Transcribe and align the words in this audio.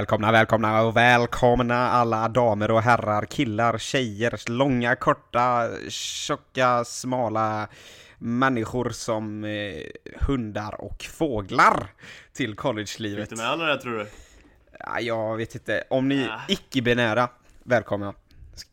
Välkomna, 0.00 0.32
välkomna 0.32 0.82
och 0.82 0.96
välkomna 0.96 1.76
alla 1.76 2.28
damer 2.28 2.70
och 2.70 2.82
herrar, 2.82 3.24
killar, 3.24 3.78
tjejer, 3.78 4.50
långa, 4.50 4.96
korta, 4.96 5.68
tjocka, 5.88 6.84
smala 6.84 7.68
människor 8.18 8.90
som 8.90 9.44
eh, 9.44 9.82
hundar 10.20 10.80
och 10.80 11.02
fåglar 11.02 11.86
till 12.32 12.56
collegelivet. 12.56 13.28
Fick 13.28 13.30
du 13.38 13.42
med 13.42 13.50
alla 13.50 13.64
det 13.64 13.80
tror 13.80 13.98
du? 13.98 14.06
Ja, 14.78 15.00
jag 15.00 15.36
vet 15.36 15.54
inte, 15.54 15.84
om 15.90 16.08
ni 16.08 16.28
Ah. 16.30 16.40
icke-binära, 16.48 17.28
välkomna. 17.62 18.14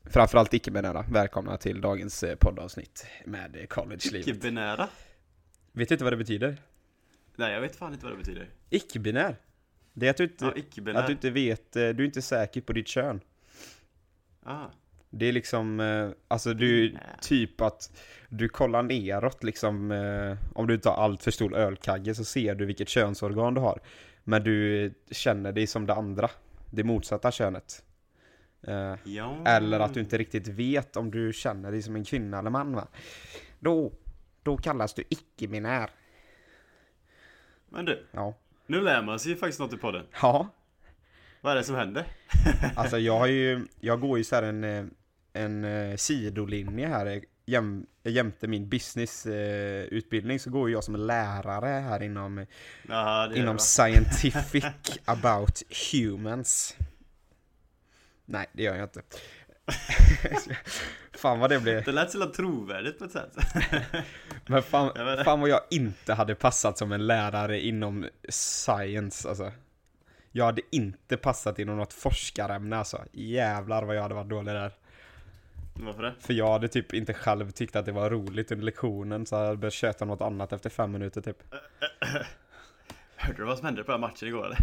Framförallt 0.10 0.54
icke-binära, 0.54 1.06
välkomna 1.12 1.58
till 1.58 1.82
dagens 1.82 2.24
eh, 2.24 2.36
poddavsnitt 2.36 3.06
med 3.26 3.66
collegelivet. 3.70 4.28
Icke-binära? 4.28 4.88
Vet 5.72 5.90
du 5.90 5.96
inte 5.96 6.04
vad 6.04 6.14
det 6.14 6.18
betyder? 6.18 6.58
Nej 7.36 7.54
jag 7.54 7.62
vet 7.62 7.76
fan 7.76 7.94
inte 7.94 8.06
vad 8.06 8.14
det 8.14 8.18
betyder. 8.18 8.50
Icke-binär. 8.70 9.36
Det 10.00 10.06
är 10.08 10.10
att 10.10 10.18
du 10.18 10.24
inte, 10.24 10.54
Ja, 10.86 11.00
att 11.00 11.08
du 11.08 11.12
inte 11.12 11.30
vet, 11.30 11.76
eh, 11.76 11.90
du 11.90 12.04
är 12.04 12.06
inte 12.06 12.22
säker 12.22 12.62
på 12.62 12.74
ditt 12.74 12.88
kön. 12.88 13.22
Ah. 14.44 14.66
Det 15.10 15.26
är 15.26 15.32
liksom, 15.32 15.80
eh, 15.80 16.10
alltså 16.28 16.54
du, 16.54 16.98
typ 17.22 17.62
att 17.62 18.02
du 18.30 18.50
kollar 18.50 18.84
neråt 18.84 19.44
liksom, 19.44 19.92
eh, 19.92 20.38
om 20.54 20.68
du 20.68 20.74
inte 20.74 20.90
har 20.90 21.04
allt 21.04 21.24
för 21.24 21.32
stor 21.32 21.56
ölkagge 21.56 22.16
så 22.16 22.24
ser 22.24 22.56
du 22.56 22.66
vilket 22.66 22.90
könsorgan 22.90 23.54
du 23.54 23.62
har. 23.62 23.80
Men 24.24 24.44
du 24.44 24.94
känner 25.12 25.52
dig 25.52 25.68
som 25.68 25.86
det 25.86 25.94
andra, 25.94 26.30
det 26.72 26.84
motsatta 26.84 27.32
könet. 27.32 27.84
Ja. 29.04 29.46
eller 29.46 29.80
att 29.80 29.94
du 29.94 30.00
inte 30.00 30.18
riktigt 30.18 30.48
vet 30.48 30.98
om 30.98 31.12
du 31.12 31.34
känner 31.34 31.72
dig 31.72 31.82
som 31.82 31.96
en 31.96 32.04
kvinna 32.04 32.40
eller 32.40 32.50
man 32.50 32.76
va. 32.76 32.88
Då, 33.60 33.94
då 34.44 34.58
kallas 34.58 34.94
du 34.94 35.04
icke-binär. 35.10 35.90
Men 37.70 37.86
du, 37.86 38.06
Ja. 38.12 38.34
Nu 38.68 38.82
lär 38.82 39.02
man 39.02 39.20
sig 39.20 39.32
ju 39.32 39.38
faktiskt 39.38 39.60
något 39.60 39.74
i 39.74 39.78
podden. 39.78 40.06
Ja, 40.22 40.50
Vad 41.42 41.52
är 41.52 41.56
det 41.56 41.64
som 41.64 41.76
händer? 41.76 42.06
Alltså 42.76 42.98
jag 42.98 43.20
har 43.20 43.28
ju, 43.28 43.68
jag 43.80 44.00
går 44.00 44.18
ju 44.18 44.24
så 44.24 44.36
här 44.36 44.44
en, 44.44 44.64
eh, 44.64 44.86
en 45.34 45.64
eh, 45.64 45.96
sidolinje 45.96 46.88
här 46.88 47.22
jäm, 47.46 47.86
jämte 48.04 48.48
min 48.48 48.70
businessutbildning 48.70 50.40
så 50.40 50.50
går 50.50 50.70
ju 50.70 50.76
jag 50.76 50.84
som 50.84 50.96
lärare 50.96 51.82
här 51.82 52.04
inom, 52.04 52.46
är 52.90 53.38
inom 53.38 53.60
scientific 53.60 54.66
about 55.06 55.62
humans. 55.92 56.76
Nej, 58.26 58.46
det 58.54 58.64
gör 58.64 58.76
jag 58.76 58.86
inte. 58.86 59.02
fan 61.14 61.40
vad 61.40 61.50
det 61.50 61.60
blev. 61.60 61.84
Det 61.84 61.92
lät 61.92 62.12
så 62.12 62.26
trovärdigt 62.26 63.00
på 63.00 63.06
ett 63.06 63.12
sätt. 63.12 63.38
Men 64.46 64.64
fan, 64.64 64.92
Jag 64.96 65.26
fan 65.26 65.40
vad 65.40 65.50
jag 65.50 65.62
inte 65.70 66.14
hade 66.14 66.36
passat 66.36 66.78
som 66.78 66.92
en 66.92 67.08
lärare 67.08 67.60
inom 67.62 68.06
science 68.30 69.30
alltså. 69.30 69.52
Jag 70.32 70.46
hade 70.46 70.62
inte 70.72 71.18
passat 71.18 71.60
inom 71.60 71.78
något 71.78 71.94
forskarämne 71.94 72.78
alltså. 72.78 73.04
Jävlar 73.12 73.84
vad 73.84 73.96
jag 73.96 74.02
hade 74.02 74.16
varit 74.16 74.30
dålig 74.30 74.54
där. 74.54 74.72
Varför 75.74 76.04
det? 76.04 76.14
För 76.20 76.34
jag 76.34 76.52
hade 76.52 76.68
typ 76.68 76.94
inte 76.94 77.14
själv 77.14 77.52
tyckt 77.52 77.76
att 77.76 77.86
det 77.86 77.92
var 77.92 78.10
roligt 78.10 78.52
under 78.52 78.66
lektionen 78.66 79.26
så 79.26 79.36
jag 79.36 79.46
hade 79.46 79.58
börjat 79.58 79.74
köta 79.74 80.06
något 80.06 80.22
annat 80.22 80.54
efter 80.54 80.70
fem 80.70 80.92
minuter 80.92 81.22
typ. 81.22 81.38
Hörde 83.16 83.38
du 83.38 83.44
vad 83.44 83.58
som 83.58 83.66
hände 83.66 83.84
på 83.84 83.92
den 83.92 84.02
matchen 84.02 84.28
igår 84.28 84.46
eller? 84.46 84.58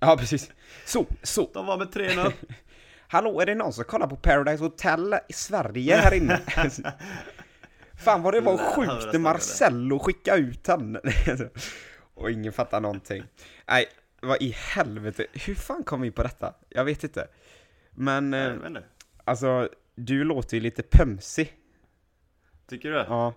Ja 0.00 0.16
precis. 0.16 0.50
Så, 0.84 1.06
så. 1.22 1.50
De 1.54 1.66
var 1.66 1.76
med 1.78 1.88
3-0. 1.88 2.32
Hallå, 3.10 3.40
är 3.40 3.46
det 3.46 3.54
någon 3.54 3.72
som 3.72 3.84
kollar 3.84 4.06
på 4.06 4.16
Paradise 4.16 4.64
Hotel 4.64 5.14
i 5.28 5.32
Sverige 5.32 5.96
här 5.96 6.14
inne? 6.14 6.40
Fan 7.98 8.22
vad 8.22 8.34
det 8.34 8.40
var 8.40 8.58
sjukt 8.58 9.12
när 9.12 9.18
Marcello 9.18 9.98
skickade 9.98 10.38
ut 10.38 10.66
henne. 10.66 11.00
Och 12.14 12.30
ingen 12.30 12.52
fattar 12.52 12.80
någonting. 12.80 13.24
Nej, 13.68 13.86
vad 14.20 14.42
i 14.42 14.50
helvete. 14.50 15.26
Hur 15.32 15.54
fan 15.54 15.84
kom 15.84 16.00
vi 16.00 16.10
på 16.10 16.22
detta? 16.22 16.54
Jag 16.68 16.84
vet 16.84 17.04
inte. 17.04 17.28
Men, 17.90 18.30
Nej, 18.30 18.46
eh, 18.46 18.82
alltså, 19.24 19.68
du 19.94 20.24
låter 20.24 20.56
ju 20.56 20.60
lite 20.60 20.82
pömsig. 20.82 21.52
Tycker 22.66 22.90
du? 22.90 22.96
Ja. 22.96 23.34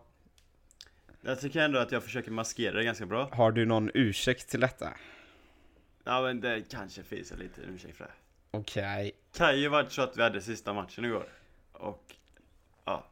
Jag 1.22 1.40
tycker 1.40 1.62
ändå 1.62 1.80
att 1.80 1.92
jag 1.92 2.04
försöker 2.04 2.32
maskera 2.32 2.74
det 2.74 2.84
ganska 2.84 3.06
bra. 3.06 3.30
Har 3.34 3.52
du 3.52 3.66
någon 3.66 3.92
ursäkt 3.94 4.50
till 4.50 4.60
detta? 4.60 4.94
Ja 6.04 6.22
men 6.22 6.42
det 6.42 6.64
kanske 6.70 7.04
finns 7.04 7.32
en 7.32 7.40
liten 7.40 7.64
ursäkt 7.76 7.98
för 7.98 8.04
det. 8.04 8.12
Okej. 8.54 9.12
kan 9.34 9.60
ju 9.60 9.68
varit 9.68 9.92
så 9.92 10.02
att 10.02 10.18
vi 10.18 10.22
hade 10.22 10.42
sista 10.42 10.74
matchen 10.74 11.06
igår. 11.06 11.26
Och 11.72 12.16
ja. 12.86 13.06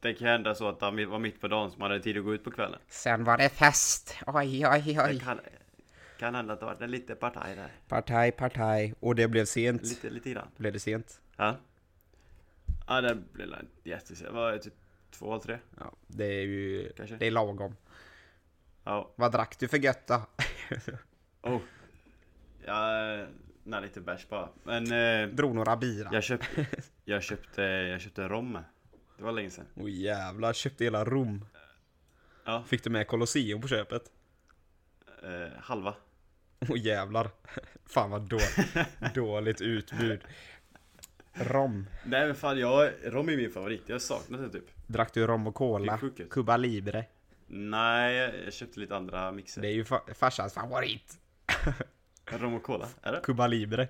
Det 0.00 0.14
kan 0.14 0.26
hända 0.28 0.54
så 0.54 0.68
att 0.68 0.80
han 0.80 1.08
var 1.10 1.18
mitt 1.18 1.40
på 1.40 1.48
dagen 1.48 1.70
som 1.70 1.82
hade 1.82 2.00
tid 2.00 2.18
att 2.18 2.24
gå 2.24 2.34
ut 2.34 2.44
på 2.44 2.50
kvällen. 2.50 2.80
Sen 2.88 3.24
var 3.24 3.38
det 3.38 3.48
fest. 3.48 4.16
Oj, 4.26 4.66
oj, 4.66 4.82
Det 4.86 5.02
oj. 5.04 5.20
kan, 5.20 5.40
kan 6.18 6.34
hända 6.34 6.52
att 6.54 6.60
det 6.60 6.66
var 6.66 6.76
en 6.82 6.90
liten 6.90 7.16
partaj 7.16 7.56
där. 7.56 7.72
Partaj, 7.88 8.32
partaj. 8.32 8.94
Och 9.00 9.14
det 9.14 9.28
blev 9.28 9.44
sent. 9.44 9.82
Lite, 9.82 10.10
lite 10.10 10.30
grann. 10.30 10.48
Blev 10.56 10.72
det 10.72 10.80
sent? 10.80 11.20
Ja. 11.36 11.56
Ja 12.86 13.00
det 13.00 13.14
blev 13.14 13.48
jättesent. 13.84 14.28
Det 14.30 14.34
var 14.36 14.58
typ 14.58 14.74
två, 15.10 15.38
tre 15.38 15.58
Ja, 15.78 15.92
det 16.06 16.24
är 16.24 16.42
ju... 16.46 16.92
kanske. 16.96 17.16
Det 17.16 17.26
är 17.26 17.30
lagom. 17.30 17.76
Ja. 18.84 19.10
Vad 19.16 19.32
drack 19.32 19.58
du 19.58 19.68
för 19.68 19.78
gött 19.78 20.06
då? 20.06 20.22
Oh. 21.42 21.60
Ja, 22.66 23.26
nej 23.64 23.82
lite 23.82 24.00
bärs 24.00 24.28
bara. 24.28 24.48
Men 24.64 24.92
eh, 24.92 25.28
Drog 25.34 25.54
några 25.54 25.76
bira? 25.76 26.08
jag 26.12 26.24
köpte, 26.24 26.66
jag 27.04 27.22
köpte, 27.22 27.62
jag 27.62 28.00
köpte 28.00 28.28
rom. 28.28 28.58
Det 29.18 29.24
var 29.24 29.32
länge 29.32 29.50
sedan. 29.50 29.66
Åh 29.74 29.90
jävlar, 29.90 30.52
köpte 30.52 30.84
hela 30.84 31.04
Rom. 31.04 31.44
Ja, 32.44 32.64
Fick 32.66 32.84
du 32.84 32.90
med 32.90 33.06
Colosseum 33.06 33.60
på 33.60 33.68
köpet? 33.68 34.02
eh, 35.22 35.58
halva. 35.62 35.94
Åh 36.68 36.78
jävlar. 36.78 37.30
Fan 37.86 38.10
vad 38.10 38.22
dåligt, 38.28 38.76
dåligt 39.14 39.60
utbud. 39.60 40.20
Rom. 41.32 41.86
Nej 42.04 42.26
men 42.26 42.34
fan 42.34 42.58
jag, 42.58 42.92
rom 43.04 43.28
är 43.28 43.36
min 43.36 43.50
favorit. 43.50 43.82
Jag 43.86 43.94
har 43.94 44.00
saknat 44.00 44.40
det 44.40 44.50
typ. 44.58 44.70
Drack 44.86 45.14
du 45.14 45.26
rom 45.26 45.46
och 45.46 45.54
cola? 45.54 46.00
Cuba 46.30 46.56
Libre. 46.56 47.04
Nej, 47.46 48.14
jag 48.44 48.52
köpte 48.52 48.80
lite 48.80 48.96
andra 48.96 49.32
mixer. 49.32 49.62
Det 49.62 49.68
är 49.68 49.72
ju 49.72 49.84
fa- 49.84 50.14
farsans 50.14 50.54
favorit. 50.54 51.18
Rom 52.38 52.54
och 52.54 52.62
cola, 52.62 52.88
är 53.02 53.12
det? 53.12 53.20
Cuba 53.20 53.46
Libre. 53.46 53.88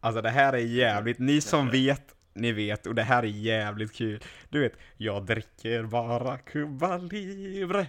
Alltså 0.00 0.22
det 0.22 0.30
här 0.30 0.52
är 0.52 0.58
jävligt, 0.58 1.18
ni 1.18 1.40
som 1.40 1.70
vet, 1.70 2.14
ni 2.34 2.52
vet 2.52 2.86
och 2.86 2.94
det 2.94 3.02
här 3.02 3.22
är 3.22 3.26
jävligt 3.26 3.92
kul. 3.94 4.24
Du 4.48 4.60
vet, 4.60 4.72
jag 4.96 5.26
dricker 5.26 5.82
bara 5.82 6.38
Cuba 6.38 6.96
Libre. 6.96 7.86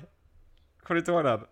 Kommer 0.83 0.95
du 0.95 0.99
inte 0.99 1.11
ihåg 1.11 1.23
den? 1.23 1.45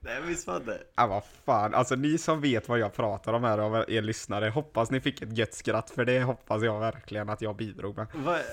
Nej 0.00 0.22
visst 0.26 0.44
fan 0.44 0.64
det. 0.66 0.82
Ja 0.96 1.06
vad 1.06 1.24
fan, 1.24 1.74
alltså 1.74 1.94
ni 1.94 2.18
som 2.18 2.40
vet 2.40 2.68
vad 2.68 2.78
jag 2.78 2.94
pratar 2.94 3.32
om 3.32 3.44
här 3.44 3.58
av 3.58 3.84
er 3.88 4.02
lyssnare, 4.02 4.48
hoppas 4.48 4.90
ni 4.90 5.00
fick 5.00 5.22
ett 5.22 5.38
gött 5.38 5.54
skratt 5.54 5.90
för 5.90 6.04
det 6.04 6.22
hoppas 6.22 6.62
jag 6.62 6.80
verkligen 6.80 7.28
att 7.28 7.42
jag 7.42 7.56
bidrog 7.56 7.96
med. 7.96 8.06
Vad 8.14 8.34
är, 8.34 8.44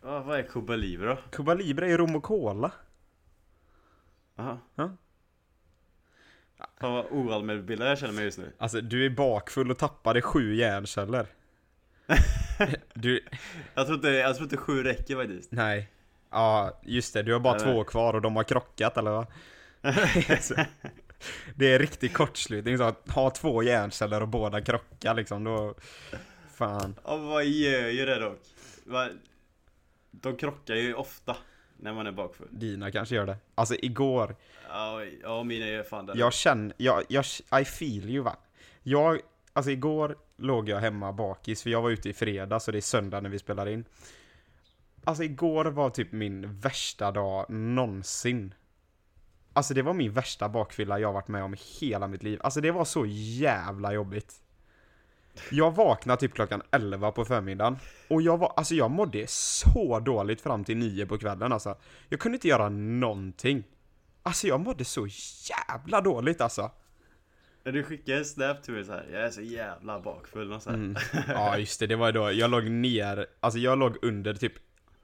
vad, 0.00 0.24
vad 0.24 0.38
är 0.38 0.42
Cuba 0.42 0.76
Libre 0.76 1.08
då? 1.08 1.18
Cuba 1.30 1.54
Libre 1.54 1.92
är 1.92 1.98
rom 1.98 2.16
och 2.16 2.22
cola. 2.22 2.72
Aha. 4.36 4.58
Ja. 4.74 4.90
Fan 6.80 6.92
vad 6.92 7.06
oallmänbildad 7.10 7.90
jag 7.90 7.98
känner 7.98 8.12
mig 8.14 8.24
just 8.24 8.38
nu. 8.38 8.52
Alltså 8.58 8.80
du 8.80 9.06
är 9.06 9.10
bakfull 9.10 9.70
och 9.70 9.78
tappade 9.78 10.22
sju 10.22 10.54
hjärnceller. 10.54 11.26
Du, 12.94 13.24
Jag 13.74 13.86
tror 13.86 13.96
inte, 13.96 14.08
jag 14.08 14.34
tror 14.36 14.44
inte 14.44 14.56
sju 14.56 14.82
räcker 14.82 15.16
faktiskt. 15.16 15.52
nej. 15.52 15.88
Ja, 16.30 16.80
just 16.82 17.14
det, 17.14 17.22
du 17.22 17.32
har 17.32 17.40
bara 17.40 17.54
Nej, 17.54 17.62
två 17.62 17.72
nej. 17.72 17.84
kvar 17.84 18.14
och 18.14 18.22
de 18.22 18.36
har 18.36 18.44
krockat 18.44 18.96
eller 18.96 19.10
vad? 19.10 19.26
Det 21.54 21.74
är 21.74 21.78
riktig 21.78 22.14
kortslutning 22.14 22.78
så 22.78 22.84
att 22.84 23.10
ha 23.10 23.30
två 23.30 23.62
hjärnceller 23.62 24.20
och 24.22 24.28
båda 24.28 24.60
krockar 24.60 25.14
liksom, 25.14 25.44
då... 25.44 25.74
Fan. 26.54 26.94
Ja 27.04 27.16
vad 27.16 27.44
gör 27.44 27.88
ju 27.88 28.06
det 28.06 28.18
dock? 28.20 28.38
De 30.10 30.36
krockar 30.36 30.74
ju 30.74 30.94
ofta 30.94 31.36
när 31.82 31.92
man 31.94 32.06
är 32.06 32.12
bakfull. 32.12 32.48
Dina 32.50 32.90
kanske 32.90 33.14
gör 33.14 33.26
det. 33.26 33.36
Alltså 33.54 33.74
igår, 33.82 34.36
Ja, 34.68 35.04
ja 35.22 35.42
mina 35.42 35.66
gör 35.66 35.82
fan 35.82 36.06
det. 36.06 36.12
jag 36.16 36.32
känner, 36.32 36.74
jag, 36.76 37.04
jag, 37.08 37.24
I 37.60 37.64
feel 37.64 38.10
you 38.10 38.24
va. 38.24 38.36
Jag, 38.82 39.20
alltså 39.52 39.70
igår 39.70 40.16
låg 40.36 40.68
jag 40.68 40.78
hemma 40.78 41.12
bakis, 41.12 41.62
för 41.62 41.70
jag 41.70 41.82
var 41.82 41.90
ute 41.90 42.08
i 42.08 42.12
fredags 42.12 42.68
och 42.68 42.72
det 42.72 42.78
är 42.78 42.80
söndag 42.80 43.20
när 43.20 43.30
vi 43.30 43.38
spelar 43.38 43.68
in. 43.68 43.84
Alltså 45.04 45.22
igår 45.22 45.64
var 45.64 45.90
typ 45.90 46.12
min 46.12 46.60
värsta 46.60 47.10
dag 47.10 47.50
någonsin. 47.50 48.54
Alltså 49.52 49.74
det 49.74 49.82
var 49.82 49.92
min 49.94 50.12
värsta 50.12 50.48
bakfylla 50.48 50.98
jag 50.98 51.12
varit 51.12 51.28
med 51.28 51.44
om 51.44 51.54
i 51.54 51.58
hela 51.80 52.06
mitt 52.08 52.22
liv. 52.22 52.40
Alltså 52.42 52.60
det 52.60 52.70
var 52.70 52.84
så 52.84 53.06
jävla 53.06 53.92
jobbigt. 53.92 54.41
Jag 55.50 55.76
vaknade 55.76 56.20
typ 56.20 56.34
klockan 56.34 56.62
11 56.70 57.12
på 57.12 57.24
förmiddagen. 57.24 57.76
Och 58.08 58.22
jag 58.22 58.38
var, 58.38 58.52
alltså 58.56 58.74
jag 58.74 58.90
mådde 58.90 59.26
så 59.26 60.00
dåligt 60.00 60.40
fram 60.40 60.64
till 60.64 60.76
9 60.76 61.06
på 61.06 61.18
kvällen 61.18 61.52
alltså. 61.52 61.76
Jag 62.08 62.20
kunde 62.20 62.36
inte 62.36 62.48
göra 62.48 62.68
någonting. 62.68 63.64
Alltså 64.22 64.46
jag 64.46 64.60
mådde 64.60 64.84
så 64.84 65.08
jävla 65.50 66.00
dåligt 66.00 66.40
alltså. 66.40 66.70
När 67.64 67.72
du 67.72 67.82
skickade 67.82 68.18
en 68.18 68.24
snap 68.24 68.62
till 68.62 68.74
mig 68.74 68.84
så 68.84 68.92
här, 68.92 69.08
jag 69.12 69.22
är 69.22 69.30
så 69.30 69.42
jävla 69.42 70.00
bakfull 70.00 70.52
och 70.52 70.62
så. 70.62 70.70
Mm. 70.70 70.96
Ja 71.28 71.58
just 71.58 71.80
det, 71.80 71.86
det 71.86 71.96
var 71.96 72.12
då, 72.12 72.32
jag 72.32 72.50
låg 72.50 72.64
ner, 72.64 73.26
alltså 73.40 73.58
jag 73.58 73.78
låg 73.78 73.96
under 74.02 74.34
typ 74.34 74.52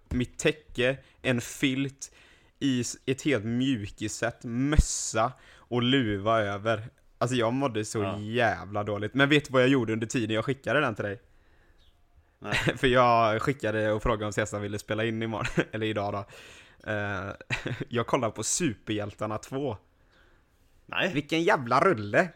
mitt 0.08 0.38
täcke, 0.38 0.96
en 1.22 1.40
filt, 1.40 2.12
i 2.60 2.84
ett 3.06 3.22
helt 3.22 3.44
mjukisset, 3.44 4.44
mössa 4.44 5.32
och 5.56 5.82
luva 5.82 6.40
över. 6.40 6.88
Alltså 7.18 7.36
jag 7.36 7.52
mådde 7.52 7.84
så 7.84 7.98
Ja. 8.02 8.18
jävla 8.18 8.84
dåligt. 8.84 9.14
Men 9.14 9.28
vet 9.28 9.44
du 9.44 9.52
vad 9.52 9.62
jag 9.62 9.68
gjorde 9.68 9.92
under 9.92 10.06
tiden 10.06 10.34
jag 10.34 10.44
skickade 10.44 10.80
den 10.80 10.94
till 10.94 11.04
dig? 11.04 11.20
För 12.76 12.86
jag 12.86 13.42
skickade 13.42 13.92
och 13.92 14.02
frågade 14.02 14.26
om 14.26 14.32
Cesar 14.32 14.60
ville 14.60 14.78
spela 14.78 15.04
in 15.04 15.22
imorgon, 15.22 15.46
eller 15.72 15.86
idag 15.86 16.12
då. 16.12 16.24
Eh, 16.90 17.30
jag 17.88 18.06
kollade 18.06 18.32
på 18.32 18.42
Superhjältarna 18.42 19.38
2. 19.38 19.76
Nej. 20.86 21.12
Vilken 21.14 21.42
jävla 21.42 21.80
rulle! 21.84 22.28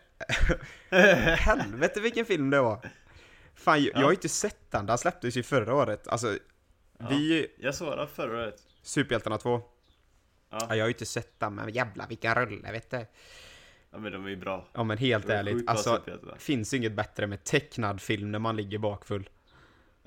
Helvete 1.36 2.00
vilken 2.00 2.24
film 2.26 2.50
det 2.50 2.60
var! 2.60 2.90
Fan, 3.54 3.82
jag, 3.84 3.92
jag 3.94 4.00
har 4.02 4.10
ju 4.10 4.14
inte 4.14 4.28
sett 4.28 4.70
den, 4.70 4.86
den 4.86 4.98
släpptes 4.98 5.36
ju 5.36 5.42
förra 5.42 5.74
året. 5.74 6.08
Alltså, 6.08 6.38
Ja. 6.98 7.06
vi... 7.10 7.46
Jag 7.58 7.74
såg 7.74 7.96
den 7.98 8.08
förra 8.08 8.38
året. 8.42 8.62
Superhjältarna 8.82 9.38
2. 9.38 9.62
Ja, 10.50 10.58
Ja. 10.68 10.76
jag 10.76 10.82
har 10.82 10.88
ju 10.88 10.92
inte 10.92 11.06
sett 11.06 11.40
den, 11.40 11.54
men 11.54 11.68
jävla 11.68 12.06
vilken 12.06 12.34
rulle, 12.34 12.72
vet 12.72 12.90
du. 12.90 13.06
Ja, 13.92 13.98
men 13.98 14.12
de 14.12 14.24
är 14.26 14.28
ju 14.30 14.36
bra. 14.36 14.68
Ja 14.72 14.84
men 14.84 14.98
helt 14.98 15.26
De 15.26 15.32
är 15.32 15.36
ärligt, 15.36 15.68
alltså 15.68 15.96
superhjältar. 15.96 16.36
finns 16.38 16.74
inget 16.74 16.92
bättre 16.92 17.26
med 17.26 17.44
tecknad 17.44 18.00
film 18.00 18.32
när 18.32 18.38
man 18.38 18.56
ligger 18.56 18.78
bakfull. 18.78 19.28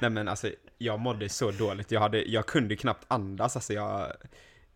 Nej 0.00 0.10
men 0.10 0.28
alltså, 0.28 0.50
jag 0.78 1.00
mådde 1.00 1.28
så 1.28 1.50
dåligt. 1.50 1.90
Jag, 1.90 2.00
hade, 2.00 2.22
jag 2.22 2.46
kunde 2.46 2.76
knappt 2.76 3.04
andas, 3.08 3.56
alltså 3.56 3.72
jag... 3.72 4.12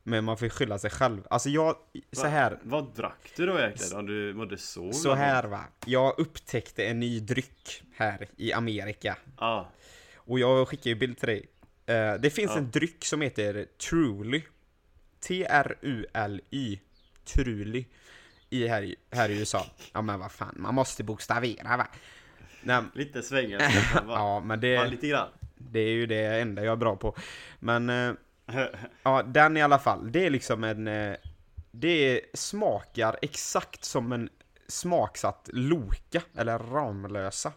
Men 0.05 0.25
man 0.25 0.37
får 0.37 0.49
skylla 0.49 0.79
sig 0.79 0.90
själv. 0.90 1.23
Alltså 1.31 1.49
jag, 1.49 1.76
så 2.12 2.26
här, 2.26 2.58
Vad 2.62 2.94
drack 2.94 3.32
du 3.37 3.46
då 3.46 3.58
egentligen? 3.58 3.99
Om 3.99 4.06
du 4.06 4.34
mådde 4.34 4.58
så 4.58 4.93
så 4.93 5.14
här 5.14 5.44
va. 5.44 5.64
Jag 5.87 6.19
upptäckte 6.19 6.84
en 6.87 7.00
ny 7.00 7.20
dryck 7.20 7.82
här 7.96 8.29
i 8.37 8.52
Amerika. 8.52 9.17
Ja. 9.38 9.69
Och 10.17 10.38
jag 10.38 10.69
skickar 10.69 10.90
ju 10.90 10.94
bild 10.96 11.19
till 11.19 11.29
dig. 11.29 11.49
Eh, 11.87 12.14
det 12.14 12.31
finns 12.31 12.50
Ja. 12.50 12.58
en 12.58 12.70
dryck 12.70 13.05
som 13.05 13.20
heter 13.20 13.67
Truly. 13.90 14.43
T-R-U-L-Y. 15.20 16.79
Truly. 17.25 17.84
I 18.52 18.69
här, 18.69 18.94
här 19.10 19.28
i 19.28 19.38
USA. 19.38 19.66
Ja 19.93 20.02
men 20.02 20.20
vad 20.20 20.32
fan, 20.32 20.54
man 20.58 20.75
måste 20.75 21.04
bokstavera 21.04 21.76
va. 21.76 21.87
Nej, 22.62 22.82
Lite 22.94 23.22
svängelska. 23.22 24.00
va? 24.06 24.14
ja 24.14 24.40
men 24.40 24.50
Ja, 24.50 24.82
det, 24.84 24.90
lite 24.90 25.08
grann. 25.08 25.28
det 25.56 25.81
är 25.81 25.93
ju 25.93 26.06
det 26.06 26.40
enda 26.40 26.64
jag 26.64 26.72
är 26.72 26.76
bra 26.76 26.96
på. 26.96 27.16
Men 27.58 27.90
eh, 27.90 28.12
ja, 29.02 29.22
den 29.22 29.56
i 29.56 29.62
alla 29.62 29.78
fall. 29.78 30.12
Det 30.12 30.26
är 30.26 30.31
liksom 30.31 30.64
en... 30.64 30.88
eh, 30.88 31.14
Det 31.70 32.20
smakar 32.34 33.16
exakt 33.22 33.84
som 33.84 34.12
en 34.12 34.28
smaksatt 34.69 35.48
Loka, 35.52 36.22
eller 36.37 36.58
Ramlösa. 36.58 37.52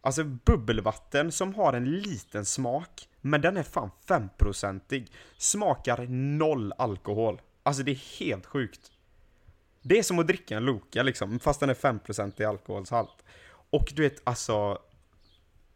Alltså 0.00 0.24
bubbelvatten 0.24 1.32
som 1.32 1.54
har 1.54 1.72
en 1.72 1.84
liten 2.00 2.44
smak, 2.44 3.08
men 3.20 3.40
den 3.40 3.56
är 3.56 3.62
fan 3.62 3.90
5-procentig. 4.08 5.12
Smakar 5.38 6.06
noll 6.38 6.72
alkohol. 6.78 7.40
Alltså 7.62 7.82
det 7.82 7.90
är 7.90 8.18
helt 8.20 8.46
sjukt. 8.46 8.90
Det 9.88 9.98
är 9.98 10.02
som 10.02 10.18
att 10.18 10.26
dricka 10.26 10.56
en 10.56 10.64
Loka 10.64 11.02
liksom, 11.02 11.38
fast 11.38 11.60
den 11.60 11.70
är 11.70 11.74
5% 11.74 12.42
i 12.42 12.44
alkoholshalt. 12.44 13.24
Och 13.70 13.92
du 13.94 14.02
vet, 14.02 14.20
alltså... 14.24 14.78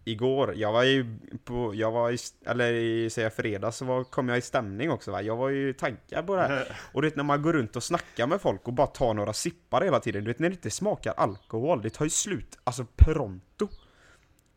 Igår, 0.04 0.54
jag 0.56 0.72
var 0.72 0.82
ju 0.82 1.18
på, 1.44 1.74
jag 1.74 1.90
var 1.90 2.10
i, 2.10 2.18
eller 2.46 2.72
i, 2.72 3.10
säger 3.10 3.26
jag 3.26 3.34
fredag 3.34 3.72
så 3.72 3.84
var, 3.84 4.04
kom 4.04 4.28
jag 4.28 4.38
i 4.38 4.40
stämning 4.40 4.90
också 4.90 5.10
va. 5.10 5.22
Jag 5.22 5.36
var 5.36 5.48
ju 5.48 5.72
taggad 5.72 6.26
på 6.26 6.36
det 6.36 6.42
här. 6.42 6.76
Och 6.92 7.02
du 7.02 7.08
vet 7.08 7.16
när 7.16 7.24
man 7.24 7.42
går 7.42 7.52
runt 7.52 7.76
och 7.76 7.82
snackar 7.82 8.26
med 8.26 8.40
folk 8.40 8.68
och 8.68 8.72
bara 8.72 8.86
tar 8.86 9.14
några 9.14 9.32
sippar 9.32 9.80
hela 9.80 10.00
tiden. 10.00 10.24
Du 10.24 10.30
vet 10.30 10.38
när 10.38 10.48
det 10.48 10.54
inte 10.54 10.70
smakar 10.70 11.14
alkohol, 11.16 11.82
det 11.82 11.90
tar 11.90 12.04
ju 12.04 12.10
slut, 12.10 12.58
alltså 12.64 12.86
pronto. 12.96 13.68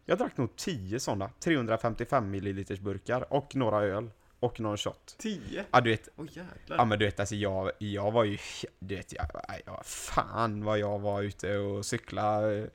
Jag 0.05 0.17
drack 0.17 0.37
nog 0.37 0.55
10 0.55 0.99
sådana, 0.99 1.29
355 1.39 2.31
milliliters 2.31 2.79
burkar 2.79 3.33
och 3.33 3.55
några 3.55 3.83
öl. 3.83 4.09
Och 4.43 4.59
någon 4.59 4.77
shot. 4.77 5.15
Tio? 5.17 5.65
Ja 5.71 5.81
du 5.81 5.89
vet, 5.89 6.09
jäklar. 6.17 6.77
ja 6.77 6.85
men 6.85 6.99
du 6.99 7.05
vet 7.05 7.19
alltså 7.19 7.35
jag, 7.35 7.71
jag 7.77 8.11
var 8.11 8.23
ju, 8.23 8.37
du 8.79 8.95
vet 8.95 9.13
jag, 9.13 9.25
jag, 9.65 9.85
fan 9.85 10.63
vad 10.63 10.79
jag 10.79 10.99
var 10.99 11.21
ute 11.21 11.57
och 11.57 11.85
cykla. 11.85 12.41
Du 12.41 12.69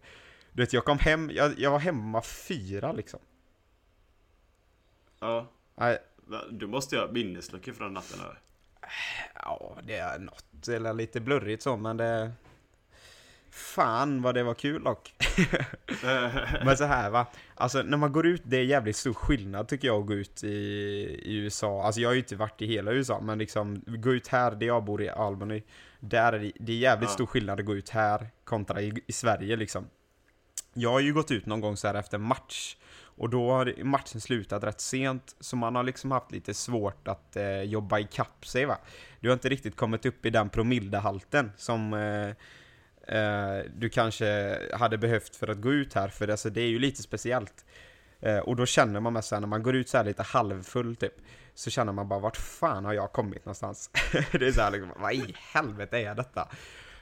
vet 0.52 0.72
jag 0.72 0.84
kom 0.84 0.98
hem, 0.98 1.30
jag, 1.30 1.58
jag 1.58 1.70
var 1.70 1.78
hemma 1.78 2.22
fyra 2.22 2.92
liksom. 2.92 3.20
Ja. 5.20 5.46
Nej, 5.74 5.98
Du 6.50 6.66
måste 6.66 6.96
ju 6.96 7.00
ha 7.00 7.08
minnesluckor 7.12 7.72
från 7.72 7.94
natten 7.94 8.20
eller? 8.20 8.40
Ja, 9.34 9.76
det 9.82 9.96
är 9.96 10.18
något, 10.18 10.68
eller 10.68 10.94
lite 10.94 11.20
blurrigt 11.20 11.62
så, 11.62 11.76
men 11.76 11.96
det... 11.96 12.32
Fan 13.58 14.22
vad 14.22 14.34
det 14.34 14.42
var 14.42 14.54
kul 14.54 14.84
dock. 14.84 15.14
men 16.64 16.76
så 16.76 16.84
här 16.84 17.10
va, 17.10 17.26
alltså 17.54 17.82
när 17.82 17.96
man 17.96 18.12
går 18.12 18.26
ut, 18.26 18.42
det 18.44 18.56
är 18.56 18.64
jävligt 18.64 18.96
stor 18.96 19.14
skillnad 19.14 19.68
tycker 19.68 19.88
jag 19.88 20.00
att 20.00 20.06
gå 20.06 20.14
ut 20.14 20.44
i, 20.44 20.48
i 21.24 21.36
USA. 21.36 21.82
Alltså 21.82 22.00
jag 22.00 22.08
har 22.08 22.14
ju 22.14 22.20
inte 22.20 22.36
varit 22.36 22.62
i 22.62 22.66
hela 22.66 22.92
USA, 22.92 23.20
men 23.20 23.38
liksom 23.38 23.82
gå 23.86 24.12
ut 24.12 24.28
här, 24.28 24.50
där 24.50 24.66
jag 24.66 24.84
bor 24.84 25.02
i 25.02 25.08
Albany, 25.08 25.62
där 26.00 26.32
är 26.32 26.38
det, 26.38 26.52
det 26.60 26.72
är 26.72 26.76
jävligt 26.76 27.08
Ja. 27.08 27.14
stor 27.14 27.26
skillnad 27.26 27.60
att 27.60 27.66
gå 27.66 27.74
ut 27.76 27.88
här 27.90 28.28
kontra 28.44 28.82
i, 28.82 29.02
i 29.06 29.12
Sverige 29.12 29.56
liksom. 29.56 29.86
Jag 30.74 30.90
har 30.90 31.00
ju 31.00 31.12
gått 31.12 31.30
ut 31.30 31.46
någon 31.46 31.60
gång 31.60 31.76
så 31.76 31.86
här 31.86 31.94
efter 31.94 32.18
match 32.18 32.76
och 33.00 33.30
då 33.30 33.50
har 33.50 33.84
matchen 33.84 34.20
slutat 34.20 34.64
rätt 34.64 34.80
sent 34.80 35.36
så 35.40 35.56
man 35.56 35.74
har 35.74 35.82
liksom 35.82 36.10
haft 36.10 36.32
lite 36.32 36.54
svårt 36.54 37.08
att 37.08 37.36
eh, 37.36 37.62
jobba 37.62 37.98
ikapp 37.98 38.46
sig 38.46 38.64
va. 38.64 38.78
Du 39.20 39.28
har 39.28 39.32
inte 39.34 39.48
riktigt 39.48 39.76
kommit 39.76 40.06
upp 40.06 40.26
i 40.26 40.30
den 40.30 40.48
promillehalten 40.48 41.52
som 41.56 41.94
eh, 41.94 42.34
eh, 43.08 43.64
du 43.76 43.88
kanske 43.88 44.58
hade 44.72 44.98
behövt 44.98 45.36
för 45.36 45.48
att 45.48 45.60
gå 45.60 45.72
ut 45.72 45.94
här 45.94 46.08
för 46.08 46.28
alltså, 46.28 46.50
det 46.50 46.60
är 46.60 46.68
ju 46.68 46.78
lite 46.78 47.02
speciellt. 47.02 47.64
Eh, 48.20 48.38
och 48.38 48.56
då 48.56 48.66
känner 48.66 49.00
man 49.00 49.12
mest 49.12 49.28
såhär, 49.28 49.40
när 49.40 49.48
man 49.48 49.62
går 49.62 49.76
ut 49.76 49.88
så 49.88 49.96
här 49.96 50.04
lite 50.04 50.22
halvfull 50.22 50.96
typ 50.96 51.14
så 51.54 51.70
känner 51.70 51.92
man 51.92 52.08
bara 52.08 52.20
vart 52.20 52.36
fan 52.36 52.84
har 52.84 52.92
jag 52.92 53.12
kommit 53.12 53.44
någonstans? 53.44 53.90
det 54.32 54.46
är 54.46 54.52
såhär 54.52 54.70
liksom, 54.70 54.90
vad 54.96 55.12
i 55.12 55.34
helvete 55.52 55.98
är 55.98 56.14
detta? 56.14 56.48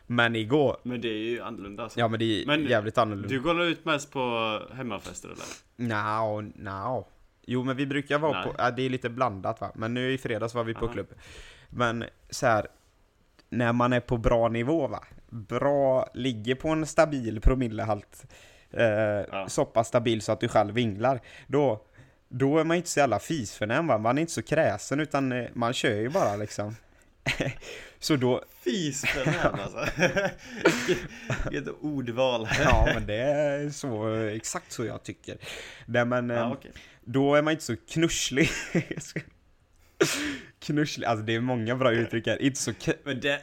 Men 0.06 0.37
igår, 0.37 0.76
Men 0.82 1.00
det 1.00 1.08
är 1.08 1.19
ju 1.19 1.43
annorlunda 1.43 1.82
alltså. 1.82 2.00
ja 2.00 2.09
men 2.09 2.19
det 2.19 2.43
är 2.43 2.47
Men 2.47 2.64
jävligt 2.64 2.99
annorlunda. 2.99 3.29
Du 3.29 3.41
går 3.41 3.62
ut 3.62 3.85
mest 3.85 4.12
på 4.12 4.62
hemmafester 4.73 5.29
eller? 5.29 5.44
Nja, 5.76 6.41
nja. 6.55 7.05
Jo 7.47 7.64
men 7.64 7.76
vi 7.76 7.87
brukar 7.87 8.19
vara 8.19 8.32
Nej. 8.32 8.44
på, 8.44 8.55
ja, 8.59 8.70
det 8.70 8.82
är 8.82 8.91
lite 8.91 9.09
blandat 9.09 9.61
va, 9.61 9.73
men 9.75 9.94
nu 9.94 10.12
i 10.12 10.19
fredags 10.19 10.55
var 10.55 10.64
vi 10.64 10.75
på 10.75 10.85
Aha. 10.85 10.93
klubb. 10.93 11.14
Men 11.69 12.05
så 12.31 12.47
här, 12.47 12.67
när 13.49 13.73
man 13.73 13.93
är 13.93 14.00
på 14.00 14.17
bra 14.17 14.49
nivå 14.49 14.87
va, 14.87 15.05
bra, 15.31 16.11
ligger 16.15 16.55
på 16.55 16.69
en 16.69 16.87
stabil 16.87 17.41
promillehalt, 17.41 18.25
eh, 18.71 19.47
så 19.47 19.65
pass 19.65 19.88
stabil 19.88 20.23
så 20.23 20.33
att 20.33 20.41
du 20.41 20.49
själv 20.49 20.75
vinglar, 20.75 21.21
då, 21.47 21.83
då 22.29 22.59
är 22.59 22.65
man 22.65 22.76
inte 22.76 22.88
så 22.88 23.00
jävla 23.00 23.19
fisförnäm 23.19 23.87
va, 23.87 23.99
man 23.99 24.19
är 24.19 24.21
inte 24.21 24.33
så 24.33 24.43
kräsen 24.43 25.00
utan 25.00 25.33
eh, 25.33 25.47
man 25.55 25.73
kör 25.73 25.97
ju 25.97 26.09
bara 26.09 26.37
liksom. 26.37 26.76
så 27.99 28.17
då, 28.17 28.45
Fis 28.65 29.05
för 29.07 29.25
den 29.25 29.35
här 29.35 29.50
alltså. 29.50 29.87
Vilket 31.50 31.75
ordval. 31.81 32.49
ja 32.65 32.88
men 32.95 33.07
det 33.07 33.17
är 33.17 33.71
så, 33.71 34.15
exakt 34.17 34.73
så 34.73 34.85
jag 34.85 35.03
tycker. 35.03 35.37
Nej 35.87 36.05
men, 36.05 36.31
eh, 36.31 36.37
Ja, 36.37 36.53
okej. 36.53 36.73
Då 37.05 37.35
är 37.35 37.43
man 37.43 37.53
inte 37.53 37.65
så 37.65 37.76
knusslig. 37.76 38.50
Knusslig, 40.59 41.07
alltså 41.07 41.25
det 41.25 41.35
är 41.35 41.41
många 41.41 41.76
bra 41.76 41.93
uttryck 41.93 42.26
här. 42.26 42.43
Inte 42.43 42.61
så 42.61 42.73
Men 43.05 43.21
det, 43.21 43.43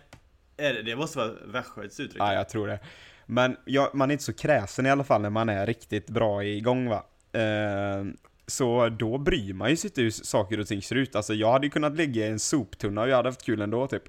är 0.58 0.74
det, 0.74 0.82
det 0.82 0.96
måste 0.96 1.18
vara 1.18 1.32
Västgöts 1.46 2.00
uttryck. 2.00 2.22
Ja, 2.22 2.34
jag 2.34 2.50
tror 2.50 2.68
det. 2.68 2.80
Men 3.26 3.58
ja, 3.66 3.92
man 3.94 4.10
är 4.10 4.14
inte 4.14 4.24
så 4.24 4.34
kräsen 4.34 4.86
i 4.86 4.90
alla 4.90 5.04
fall 5.04 5.22
när 5.22 5.30
man 5.30 5.50
är 5.50 5.66
riktigt 5.66 6.10
bra 6.10 6.44
igång 6.44 6.90
va. 6.90 7.06
Eh, 7.40 8.06
så 8.48 8.90
då 8.90 9.18
bryr 9.18 9.54
man 9.54 9.70
ju 9.70 9.76
sig 9.78 9.88
inte 9.88 10.02
hur 10.02 10.12
saker 10.12 10.60
och 10.60 10.68
ting 10.68 10.82
ser 10.82 10.96
ut. 10.96 11.16
Alltså 11.16 11.34
jag 11.34 11.52
hade 11.52 11.68
ju 11.68 11.72
kunnat 11.72 11.96
ligga 11.96 12.26
i 12.26 12.30
en 12.30 12.40
soptunna 12.40 13.02
och 13.02 13.10
jag 13.10 13.16
hade 13.16 13.30
haft 13.30 13.46
kul 13.46 13.62
ändå 13.62 13.88
typ. 13.88 14.04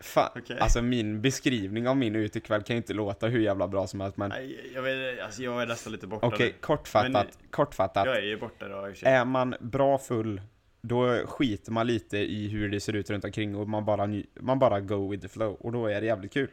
Fan, 0.00 0.30
Okej. 0.36 0.58
alltså 0.58 0.82
min 0.82 1.20
beskrivning 1.20 1.88
av 1.88 1.96
min 1.96 2.16
utekväll 2.16 2.62
kan 2.62 2.76
ju 2.76 2.78
inte 2.78 2.94
låta 2.94 3.26
hur 3.26 3.40
jävla 3.40 3.68
bra 3.68 3.86
som 3.86 4.00
helst 4.00 4.16
men 4.16 4.28
Nej, 4.28 4.70
jag 4.74 4.82
vet 4.82 5.20
alltså 5.20 5.42
jag 5.42 5.62
är 5.62 5.66
nästan 5.66 5.92
lite 5.92 6.06
borta 6.06 6.26
okej, 6.26 6.46
nu. 6.46 6.54
kortfattat, 6.60 7.12
Men- 7.12 7.26
kortfattat. 7.50 8.06
Jag 8.06 8.16
är 8.16 8.22
ju 8.22 8.36
borta 8.40 8.68
då. 8.68 8.92
Är 9.02 9.24
man 9.24 9.54
bra 9.60 9.98
full, 9.98 10.42
då 10.80 11.26
skiter 11.26 11.72
man 11.72 11.86
lite 11.86 12.18
i 12.18 12.48
hur 12.48 12.68
det 12.68 12.80
ser 12.80 12.92
ut 12.92 13.10
runt 13.10 13.24
omkring 13.24 13.56
och 13.56 13.68
man 13.68 13.84
bara, 13.84 14.08
man 14.40 14.58
bara 14.58 14.80
go 14.80 15.10
with 15.10 15.22
the 15.22 15.28
flow 15.28 15.54
och 15.54 15.72
då 15.72 15.86
är 15.86 16.00
det 16.00 16.06
jävligt 16.06 16.32
kul. 16.32 16.50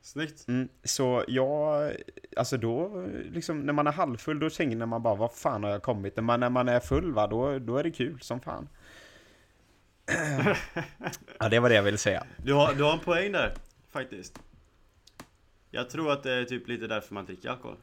Snyggt. 0.00 0.48
Mm, 0.48 0.68
så 0.84 1.24
jag, 1.28 1.92
alltså 2.36 2.56
då, 2.56 3.06
liksom 3.32 3.60
när 3.60 3.72
man 3.72 3.86
är 3.86 3.92
halvfull 3.92 4.38
då 4.38 4.50
känner 4.50 4.86
man 4.86 5.02
bara 5.02 5.14
vad 5.14 5.32
fan 5.32 5.64
har 5.64 5.70
jag 5.70 5.82
kommit? 5.82 6.16
Men 6.16 6.40
när 6.40 6.50
man 6.50 6.68
är 6.68 6.80
full 6.80 7.12
va, 7.12 7.26
då, 7.26 7.58
då 7.58 7.76
är 7.76 7.82
det 7.84 7.90
kul 7.90 8.20
som 8.20 8.40
fan. 8.40 8.68
Ja 11.38 11.48
det 11.48 11.58
var 11.58 11.68
det 11.68 11.74
jag 11.74 11.82
ville 11.82 11.98
säga. 11.98 12.26
Du 12.36 12.52
har, 12.52 12.74
du 12.74 12.82
har 12.82 12.92
en 12.92 12.98
poäng 12.98 13.32
där, 13.32 13.54
faktiskt. 13.92 14.38
Jag 15.70 15.90
tror 15.90 16.12
att 16.12 16.22
det 16.22 16.32
är 16.32 16.44
typ 16.44 16.68
lite 16.68 16.86
därför 16.86 17.14
man 17.14 17.24
dricker 17.26 17.48
alkohol. 17.50 17.76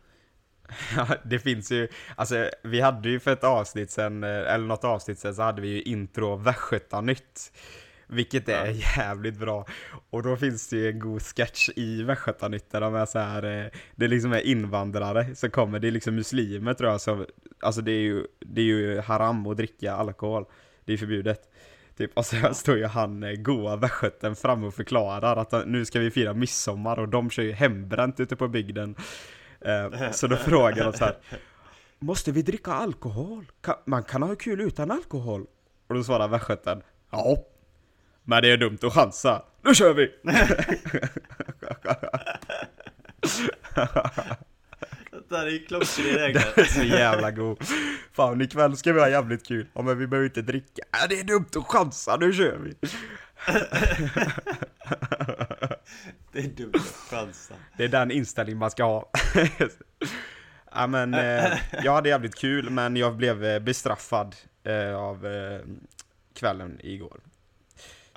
Ja, 0.95 1.07
det 1.23 1.39
finns 1.39 1.71
ju, 1.71 1.87
alltså 2.15 2.49
vi 2.63 2.81
hade 2.81 3.09
ju 3.09 3.19
för 3.19 3.33
ett 3.33 3.43
avsnitt 3.43 3.91
sen, 3.91 4.23
eh, 4.23 4.53
eller 4.53 4.65
något 4.65 4.83
avsnitt 4.83 5.19
sen 5.19 5.35
så 5.35 5.41
hade 5.41 5.61
vi 5.61 5.67
ju 5.67 5.81
intro 5.81 6.35
Västgötanytt. 6.35 7.51
Vilket 8.07 8.49
är 8.49 8.97
jävligt 8.97 9.39
bra. 9.39 9.65
Och 10.09 10.23
då 10.23 10.37
finns 10.37 10.69
det 10.69 10.77
ju 10.77 10.89
en 10.89 10.99
god 10.99 11.21
sketch 11.21 11.69
i 11.75 12.03
Västgötanytt 12.03 12.71
där 12.71 12.81
de 12.81 12.95
är 12.95 13.05
så 13.05 13.19
här, 13.19 13.43
eh, 13.43 13.71
det 13.95 14.07
liksom 14.07 14.33
är 14.33 14.39
invandrare 14.39 15.35
som 15.35 15.49
kommer, 15.49 15.79
det 15.79 15.87
är 15.87 15.91
liksom 15.91 16.15
muslimer 16.15 16.73
tror 16.73 16.91
jag 16.91 17.01
som, 17.01 17.25
alltså 17.59 17.81
det 17.81 17.91
är 17.91 18.01
ju, 18.01 18.27
det 18.39 18.61
är 18.61 18.65
ju 18.65 18.99
haram 18.99 19.47
att 19.47 19.57
dricka 19.57 19.93
alkohol. 19.93 20.45
Det 20.85 20.93
är 20.93 20.97
förbjudet. 20.97 21.49
Typ, 21.97 22.11
och 22.17 22.25
så 22.25 22.35
står 22.53 22.77
ju 22.77 22.85
han 22.85 23.23
eh, 23.23 23.31
goa 23.33 23.75
västgöten 23.75 24.35
fram 24.35 24.63
och 24.63 24.73
förklarar 24.73 25.37
att 25.37 25.51
han- 25.51 25.71
nu 25.71 25.85
ska 25.85 25.99
vi 25.99 26.11
fira 26.11 26.33
midsommar 26.33 26.99
och 26.99 27.09
de 27.09 27.29
kör 27.29 27.43
ju 27.43 27.51
hembränt 27.51 28.19
ute 28.19 28.35
på 28.35 28.47
bygden. 28.47 28.95
Eh, 29.61 30.11
så 30.11 30.27
då 30.27 30.35
frågar 30.35 30.83
de 30.91 30.93
så 30.93 31.05
här. 31.05 31.17
Måste 31.99 32.31
vi 32.31 32.41
dricka 32.41 32.71
alkohol? 32.73 33.45
Kan, 33.61 33.75
man 33.85 34.03
kan 34.03 34.23
ha 34.23 34.35
kul 34.35 34.61
utan 34.61 34.91
alkohol? 34.91 35.45
Och 35.87 35.95
då 35.95 36.03
svarar 36.03 36.27
västgöten. 36.27 36.81
Ja. 37.11 37.37
Men 38.23 38.41
det 38.43 38.51
är 38.51 38.57
dumt 38.57 38.77
att 38.81 38.93
chansa. 38.93 39.41
Nu 39.61 39.75
kör 39.75 39.93
vi! 39.93 40.11
Det 45.29 45.37
här 45.37 45.45
är 45.45 45.49
ju 45.51 45.65
klockren 45.65 46.05
regler. 46.17 46.63
Så 46.63 46.83
jävla 46.83 47.31
god. 47.31 47.57
Fan 48.13 48.41
ikväll 48.41 48.77
ska 48.77 48.93
vi 48.93 48.99
ha 48.99 49.09
jävligt 49.09 49.47
kul. 49.47 49.67
Ja 49.73 49.81
men 49.81 49.97
vi 49.97 50.07
behöver 50.07 50.25
inte 50.27 50.41
dricka. 50.41 50.81
Ja, 50.91 51.07
det 51.09 51.19
är 51.19 51.23
dumt 51.23 51.45
att 51.55 51.67
chansa, 51.67 52.17
nu 52.17 52.33
kör 52.33 52.57
vi. 52.57 52.73
Det 56.31 56.39
är 56.39 56.47
dumt 56.47 56.71
att 56.75 57.09
chansa. 57.09 57.53
Det 57.77 57.83
är 57.83 57.87
den 57.87 58.11
inställning 58.11 58.57
man 58.57 58.71
ska 58.71 58.83
ha. 58.83 59.09
ja 60.71 60.87
men, 60.87 61.13
eh, 61.13 61.53
jag 61.83 61.93
hade 61.93 62.09
jävligt 62.09 62.35
kul 62.35 62.69
men 62.69 62.95
jag 62.95 63.15
blev 63.15 63.45
eh, 63.45 63.59
bestraffad 63.59 64.35
eh, 64.63 64.95
av 64.95 65.25
eh, 65.27 65.59
kvällen 66.33 66.79
igår. 66.83 67.19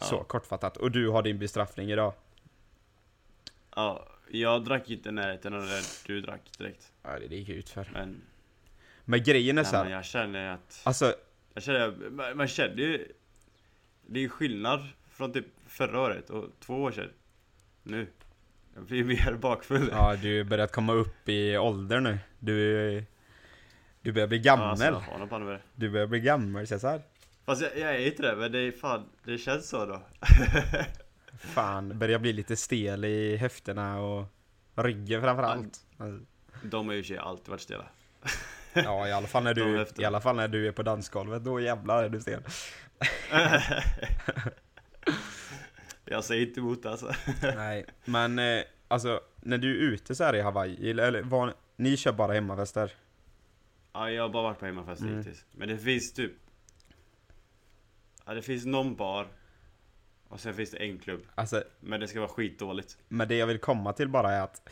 Så 0.03 0.15
Ja. 0.15 0.25
kortfattat. 0.25 0.77
Och 0.77 0.91
du 0.91 1.09
har 1.09 1.23
din 1.23 1.39
bestraffning 1.39 1.91
idag. 1.91 2.13
Ja, 3.77 4.07
jag 4.31 4.65
drack 4.65 4.91
inte 4.91 5.09
i 5.09 5.13
närheten 5.13 5.55
av 5.55 5.63
det 5.63 5.83
du 6.07 6.21
drack 6.21 6.51
direkt. 6.59 6.93
Ja 7.03 7.19
det 7.29 7.37
gick 7.37 7.49
ut 7.49 7.69
för. 7.69 7.89
Men, 7.93 8.23
Men 9.05 9.23
grejen 9.23 9.59
är 9.59 9.63
nej, 9.63 9.71
så 9.71 9.77
men 9.77 9.87
här, 9.87 9.93
jag 9.93 10.05
känner 10.05 10.55
att... 10.55 10.81
alltså 10.85 11.15
Jag 11.55 11.63
känner, 11.63 12.11
man, 12.11 12.37
man 12.37 12.49
känner 12.49 12.77
ju... 12.77 13.13
Det 14.07 14.25
är 14.25 14.29
skillnad 14.29 14.89
från 15.11 15.33
typ 15.33 15.47
förra 15.67 16.01
året 16.01 16.31
och 16.31 16.45
två 16.61 16.75
år 16.83 16.93
sedan. 16.93 17.11
Nu. 17.83 18.07
Jag 18.75 18.85
blir 18.85 19.05
mer 19.05 19.33
bakfull. 19.41 19.89
Ja, 19.93 20.17
du 20.23 20.45
börjat 20.45 20.73
komma 20.73 20.93
upp 20.93 21.29
i 21.29 21.57
ålder 21.57 22.01
nu. 22.01 22.19
Du, 22.39 23.05
du 24.03 24.13
börjar 24.13 24.29
bli 24.29 24.39
gammal. 24.39 24.71
alltså, 24.71 25.39
med 25.39 25.55
det. 25.55 25.61
Du 25.75 25.91
börjar 25.91 26.07
bli 26.07 26.21
gammal, 26.21 26.67
Cesar. 26.67 27.03
Fast 27.45 27.63
jag, 27.63 27.79
jag 27.79 27.95
är 27.95 28.07
inte 28.07 28.23
det, 28.23 28.37
men 28.37 28.53
det 28.53 28.59
är 28.59 28.73
fan, 28.73 29.09
det 29.25 29.39
känns 29.39 29.69
så 29.69 29.87
då. 29.87 30.03
Fan, 31.39 31.99
börjar 31.99 32.19
bli 32.19 32.33
lite 32.33 32.57
stel 32.57 33.05
i 33.05 33.37
höfterna 33.37 34.01
och 34.01 34.25
ryggen 34.75 35.23
framförallt. 35.23 35.81
De 36.63 36.87
har 36.87 36.95
ju 36.95 37.01
i 37.01 37.05
sig 37.05 37.19
alltid 37.19 37.49
varit 37.49 37.61
stela. 37.61 37.85
Ja, 38.73 39.09
i 39.09 39.13
alla 39.13 39.27
fall 39.27 39.45
när 39.45 39.55
du, 39.55 39.87
i 39.99 40.05
alla 40.05 40.21
fall 40.21 40.37
när 40.37 40.49
du 40.49 40.69
är 40.69 40.73
på 40.73 40.83
dansgolvet, 40.83 41.45
då 41.45 41.61
jävlar 41.61 42.05
är 42.05 42.09
du 42.09 42.21
stel. 42.21 42.43
jag 46.05 46.25
säger 46.25 46.47
inte 46.47 46.61
emot 46.61 46.87
alltså. 46.87 47.13
Nej, 47.43 47.85
men 48.05 48.39
eh, 48.39 48.63
alltså 48.89 49.21
när 49.41 49.59
du 49.59 49.71
är 49.71 49.93
ute 49.93 50.15
så 50.15 50.25
här 50.25 50.37
i 50.37 50.41
Hawaii, 50.41 50.91
eller, 50.91 51.23
vad, 51.23 51.53
ni 51.77 51.97
kör 51.97 52.13
bara 52.13 52.33
hemmafester? 52.33 52.93
Ja, 53.93 54.11
jag 54.11 54.23
har 54.23 54.29
bara 54.29 54.43
varit 54.43 54.59
på 54.59 54.67
hemmafest 54.67 55.03
Mm. 55.03 55.19
hittills. 55.19 55.45
Men 55.53 55.69
det 55.69 55.79
finns 55.79 56.13
typ... 56.13 56.33
Ja, 58.27 58.35
det 58.35 58.43
finns 58.43 58.65
någon 58.67 58.97
bar. 58.97 59.29
Och 60.29 60.41
sen 60.41 60.55
finns 60.55 60.71
det 60.71 60.77
en 60.77 60.99
klubb. 60.99 61.21
Alltså, 61.35 61.63
Men 61.81 62.01
det 62.01 62.09
ska 62.09 62.21
vara 62.21 62.29
skitdåligt. 62.29 62.99
men 63.09 63.29
det 63.29 63.37
jag 63.37 63.47
vill 63.47 63.59
komma 63.59 63.93
till 63.93 64.09
bara 64.09 64.33
är 64.33 64.41
att 64.41 64.69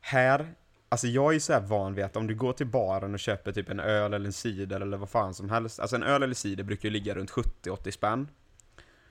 här, 0.00 0.54
alltså 0.88 1.06
jag 1.06 1.28
är 1.28 1.32
ju 1.32 1.40
så 1.40 1.52
här 1.52 1.60
van 1.60 1.94
vid 1.94 2.04
att 2.04 2.16
om 2.16 2.26
du 2.26 2.34
går 2.34 2.52
till 2.52 2.66
baren 2.66 3.14
och 3.14 3.20
köper 3.20 3.52
typ 3.52 3.70
en 3.70 3.80
öl 3.80 4.14
eller 4.14 4.26
en 4.26 4.32
cider 4.32 4.80
eller 4.80 4.96
vad 4.96 5.08
fan 5.08 5.34
som 5.34 5.50
helst, 5.50 5.80
alltså 5.80 5.96
en 5.96 6.02
öl 6.02 6.22
eller 6.22 6.34
cider 6.34 6.64
brukar 6.64 6.88
ju 6.88 6.92
ligga 6.92 7.14
runt 7.14 7.30
70-80 7.30 7.90
spänn. 7.90 8.28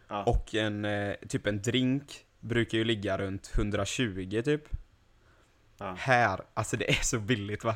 Ja. 0.08 0.24
Och 0.24 0.56
en, 0.56 0.86
eh, 0.86 1.16
typ 1.30 1.48
en 1.48 1.62
drink 1.62 2.26
brukar 2.40 2.78
ju 2.78 2.84
ligga 2.84 3.18
runt 3.18 3.52
120 3.56 4.42
typ. 4.46 4.64
Ja. 5.78 5.96
Här, 5.98 6.42
alltså 6.54 6.78
det 6.78 6.90
är 6.90 7.04
så 7.04 7.20
billigt 7.20 7.64
va? 7.64 7.76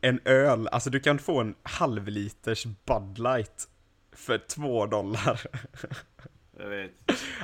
En 0.00 0.20
öl, 0.24 0.68
alltså 0.68 0.90
du 0.90 1.00
kan 1.00 1.18
få 1.18 1.40
en 1.40 1.54
halvliters 1.62 2.64
Bud 2.64 3.18
Light 3.18 3.68
för 4.12 4.38
två 4.38 4.86
dollar. 4.86 5.40
Jag 6.58 6.68
vet. 6.68 6.90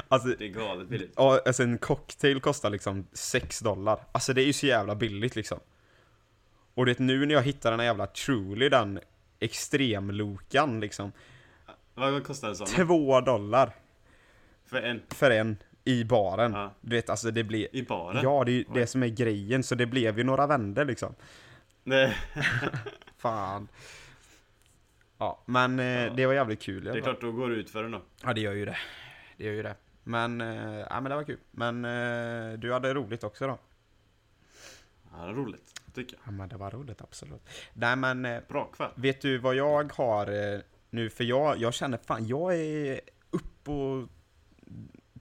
Alltså, 0.08 0.28
Det 0.28 0.44
är 0.44 0.48
galet 0.48 0.88
billigt. 0.88 1.12
ja, 1.16 1.40
alltså 1.46 1.62
en 1.62 1.78
cocktail 1.78 2.40
kostar 2.40 2.70
liksom 2.70 3.06
6 3.12 3.60
dollar. 3.60 4.00
Alltså 4.12 4.32
det 4.32 4.42
är 4.42 4.46
ju 4.46 4.52
så 4.52 4.66
jävla 4.66 4.94
billigt 4.94 5.36
liksom. 5.36 5.60
Och 6.74 6.86
det 6.86 6.98
nu 6.98 7.26
när 7.26 7.34
jag 7.34 7.42
hittar 7.42 7.70
den 7.70 7.80
här 7.80 7.86
jävla 7.86 8.06
Truly, 8.06 8.68
den 8.68 9.00
extremlokan 9.40 10.80
liksom. 10.80 11.12
Vad 11.94 12.24
kostar 12.24 12.48
en 12.48 12.56
sån? 12.56 12.66
då? 12.76 12.84
2 12.86 13.20
dollar 13.20 13.72
För 14.66 14.82
en? 14.82 15.02
för 15.08 15.30
en 15.30 15.56
i 15.84 16.04
baren. 16.04 16.52
Ja. 16.52 16.74
Du 16.80 16.96
vet 16.96 17.10
alltså 17.10 17.30
det 17.30 17.44
blir... 17.44 17.76
I 17.76 17.82
baren? 17.82 18.22
Ja, 18.22 18.44
det 18.44 18.50
är 18.50 18.54
ju 18.54 18.64
det 18.74 18.86
som 18.86 19.02
är 19.02 19.08
grejen, 19.08 19.62
så 19.62 19.74
det 19.74 19.86
blev 19.86 20.18
ju 20.18 20.24
några 20.24 20.46
vänder 20.46 20.84
liksom. 20.84 21.14
Nej. 21.84 22.16
Fan. 23.18 23.68
Ja, 25.20 25.42
men 25.46 25.78
eh, 25.78 25.86
Ja. 25.86 26.10
det 26.16 26.26
var 26.26 26.34
jävligt 26.34 26.62
kul. 26.62 26.84
Det 26.84 26.90
är 26.90 27.00
klart, 27.00 27.20
då 27.20 27.32
går 27.32 27.48
det 27.50 27.54
ut 27.56 27.70
för 27.70 27.82
den 27.82 27.90
då. 27.92 28.02
Ja, 28.24 28.32
det 28.32 28.40
gör 28.40 28.52
ju 28.52 28.64
det. 28.64 28.76
Det 29.36 29.44
gör 29.44 29.52
ju 29.52 29.62
det. 29.62 29.74
Men, 30.04 30.40
eh, 30.40 30.78
ja 30.90 31.00
men 31.00 31.04
det 31.04 31.14
var 31.16 31.24
kul. 31.24 31.38
Men 31.50 31.84
eh, 31.84 32.58
du 32.58 32.72
hade 32.72 32.94
roligt 32.94 33.24
också 33.24 33.46
då? 33.46 33.58
Ja, 35.12 35.24
det 35.24 35.30
är 35.30 35.34
roligt. 35.34 35.80
Tycker 35.94 36.16
jag. 36.16 36.22
Ja, 36.26 36.30
men 36.30 36.48
det 36.48 36.56
var 36.56 36.70
roligt, 36.70 37.02
absolut. 37.02 37.48
Nej, 37.72 37.96
men 37.96 38.24
eh, 38.24 38.40
Bra 38.48 38.64
kväll. 38.64 38.90
vet 38.94 39.20
du 39.20 39.38
vad 39.38 39.54
jag 39.54 39.92
har 39.92 40.62
nu? 40.90 41.10
För 41.10 41.24
jag, 41.24 41.58
jag 41.58 41.74
känner 41.74 41.98
fan, 41.98 42.26
jag 42.26 42.56
är 42.56 43.00
upp 43.30 43.64
på 43.64 44.08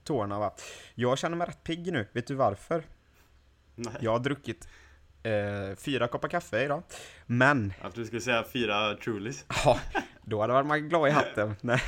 tårna 0.04 0.38
va. 0.38 0.54
Jag 0.94 1.18
känner 1.18 1.36
mig 1.36 1.46
rätt 1.46 1.64
pigg 1.64 1.92
nu. 1.92 2.06
Vet 2.12 2.26
du 2.26 2.34
varför? 2.34 2.82
Nej. 3.74 3.94
Jag 4.00 4.10
har 4.10 4.18
druckit 4.18 4.68
eh, 5.22 5.76
fyra 5.76 6.08
koppar 6.08 6.28
kaffe 6.28 6.64
idag. 6.64 6.82
Men, 7.26 7.72
Att 7.82 7.94
du 7.94 8.06
skulle 8.06 8.20
säga 8.20 8.44
fyra 8.52 8.94
Trulies. 8.94 9.44
ja, 9.64 9.80
då 10.24 10.40
hade 10.40 10.62
man 10.62 10.88
glad 10.88 11.08
i 11.08 11.10
hatten. 11.10 11.54
Nej, 11.60 11.80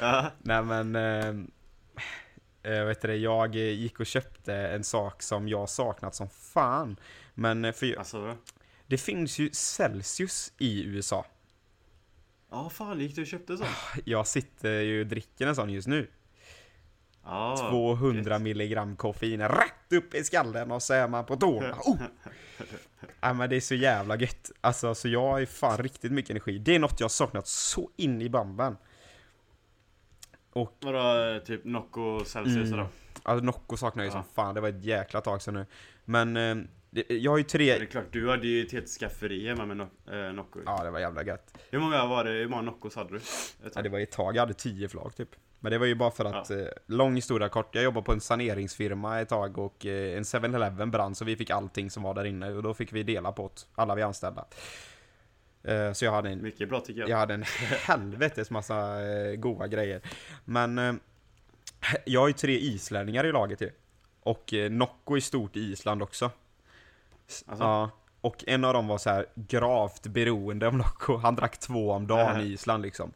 Ja. 0.00 0.30
Nej 0.38 0.62
men, 0.62 0.96
eh, 0.96 1.28
eh, 2.72 2.84
vet 2.84 3.02
du 3.02 3.08
det, 3.08 3.16
jag 3.16 3.54
gick 3.54 4.00
och 4.00 4.06
köpte 4.06 4.54
en 4.54 4.84
sak 4.84 5.22
som 5.22 5.48
jag 5.48 5.68
saknat 5.68 6.14
som 6.14 6.28
fan. 6.28 6.96
Men 7.34 7.64
eh, 7.64 7.72
för 7.72 7.98
Alltså. 7.98 8.36
det 8.86 8.98
finns 8.98 9.38
ju 9.38 9.50
Celsius 9.52 10.52
i 10.58 10.84
USA. 10.84 11.26
Ja, 12.50 12.70
fan 12.70 13.00
gick 13.00 13.14
du 13.14 13.20
och 13.20 13.26
köpte 13.26 13.56
så? 13.56 13.64
Jag 14.04 14.26
sitter 14.26 14.70
ju 14.80 15.00
och 15.00 15.06
dricker 15.06 15.46
en 15.46 15.54
sån 15.54 15.70
just 15.70 15.88
nu. 15.88 16.10
Ja. 17.26 17.56
200 17.70 18.32
gött. 18.32 18.42
milligram 18.42 18.96
koffein 18.96 19.40
rätt 19.42 19.92
upp 19.92 20.14
i 20.14 20.24
skallen 20.24 20.70
och 20.70 20.82
så 20.82 20.94
är 20.94 21.08
man 21.08 21.24
på 21.24 21.36
tårna. 21.36 21.74
Oh! 21.84 21.96
Ja 23.20 23.32
men 23.32 23.50
det 23.50 23.56
är 23.56 23.60
så 23.60 23.74
jävla 23.74 24.16
gött. 24.16 24.50
Alltså 24.60 24.94
så 24.94 25.08
jag 25.08 25.22
har 25.22 25.38
ju 25.38 25.46
fan 25.46 25.78
riktigt 25.78 26.12
mycket 26.12 26.30
energi. 26.30 26.58
Det 26.58 26.74
är 26.74 26.78
något 26.78 27.00
jag 27.00 27.04
har 27.04 27.08
saknat 27.08 27.46
så 27.46 27.90
in 27.96 28.22
i 28.22 28.28
bamben. 28.28 28.76
Och 30.52 30.76
Vadå, 30.80 31.40
typ 31.44 31.64
Nocco 31.64 32.24
Celsius 32.24 32.66
Mm. 32.72 32.78
då? 32.78 32.88
Alltså 33.22 33.44
Nocco 33.44 33.76
saknar 33.76 34.04
jag 34.04 34.12
ju 34.12 34.18
Ja. 34.18 34.22
som 34.22 34.32
fan, 34.34 34.54
det 34.54 34.60
var 34.60 34.68
ett 34.68 34.84
jäkla 34.84 35.20
tag 35.20 35.42
sedan 35.42 35.54
nu. 35.54 35.66
Men 36.04 36.36
eh, 36.36 36.56
jag 37.08 37.30
har 37.30 37.38
ju 37.38 37.44
tre... 37.44 37.78
Det 37.78 37.84
är 37.84 37.86
klart, 37.86 38.12
du 38.12 38.30
hade 38.30 38.46
ju 38.46 38.66
ett 38.66 38.72
helt 38.72 38.88
skafferi 38.88 39.48
hemma 39.48 39.66
med 39.66 39.76
no- 39.76 40.26
eh, 40.28 40.32
Nocco. 40.32 40.60
Ja, 40.66 40.84
det 40.84 40.90
var 40.90 40.98
jävla 41.00 41.24
gött. 41.24 41.58
Hur 41.70 41.78
många 41.78 42.06
var 42.06 42.24
det? 42.24 42.30
Hur 42.30 42.48
många 42.48 42.62
Noccos 42.62 42.96
hade 42.96 43.10
du? 43.10 43.20
Ja, 43.74 43.82
det 43.82 43.88
var 43.88 43.98
ett 44.00 44.10
tag, 44.10 44.36
jag 44.36 44.40
hade 44.42 44.54
tio 44.54 44.88
flak 44.88 45.14
typ. 45.14 45.28
Men 45.66 45.70
det 45.70 45.78
var 45.78 45.86
ju 45.86 45.94
bara 45.94 46.10
för 46.10 46.24
att, 46.24 46.50
eh, 46.50 46.64
lång 46.86 47.14
historia 47.14 47.48
kort, 47.48 47.74
jag 47.74 47.84
jobbade 47.84 48.04
på 48.04 48.12
en 48.12 48.20
saneringsfirma 48.20 49.20
ett 49.20 49.28
tag 49.28 49.58
och 49.58 49.86
eh, 49.86 50.16
en 50.16 50.24
7-Eleven 50.24 50.90
brann 50.90 51.14
så 51.14 51.24
vi 51.24 51.36
fick 51.36 51.50
allting 51.50 51.90
som 51.90 52.02
var 52.02 52.14
där 52.14 52.24
inne 52.24 52.52
och 52.52 52.62
då 52.62 52.74
fick 52.74 52.92
vi 52.92 53.02
dela 53.02 53.32
på 53.32 53.50
det, 53.54 53.60
alla 53.74 53.94
vi 53.94 54.02
anställda. 54.02 54.44
Eh, 55.62 55.92
så 55.92 56.04
jag 56.04 56.12
hade 56.12 56.30
en, 56.30 56.42
Mycket 56.42 56.68
bra 56.68 56.80
tycker 56.80 57.00
jag. 57.00 57.10
jag 57.10 57.16
hade 57.16 57.34
en 57.34 57.42
helvetes 57.86 58.50
massa 58.50 59.02
eh, 59.02 59.34
goda 59.36 59.66
grejer. 59.66 60.00
Men 60.44 61.00
jag 62.04 62.20
har 62.20 62.28
ju 62.28 62.34
tre 62.34 62.58
islänningar 62.58 63.26
i 63.26 63.32
laget 63.32 63.60
ju. 63.60 63.70
Och 64.20 64.54
Nocco 64.70 65.16
är 65.16 65.20
stort 65.20 65.56
i 65.56 65.60
Island 65.60 66.02
också. 66.02 66.30
Alltså? 67.46 67.64
Ja. 67.64 67.90
Och 68.20 68.44
en 68.46 68.64
av 68.64 68.72
dem 68.72 68.86
var 68.86 68.98
så 68.98 69.10
här 69.10 69.26
gravt 69.34 70.06
beroende 70.06 70.66
av 70.66 70.74
Nocco. 70.74 71.16
Han 71.16 71.36
drack 71.36 71.58
två 71.58 71.90
om 71.90 72.06
dagen 72.06 72.40
i 72.40 72.44
Island 72.44 72.82
liksom. 72.82 73.12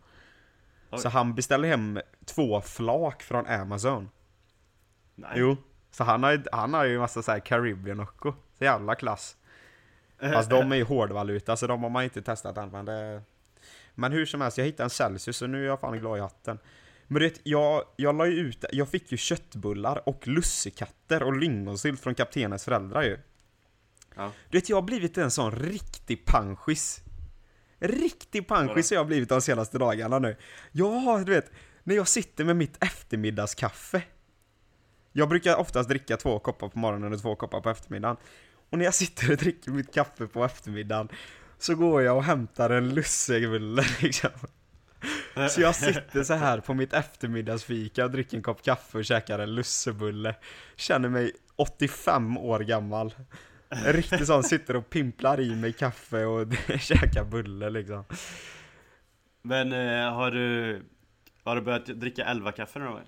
Oj. 0.90 0.98
Så 0.98 1.08
han 1.08 1.34
beställde 1.34 1.68
hem 1.68 2.00
två 2.24 2.60
flak 2.60 3.22
från 3.22 3.46
Amazon. 3.46 4.10
Nej. 5.14 5.32
Jo. 5.34 5.56
Så 5.90 6.04
han 6.04 6.22
har, 6.22 6.44
han 6.52 6.74
har 6.74 6.84
ju 6.84 6.98
massa 6.98 7.22
så 7.22 7.32
här 7.32 7.40
Caribbean 7.40 7.96
Nocco. 7.96 8.32
Så 8.58 8.64
jävla 8.64 8.94
klass. 8.94 9.36
Fast 10.20 10.50
de 10.50 10.72
är 10.72 10.76
ju 10.76 10.84
hårdvaluta 10.84 11.56
så 11.56 11.66
de 11.66 11.82
har 11.82 11.90
man 11.90 12.04
inte 12.04 12.22
testat 12.22 12.56
än 12.56 12.68
men 12.68 12.84
det... 12.84 13.22
Men 13.94 14.12
hur 14.12 14.26
som 14.26 14.40
helst, 14.40 14.58
jag 14.58 14.64
hittade 14.64 14.84
en 14.84 14.90
Celsius 14.90 15.42
och 15.42 15.50
nu 15.50 15.62
är 15.62 15.66
jag 15.66 15.80
fan 15.80 15.98
glad 15.98 16.18
i 16.18 16.20
hatten. 16.20 16.58
Men 17.06 17.22
du 17.22 17.28
vet, 17.28 17.40
jag, 17.42 17.84
jag 17.96 18.14
la 18.14 18.26
ju 18.26 18.32
ut, 18.32 18.64
jag 18.72 18.88
fick 18.88 19.12
ju 19.12 19.18
köttbullar 19.18 20.08
och 20.08 20.28
lussekatter 20.28 21.22
och 21.22 21.36
lingonsylt 21.36 22.00
från 22.00 22.14
kaptenens 22.14 22.64
föräldrar 22.64 23.02
ju. 23.02 23.18
Ja. 24.16 24.32
Du 24.50 24.58
vet, 24.58 24.68
jag 24.68 24.76
har 24.76 24.82
blivit 24.82 25.18
en 25.18 25.30
sån 25.30 25.50
riktig 25.50 26.24
panschis. 26.24 27.02
Riktig 27.80 28.48
panschis 28.48 28.90
har 28.90 28.96
jag 28.96 29.06
blivit 29.06 29.28
de 29.28 29.40
senaste 29.40 29.78
dagarna 29.78 30.18
nu. 30.18 30.36
Jag 30.72 30.90
har, 30.90 31.24
du 31.24 31.32
vet, 31.32 31.50
När 31.82 31.94
jag 31.94 32.08
sitter 32.08 32.44
med 32.44 32.56
mitt 32.56 32.84
eftermiddagskaffe. 32.84 34.02
Jag 35.12 35.28
brukar 35.28 35.56
oftast 35.56 35.88
dricka 35.88 36.16
två 36.16 36.38
koppar 36.38 36.68
på 36.68 36.78
morgonen 36.78 37.12
och 37.12 37.20
två 37.20 37.36
koppar 37.36 37.60
på 37.60 37.70
eftermiddagen. 37.70 38.16
Och 38.70 38.78
när 38.78 38.84
jag 38.84 38.94
sitter 38.94 39.30
och 39.30 39.36
dricker 39.36 39.70
mitt 39.70 39.94
kaffe 39.94 40.26
på 40.26 40.44
eftermiddagen 40.44 41.08
så 41.58 41.74
går 41.74 42.02
jag 42.02 42.16
och 42.16 42.24
hämtar 42.24 42.70
en 42.70 42.94
lussebulle 42.94 43.84
liksom. 44.00 44.30
Så 45.50 45.60
jag 45.60 45.74
sitter 45.74 46.22
så 46.22 46.34
här 46.34 46.60
på 46.60 46.74
mitt 46.74 46.92
eftermiddagsfika 46.92 48.04
och 48.04 48.10
dricker 48.10 48.36
en 48.36 48.42
kopp 48.42 48.62
kaffe 48.62 48.98
och 48.98 49.04
käkar 49.04 49.38
en 49.38 49.54
lussebulle. 49.54 50.34
Känner 50.76 51.08
mig 51.08 51.32
85 51.56 52.38
år 52.38 52.60
gammal. 52.60 53.14
En 53.70 53.92
riktig 53.92 54.26
sån, 54.26 54.42
sitter 54.42 54.76
och 54.76 54.90
pimplar 54.90 55.40
i 55.40 55.54
mig 55.54 55.72
kaffe 55.72 56.24
och 56.24 56.46
käkar 56.80 57.24
bulle 57.24 57.70
liksom. 57.70 58.04
Men 59.42 59.72
eh, 59.72 60.12
har 60.12 60.30
du 60.30 60.82
Har 61.44 61.56
du 61.56 61.62
börjat 61.62 61.86
dricka 61.86 62.24
11 62.24 62.52
kaffe 62.52 62.78
någon 62.78 62.92
gång? 62.92 63.02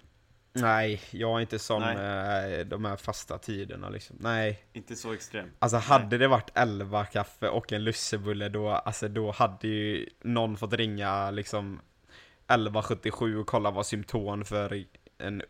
Nej, 0.55 1.01
jag 1.11 1.37
är 1.37 1.41
inte 1.41 1.59
sån 1.59 1.83
Nej. 1.83 1.97
med 1.97 2.67
de 2.67 2.85
här 2.85 2.97
fasta 2.97 3.39
tiderna 3.39 3.89
liksom. 3.89 4.17
Nej. 4.21 4.65
Inte 4.73 4.97
så 4.97 5.13
extrem? 5.13 5.49
Alltså 5.59 5.77
hade 5.77 6.19
det 6.19 6.29
varit 6.29 6.51
11 6.55 7.05
kaffe 7.05 7.49
och 7.49 7.73
en 7.73 7.85
lussebulle 7.85 8.49
då, 8.49 8.69
alltså 8.69 9.09
då 9.09 9.31
hade 9.31 9.69
ju 9.69 10.09
någon 10.21 10.57
fått 10.57 10.73
ringa 10.73 11.31
liksom 11.31 11.81
1177 12.47 13.39
och 13.39 13.47
kolla 13.47 13.71
vad 13.71 13.87
symptom 13.87 14.45
för 14.45 14.85
en 15.19 15.43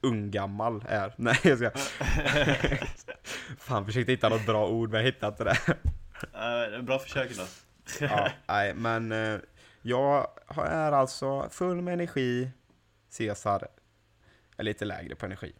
ung 0.00 0.30
gammal 0.30 0.84
är. 0.88 1.14
Nej 1.18 1.36
jag 1.42 1.58
ska. 1.58 1.70
Fan 3.58 3.86
försökte 3.86 4.12
hitta 4.12 4.28
något 4.28 4.46
bra 4.46 4.68
ord 4.68 4.90
men 4.90 5.00
jag 5.00 5.04
hittade 5.12 5.30
inte 5.32 5.44
det. 5.44 5.58
Uh, 6.78 6.82
bra 6.82 6.98
försök 6.98 7.36
då. 7.36 7.42
Ja, 8.00 8.28
nej 8.48 8.74
men 8.74 9.12
eh, 9.12 9.40
jag 9.82 10.26
är 10.56 10.92
alltså 10.92 11.48
full 11.50 11.82
med 11.82 11.94
energi. 11.94 12.50
Cesar 13.08 13.68
är 14.56 14.62
lite 14.64 14.84
lägre 14.84 15.14
på 15.14 15.26
energi. 15.26 15.52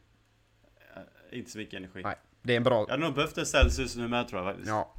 Eh, 0.97 1.39
Inte 1.39 1.51
så 1.51 1.59
mycket 1.59 1.75
energi. 1.75 2.03
Nej, 2.03 2.17
det 2.43 2.53
är 2.53 2.57
en 2.57 2.63
bra, 2.63 2.81
Jag 2.81 2.89
hade 2.91 3.03
nog 3.03 3.15
behövt 3.15 3.39
en 3.39 3.47
Celsius 3.47 3.97
nu 3.97 4.09
med 4.09 4.29
tror 4.29 4.41
jag 4.43 4.51
faktiskt. 4.51 4.69
ja, 4.69 4.95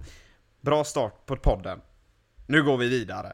bra 0.61 0.83
start 0.83 1.25
på 1.25 1.35
podden. 1.35 1.81
Nu 2.47 2.63
går 2.63 2.77
vi 2.77 2.89
vidare. 2.89 3.33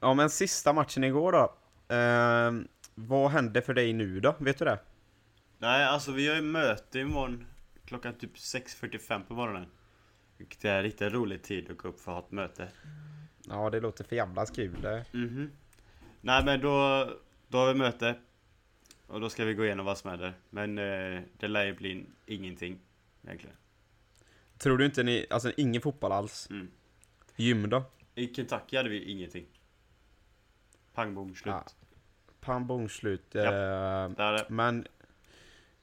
Ja 0.00 0.14
men 0.14 0.30
sista 0.30 0.72
matchen 0.72 1.04
igår 1.04 1.32
då. 1.32 1.54
Eh, 1.94 2.52
vad 2.94 3.30
hände 3.30 3.62
för 3.62 3.74
dig 3.74 3.92
nu 3.92 4.20
då? 4.20 4.34
Vet 4.38 4.58
du 4.58 4.64
det? 4.64 4.78
Nej, 5.58 5.84
alltså 5.84 6.12
vi 6.12 6.28
har 6.28 6.36
ju 6.36 6.42
möte 6.42 6.98
imorgon 7.00 7.46
klockan 7.84 8.14
typ 8.14 8.34
6.45 8.36 9.24
på 9.24 9.34
morgonen. 9.34 9.66
Vilket 10.36 10.64
är 10.64 10.76
en 10.76 10.82
riktigt 10.82 11.12
rolig 11.12 11.42
tid 11.42 11.70
att 11.70 11.76
gå 11.78 11.88
upp 11.88 12.00
för 12.00 12.12
att 12.12 12.16
ha 12.18 12.26
ett 12.26 12.32
möte. 12.32 12.68
Ja 13.48 13.70
det 13.70 13.80
låter 13.80 14.04
för 14.04 14.16
jävla 14.16 14.46
kul. 14.46 14.80
det. 14.82 15.04
Mhm. 15.12 15.50
Nej 16.20 16.44
men 16.44 16.60
då, 16.60 17.08
då 17.48 17.58
har 17.58 17.72
vi 17.72 17.78
möte. 17.78 18.18
Och 19.06 19.20
då 19.20 19.30
ska 19.30 19.44
vi 19.44 19.54
gå 19.54 19.64
igenom 19.64 19.86
vad 19.86 19.98
som 19.98 20.10
händer. 20.10 20.34
Men 20.50 20.78
eh, 20.78 21.22
det 21.38 21.48
lär 21.48 21.64
ju 21.64 21.74
bli 21.74 22.06
ingenting. 22.26 22.78
Egentligen. 23.24 23.56
Tror 24.58 24.78
du 24.78 24.84
inte 24.84 25.02
ni, 25.02 25.26
alltså 25.30 25.52
ingen 25.56 25.82
fotboll 25.82 26.12
alls? 26.12 26.50
Mm. 26.50 26.70
Gym 27.36 27.70
då? 27.70 27.82
I 28.14 28.34
Kentucky 28.34 28.76
hade 28.76 28.88
vi 28.88 29.04
ingenting. 29.04 29.46
Pang 30.94 31.14
bom 31.14 31.34
slut. 31.34 31.54
Ja. 31.54 31.64
Pang 32.44 32.66
bom 32.66 32.88
slut. 32.88 33.26
Ja. 33.32 34.06
Eh, 34.06 34.42
men... 34.48 34.86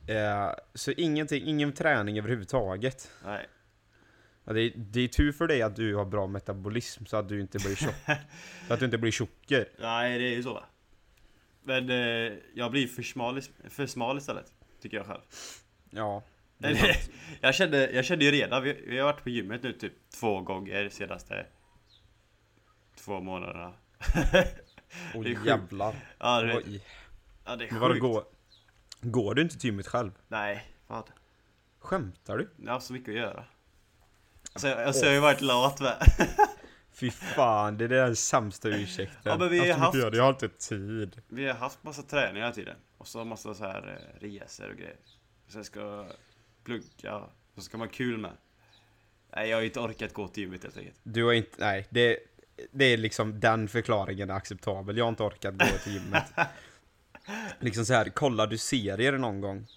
Eh, 0.07 0.51
så 0.73 0.91
ingenting, 0.91 1.47
ingen 1.47 1.73
träning 1.73 2.17
överhuvudtaget. 2.17 3.11
Nej. 3.25 3.47
Ja, 4.43 4.53
det, 4.53 4.61
är, 4.61 4.71
det 4.75 5.01
är 5.01 5.07
tur 5.07 5.31
för 5.31 5.47
dig 5.47 5.61
att 5.61 5.75
du 5.75 5.95
har 5.95 6.05
bra 6.05 6.27
metabolism 6.27 7.05
så 7.05 7.17
att 7.17 7.29
du 7.29 7.41
inte 7.41 7.57
blir 7.57 7.75
tjock. 7.75 7.95
så 8.67 8.73
att 8.73 8.79
du 8.79 8.85
inte 8.85 8.97
blir 8.97 9.11
tjocker. 9.11 9.69
Nej, 9.79 10.19
det 10.19 10.25
är 10.25 10.35
ju 10.35 10.43
så 10.43 10.53
va. 10.53 10.63
Men 11.63 11.89
eh, 11.89 12.33
jag 12.53 12.71
blir 12.71 12.87
för 12.87 13.03
smal, 13.03 13.41
för 13.69 13.85
smal 13.85 14.17
istället. 14.17 14.53
Tycker 14.81 14.97
jag 14.97 15.05
själv. 15.05 15.21
Ja. 15.89 16.23
sant. 16.61 16.79
jag, 17.41 17.55
kände, 17.55 17.91
jag 17.91 18.05
kände 18.05 18.25
ju 18.25 18.31
redan, 18.31 18.63
vi, 18.63 18.85
vi 18.87 18.97
har 18.97 19.05
varit 19.05 19.23
på 19.23 19.29
gymmet 19.29 19.63
nu 19.63 19.73
typ 19.73 19.93
två 20.19 20.41
gånger 20.41 20.89
senaste 20.89 21.45
två 22.95 23.19
månaderna. 23.19 23.73
Är 25.13 25.23
sjukt. 25.23 25.45
jävlar. 25.45 25.95
Ja, 26.19 26.41
det, 26.41 26.57
Oj. 26.57 26.81
ja, 27.45 27.55
det 27.55 27.65
är 27.67 27.71
Men 27.71 27.79
vadå, 27.79 27.93
sjukt. 27.93 28.01
går, 28.01 28.23
går 29.01 29.35
du 29.35 29.41
inte 29.41 29.57
till 29.57 29.65
gymmet 29.69 29.87
själv? 29.87 30.11
Nej, 30.27 30.75
vad? 30.87 31.09
Skämtar 31.79 32.37
du? 32.37 32.49
Jag 32.65 32.73
har 32.73 32.79
så 32.79 32.93
mycket 32.93 33.09
att 33.09 33.15
göra. 33.15 33.43
Alltså, 34.53 34.67
jag, 34.67 34.83
alltså, 34.83 35.01
jag 35.05 35.09
har 35.09 35.15
ju 35.15 35.19
varit 35.21 35.41
lat 35.41 35.79
med. 35.81 35.95
Fy 36.93 37.11
fan, 37.11 37.77
det 37.77 37.85
är 37.85 37.89
den 37.89 38.15
sämsta 38.15 38.69
ursäkten. 38.69 39.17
Ja, 39.23 39.37
men 39.37 39.49
vi 39.49 39.59
har 39.59 39.65
Jag 39.65 39.75
har 39.75 39.85
haft- 39.85 39.97
göra, 39.97 40.15
Jag 40.15 40.23
har 40.23 40.29
inte 40.29 40.49
tid. 40.49 41.21
Vi 41.27 41.47
har 41.47 41.53
haft 41.53 41.83
massa 41.83 42.01
träning 42.01 42.41
hela 42.41 42.53
tiden. 42.53 42.75
Och 42.97 43.07
så 43.07 43.25
massa 43.25 43.53
så 43.53 43.63
här 43.63 43.99
eh, 44.21 44.27
resor 44.27 44.69
och 44.69 44.75
grejer. 44.77 44.95
Sen 45.47 45.63
ska 45.63 45.79
jag 45.79 46.07
plugga. 46.63 47.15
Och 47.17 47.29
så 47.55 47.61
ska 47.61 47.77
man 47.77 47.87
ha 47.87 47.93
kul 47.93 48.17
med. 48.17 48.31
Nej, 49.35 49.49
jag 49.49 49.57
har 49.57 49.61
inte 49.63 49.79
orkat 49.79 50.13
gå 50.13 50.27
till 50.27 50.43
gymmet 50.43 50.63
helt 50.63 50.77
enkelt. 50.77 50.99
Du 51.03 51.23
har 51.25 51.33
inte, 51.33 51.55
nej, 51.59 51.87
det, 51.89 52.17
det 52.71 52.85
är 52.85 52.97
liksom 52.97 53.39
den 53.39 53.67
förklaringen 53.67 54.29
är 54.29 54.33
acceptabel. 54.33 54.97
Jag 54.97 55.05
har 55.05 55.09
inte 55.09 55.23
orkat 55.23 55.53
gå 55.57 55.65
till 55.83 55.93
gymmet. 55.93 56.23
liksom 57.59 57.85
så 57.85 57.93
här, 57.93 58.09
kollar 58.09 58.47
du 58.47 58.57
serier 58.57 59.17
någon 59.17 59.41
gång? 59.41 59.67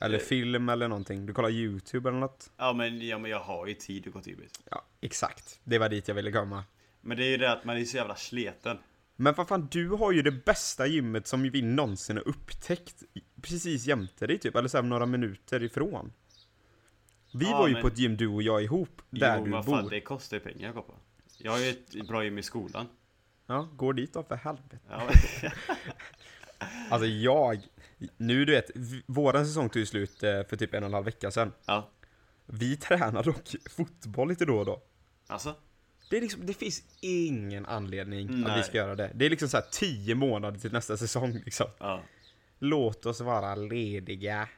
Eller 0.00 0.18
Eh. 0.18 0.24
film 0.24 0.68
eller 0.68 0.88
någonting? 0.88 1.26
Du 1.26 1.32
kollar 1.32 1.50
YouTube 1.50 2.08
eller 2.08 2.18
något? 2.18 2.50
Ja 2.56 2.72
men, 2.72 3.06
ja, 3.06 3.18
men 3.18 3.30
jag 3.30 3.40
har 3.40 3.66
ju 3.66 3.74
tid 3.74 4.06
att 4.08 4.12
gå 4.14 4.20
till 4.20 4.32
gymmet. 4.32 4.60
Ja, 4.70 4.84
exakt. 5.00 5.60
Det 5.64 5.78
var 5.78 5.88
dit 5.88 6.08
jag 6.08 6.14
ville 6.14 6.32
komma. 6.32 6.64
Men 7.00 7.16
det 7.16 7.24
är 7.24 7.28
ju 7.28 7.36
det 7.36 7.52
att 7.52 7.64
man 7.64 7.76
är 7.76 7.84
så 7.84 7.96
jävla 7.96 8.14
sleten. 8.16 8.78
Men 9.16 9.34
vad 9.34 9.48
fan, 9.48 9.68
du 9.70 9.88
har 9.88 10.12
ju 10.12 10.22
det 10.22 10.30
bästa 10.32 10.86
gymmet 10.86 11.26
som 11.26 11.42
vi 11.42 11.62
någonsin 11.62 12.16
har 12.16 12.28
upptäckt 12.28 13.02
precis 13.42 13.86
jämte 13.86 14.26
dig 14.26 14.38
typ, 14.38 14.56
eller 14.56 14.68
så 14.68 14.76
här 14.76 14.82
några 14.82 15.06
minuter 15.06 15.62
ifrån. 15.62 16.12
Vi 17.34 17.44
Ja, 17.50 17.58
var 17.58 17.68
ju 17.68 17.72
men- 17.72 17.82
på 17.82 17.88
ett 17.88 17.98
gym 17.98 18.16
du 18.16 18.26
och 18.28 18.42
jag 18.42 18.62
ihop, 18.62 19.02
där 19.10 19.38
jo, 19.38 19.44
du 19.44 19.50
bor. 19.50 19.62
fan, 19.62 19.88
det 19.88 20.00
kostar 20.00 20.36
ju 20.36 20.40
pengar 20.40 20.68
att 20.68 20.74
gå 20.74 20.82
på. 20.82 20.94
Jag 21.38 21.52
har 21.52 21.58
ju 21.58 21.70
ett 21.70 22.08
bra 22.08 22.24
gym 22.24 22.38
i 22.38 22.42
skolan. 22.42 22.86
Ja, 23.46 23.68
gå 23.76 23.92
dit 23.92 24.12
då 24.12 24.22
för 24.22 24.34
helvete. 24.36 24.78
Ja, 24.90 25.08
Alltså 26.90 27.06
jag, 27.06 27.60
nu 28.16 28.44
du 28.44 28.52
vet, 28.52 28.70
våran 29.06 29.46
säsong 29.46 29.68
tog 29.68 29.80
ju 29.80 29.86
slut 29.86 30.22
eh, 30.22 30.42
för 30.48 30.56
typ 30.56 30.74
en 30.74 30.82
och 30.82 30.86
en 30.86 30.94
halv 30.94 31.04
vecka 31.04 31.30
sedan. 31.30 31.52
ja. 31.66 31.90
Vi 32.48 32.76
tränar 32.76 33.22
dock 33.22 33.54
fotboll 33.70 34.28
lite 34.28 34.44
då 34.44 34.58
och 34.58 34.64
då. 34.66 34.82
Alltså? 35.26 35.54
Det, 36.10 36.16
är 36.16 36.20
liksom, 36.20 36.46
det 36.46 36.54
finns 36.54 36.82
ingen 37.00 37.66
anledning 37.66 38.28
att 38.28 38.34
Nej. 38.48 38.56
vi 38.56 38.62
ska 38.62 38.76
göra 38.76 38.94
det. 38.94 39.10
Det 39.14 39.26
är 39.26 39.30
liksom 39.30 39.48
så 39.48 39.56
här 39.56 39.64
tio 39.70 40.14
månader 40.14 40.58
till 40.58 40.72
nästa 40.72 40.96
säsong 40.96 41.32
liksom. 41.44 41.66
Ja. 41.78 42.02
Låt 42.58 43.06
oss 43.06 43.20
vara 43.20 43.54
lediga. 43.54 44.48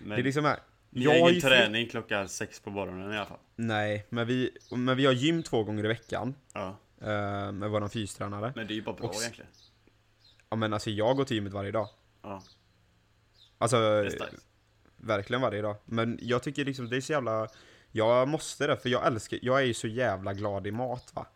Men 0.00 0.08
det 0.08 0.16
är 0.16 0.22
liksom 0.22 0.44
här, 0.44 0.58
jag 0.94 1.10
har 1.10 1.30
ingen 1.30 1.40
träning 1.40 1.88
klockan 1.88 2.28
sex 2.28 2.60
på 2.60 2.70
morgonen 2.70 3.12
i 3.12 3.16
alla 3.16 3.26
fall. 3.26 3.38
Nej, 3.56 4.06
men 4.08 4.26
vi, 4.26 4.50
men 4.70 4.96
vi 4.96 5.06
har 5.06 5.12
gym 5.12 5.42
två 5.42 5.64
gånger 5.64 5.84
i 5.84 5.88
veckan. 5.88 6.34
Ja. 6.52 6.76
eh, 7.00 7.52
med 7.52 7.70
våran 7.70 7.90
fystränare. 7.90 8.52
Men 8.56 8.66
det 8.66 8.72
är 8.72 8.76
ju 8.76 8.82
bara 8.82 8.96
bra 8.96 9.08
Och 9.08 9.14
egentligen. 9.14 9.50
Ja 10.50 10.56
men 10.56 10.72
alltså 10.72 10.90
jag 10.90 11.16
går 11.16 11.24
till 11.24 11.34
gymmet 11.36 11.52
varje 11.52 11.70
dag. 11.70 11.88
Ja. 12.22 12.42
Alltså, 13.58 14.08
verkligen 14.96 15.42
varje 15.42 15.62
dag. 15.62 15.76
Men 15.84 16.18
jag 16.22 16.42
tycker 16.42 16.64
liksom 16.64 16.88
det 16.88 16.96
är 16.96 17.00
så 17.00 17.12
jävla... 17.12 17.48
Jag 17.92 18.28
måste 18.28 18.66
det, 18.66 18.76
för 18.76 18.88
jag 18.88 19.06
älskar... 19.06 19.38
Jag 19.42 19.60
är 19.60 19.64
ju 19.64 19.74
så 19.74 19.86
jävla 19.86 20.32
glad 20.32 20.66
i 20.66 20.70
mat 20.70 21.12
va. 21.14 21.26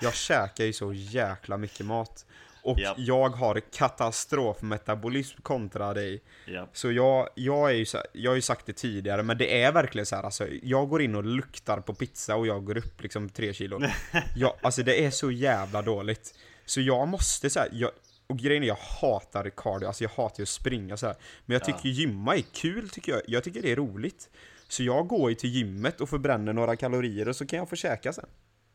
Jag 0.00 0.14
käkar 0.14 0.64
ju 0.64 0.72
så 0.72 0.92
jäkla 0.92 1.56
mycket 1.56 1.86
mat. 1.86 2.26
Och 2.66 2.78
Japp. 2.80 2.98
jag 2.98 3.28
har 3.28 3.60
katastrofmetabolism 3.60 5.42
kontra 5.42 5.94
dig. 5.94 6.22
Ja. 6.46 6.68
Så 6.72 6.92
jag, 6.92 7.28
jag 7.34 7.70
är 7.70 7.74
ju 7.74 7.86
jag 8.12 8.30
har 8.30 8.36
ju 8.36 8.42
sagt 8.42 8.66
det 8.66 8.72
tidigare, 8.72 9.22
men 9.22 9.38
det 9.38 9.62
är 9.62 9.72
verkligen 9.72 10.06
så 10.06 10.16
här 10.16 10.22
alltså, 10.22 10.46
jag 10.62 10.88
går 10.88 11.02
in 11.02 11.14
och 11.14 11.24
luktar 11.24 11.80
på 11.80 11.94
pizza 11.94 12.36
och 12.36 12.46
jag 12.46 12.64
går 12.64 12.76
upp 12.76 13.02
liksom 13.02 13.28
tre 13.28 13.52
kilo. 13.52 13.80
jag, 14.36 14.54
alltså 14.60 14.82
det 14.82 15.04
är 15.04 15.10
så 15.10 15.30
jävla 15.30 15.82
dåligt. 15.82 16.34
Så 16.64 16.80
jag 16.80 17.08
måste 17.08 17.50
så 17.50 17.58
här, 17.60 17.68
jag, 17.72 17.90
och 18.26 18.38
grejen 18.38 18.62
är 18.62 18.66
jag 18.66 18.78
hatar 19.00 19.50
cardio, 19.56 19.86
alltså 19.86 20.04
jag 20.04 20.10
hatar 20.10 20.38
ju 20.38 20.42
att 20.42 20.48
springa 20.48 20.96
så 20.96 21.06
här. 21.06 21.16
Men 21.46 21.54
jag 21.54 21.64
tycker 21.64 21.80
Ja. 21.88 21.90
gymma 21.90 22.36
är 22.36 22.42
kul 22.52 22.88
tycker 22.88 23.12
jag, 23.12 23.22
jag 23.26 23.44
tycker 23.44 23.62
det 23.62 23.72
är 23.72 23.76
roligt. 23.76 24.28
Så 24.68 24.82
jag 24.82 25.06
går 25.06 25.30
ju 25.30 25.34
till 25.34 25.50
gymmet 25.50 26.00
och 26.00 26.08
förbränner 26.08 26.52
några 26.52 26.76
kalorier 26.76 27.28
och 27.28 27.36
så 27.36 27.46
kan 27.46 27.58
jag 27.58 27.68
få 27.68 27.76
käka 27.76 28.12
sen. 28.12 28.28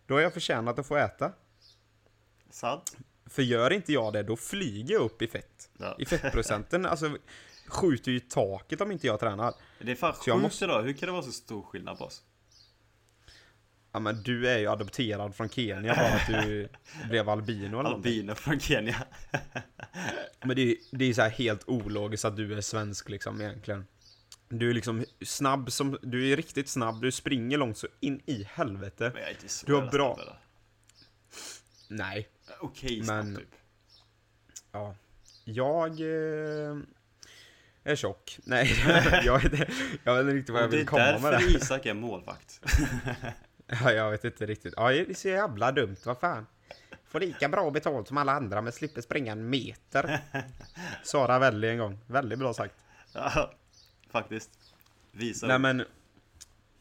Då 0.08 0.14
har 0.14 0.22
jag 0.22 0.34
förtjänat 0.34 0.80
att 0.80 0.88
få 0.88 0.96
äta. 0.98 1.32
Sant? 2.50 2.98
För 3.32 3.42
gör 3.42 3.74
inte 3.74 3.94
jag 3.94 4.14
det, 4.14 4.24
då 4.24 4.36
flyger 4.36 4.94
jag 4.94 5.02
upp 5.02 5.22
i 5.22 5.28
fett. 5.28 5.70
Ja. 5.78 5.96
I 6.00 6.06
fettprocenten, 6.06 6.86
alltså 6.86 7.18
skjuter 7.68 8.12
ju 8.12 8.18
i 8.18 8.20
taket 8.20 8.82
om 8.82 8.92
inte 8.92 9.08
jag 9.08 9.20
tränar. 9.20 9.54
Det 9.80 9.92
är 9.92 9.96
fan 9.96 10.14
sjukt 10.14 10.38
måste- 10.38 10.66
idag. 10.66 10.84
Hur 10.84 10.94
kan 10.94 11.08
det 11.08 11.14
vara 11.14 11.24
så 11.24 11.32
stor 11.32 11.62
skillnad 11.64 11.98
på 11.98 12.04
oss? 12.06 12.24
Ja 13.94 14.00
men 14.00 14.24
du 14.24 14.50
är 14.50 14.58
ju 14.60 14.68
adopterad 14.68 15.36
från 15.36 15.50
Kenya 15.50 15.96
bara 15.96 16.08
att 16.08 16.28
du 16.46 16.70
blev 17.10 17.30
albino 17.30 17.80
eller. 17.80 17.90
Albino 17.90 18.36
från 18.36 18.60
Kenya. 18.60 19.04
Men 20.44 20.56
det 20.56 20.62
är, 20.62 20.76
det 20.92 21.06
är 21.06 21.14
så 21.14 21.22
här 21.22 21.30
helt 21.30 21.64
ologiskt 21.70 22.26
att 22.26 22.36
du 22.38 22.54
är 22.58 22.62
svensk 22.62 23.10
liksom 23.10 23.42
egentligen. 23.42 23.86
Du 24.50 24.70
är 24.70 24.74
liksom 24.74 25.06
snabb 25.26 25.72
som, 25.72 25.98
du 26.02 26.30
är 26.32 26.36
riktigt 26.36 26.70
snabb, 26.70 27.02
du 27.02 27.12
springer 27.12 27.58
långt 27.58 27.78
så 27.78 27.88
in 28.00 28.22
i 28.26 28.44
helvete. 28.44 29.10
Men 29.14 29.22
jag 29.22 29.30
är 29.32 29.34
inte 29.34 29.50
så 29.50 29.66
Du 29.66 29.74
har 29.74 29.82
bra- 29.92 30.16
snabb, 30.16 30.28
eller? 30.28 30.40
Nej, 31.88 32.30
Okej 32.62 33.04
Men- 33.08 33.36
typ. 33.36 33.56
ja. 34.72 34.96
Jag 35.44 35.92
eh, 36.00 36.78
är 37.84 37.96
tjock. 37.96 38.40
Nej, 38.44 38.72
jag 39.26 39.40
vet, 39.50 39.70
jag 40.04 40.16
vet 40.16 40.22
inte 40.22 40.34
riktigt 40.34 40.54
vad 40.54 40.64
jag 40.64 40.68
vill 40.68 40.82
är 40.82 40.86
komma 40.86 41.04
med 41.20 41.34
därför 41.34 41.48
det. 41.50 41.58
Isak 41.58 41.86
är 41.86 41.94
målvakt. 41.94 42.62
Ja, 43.84 43.92
jag 43.92 44.12
vet 44.12 44.24
inte 44.24 44.46
riktigt. 44.46 44.74
Ja, 44.78 44.90
det 44.90 45.10
är 45.10 45.14
så 45.14 45.28
jävla 45.28 45.72
dumt, 45.72 45.96
vad 46.06 46.18
fan. 46.20 46.48
Får 47.06 47.20
lika 47.20 47.50
bra 47.50 47.72
betalt 47.72 48.08
som 48.08 48.18
alla 48.18 48.32
andra 48.32 48.62
men 48.62 48.74
slipper 48.74 49.02
springa 49.02 49.32
en 49.32 49.50
meter. 49.50 50.20
Sara 51.04 51.40
Velli 51.40 51.70
en 51.70 51.78
gång. 51.78 52.00
Väldigt 52.08 52.40
bra 52.40 52.54
sagt. 52.54 52.76
ja, 53.14 53.52
faktiskt. 54.10 54.50
Visa 55.12 55.48
Nej 55.48 55.56
upp. 55.56 55.62
men, 55.62 55.86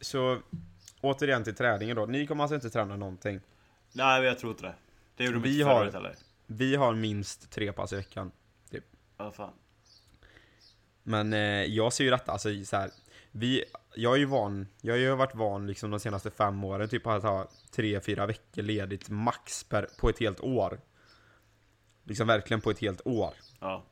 så 0.01 0.39
återigen 1.01 1.45
till 1.45 1.55
träningen 1.55 1.97
då. 1.97 2.07
Ni 2.07 2.27
kommer 2.27 2.45
alltså 2.45 2.55
inte 2.55 2.71
träna 2.71 2.97
någonting. 2.97 3.41
Nej, 3.93 4.23
jag 4.23 4.39
tror 4.39 4.53
inte 4.53 4.63
det. 4.63 4.75
Det 5.21 5.25
gjorde 5.27 5.37
de 5.39 5.43
Vi 5.43 5.53
inte 5.61 5.65
har- 5.71 5.81
året 5.83 5.95
heller. 5.95 6.17
Vi 6.47 6.77
har 6.77 6.95
minst 6.95 7.51
tre 7.51 7.73
pass 7.73 7.93
i 7.93 7.97
veckan. 7.97 8.33
Ja, 9.19 9.31
fan. 9.33 9.53
Men 11.03 11.33
eh, 11.33 11.65
jag 11.65 11.93
ser 11.93 12.05
ju 12.05 12.11
detta, 12.11 12.33
alltså 12.33 12.65
så 12.65 12.77
här, 12.77 12.91
vi, 13.31 13.65
jag 13.95 14.15
är 14.15 14.19
ju 14.19 14.25
van, 14.25 14.67
jag 14.81 14.93
har 14.95 14.99
ju 14.99 15.15
varit 15.15 15.35
van 15.35 15.67
liksom 15.67 15.91
de 15.91 16.01
senaste 16.01 16.31
fem 16.31 16.65
åren 16.65 16.89
typ 16.89 17.07
att 17.07 17.23
ha 17.23 17.49
tre, 17.71 18.01
fyra 18.01 18.27
veckor 18.27 18.63
ledigt 18.63 19.09
max 19.09 19.65
per, 19.65 19.89
på 19.99 20.09
ett 20.09 20.19
helt 20.21 20.41
år. 20.41 20.81
Liksom 22.05 22.27
verkligen 22.27 22.61
på 22.61 22.71
ett 22.71 22.79
helt 22.79 23.01
år. 23.07 23.35
Ja. 23.61 23.85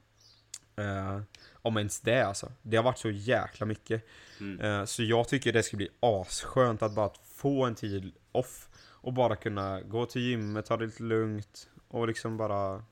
Eh, 0.76 1.20
om 1.52 1.76
ens 1.76 2.00
det 2.00 2.22
alltså. 2.22 2.52
Det 2.62 2.76
har 2.76 2.84
varit 2.84 2.98
så 2.98 3.10
jäkla 3.10 3.66
mycket. 3.66 4.06
Mm. 4.40 4.60
Eh, 4.60 4.84
så 4.84 5.02
jag 5.02 5.28
tycker 5.28 5.52
det 5.52 5.62
ska 5.62 5.76
bli 5.76 5.88
asskönt 6.00 6.82
att 6.82 6.94
bara 6.94 7.10
få 7.34 7.64
en 7.64 7.74
tid 7.74 8.12
off. 8.32 8.68
Och 9.08 9.14
bara 9.14 9.36
kunna 9.36 9.80
gå 9.82 10.06
till 10.06 10.22
gymmet, 10.22 10.66
ta 10.66 10.76
det 10.76 10.86
lite 10.86 11.02
lugnt. 11.02 11.68
Och 11.88 12.06
liksom 12.08 12.36
bara 12.36 12.84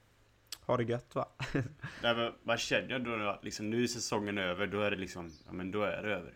ha 0.60 0.76
det 0.76 0.84
gött 0.84 1.14
va. 1.14 1.28
Nej, 2.02 2.14
men 2.16 2.32
man 2.42 2.56
känner 2.58 2.88
ju 2.88 2.98
då 2.98 3.28
att 3.28 3.44
liksom, 3.44 3.70
nu 3.70 3.82
är 3.82 3.86
säsongen 3.86 4.38
över, 4.38 4.66
då 4.66 4.80
är 4.80 4.90
det 4.90 4.96
liksom, 4.96 5.32
ja 5.46 5.52
men 5.52 5.70
då 5.70 5.82
är 5.82 6.02
det 6.02 6.14
över. 6.14 6.32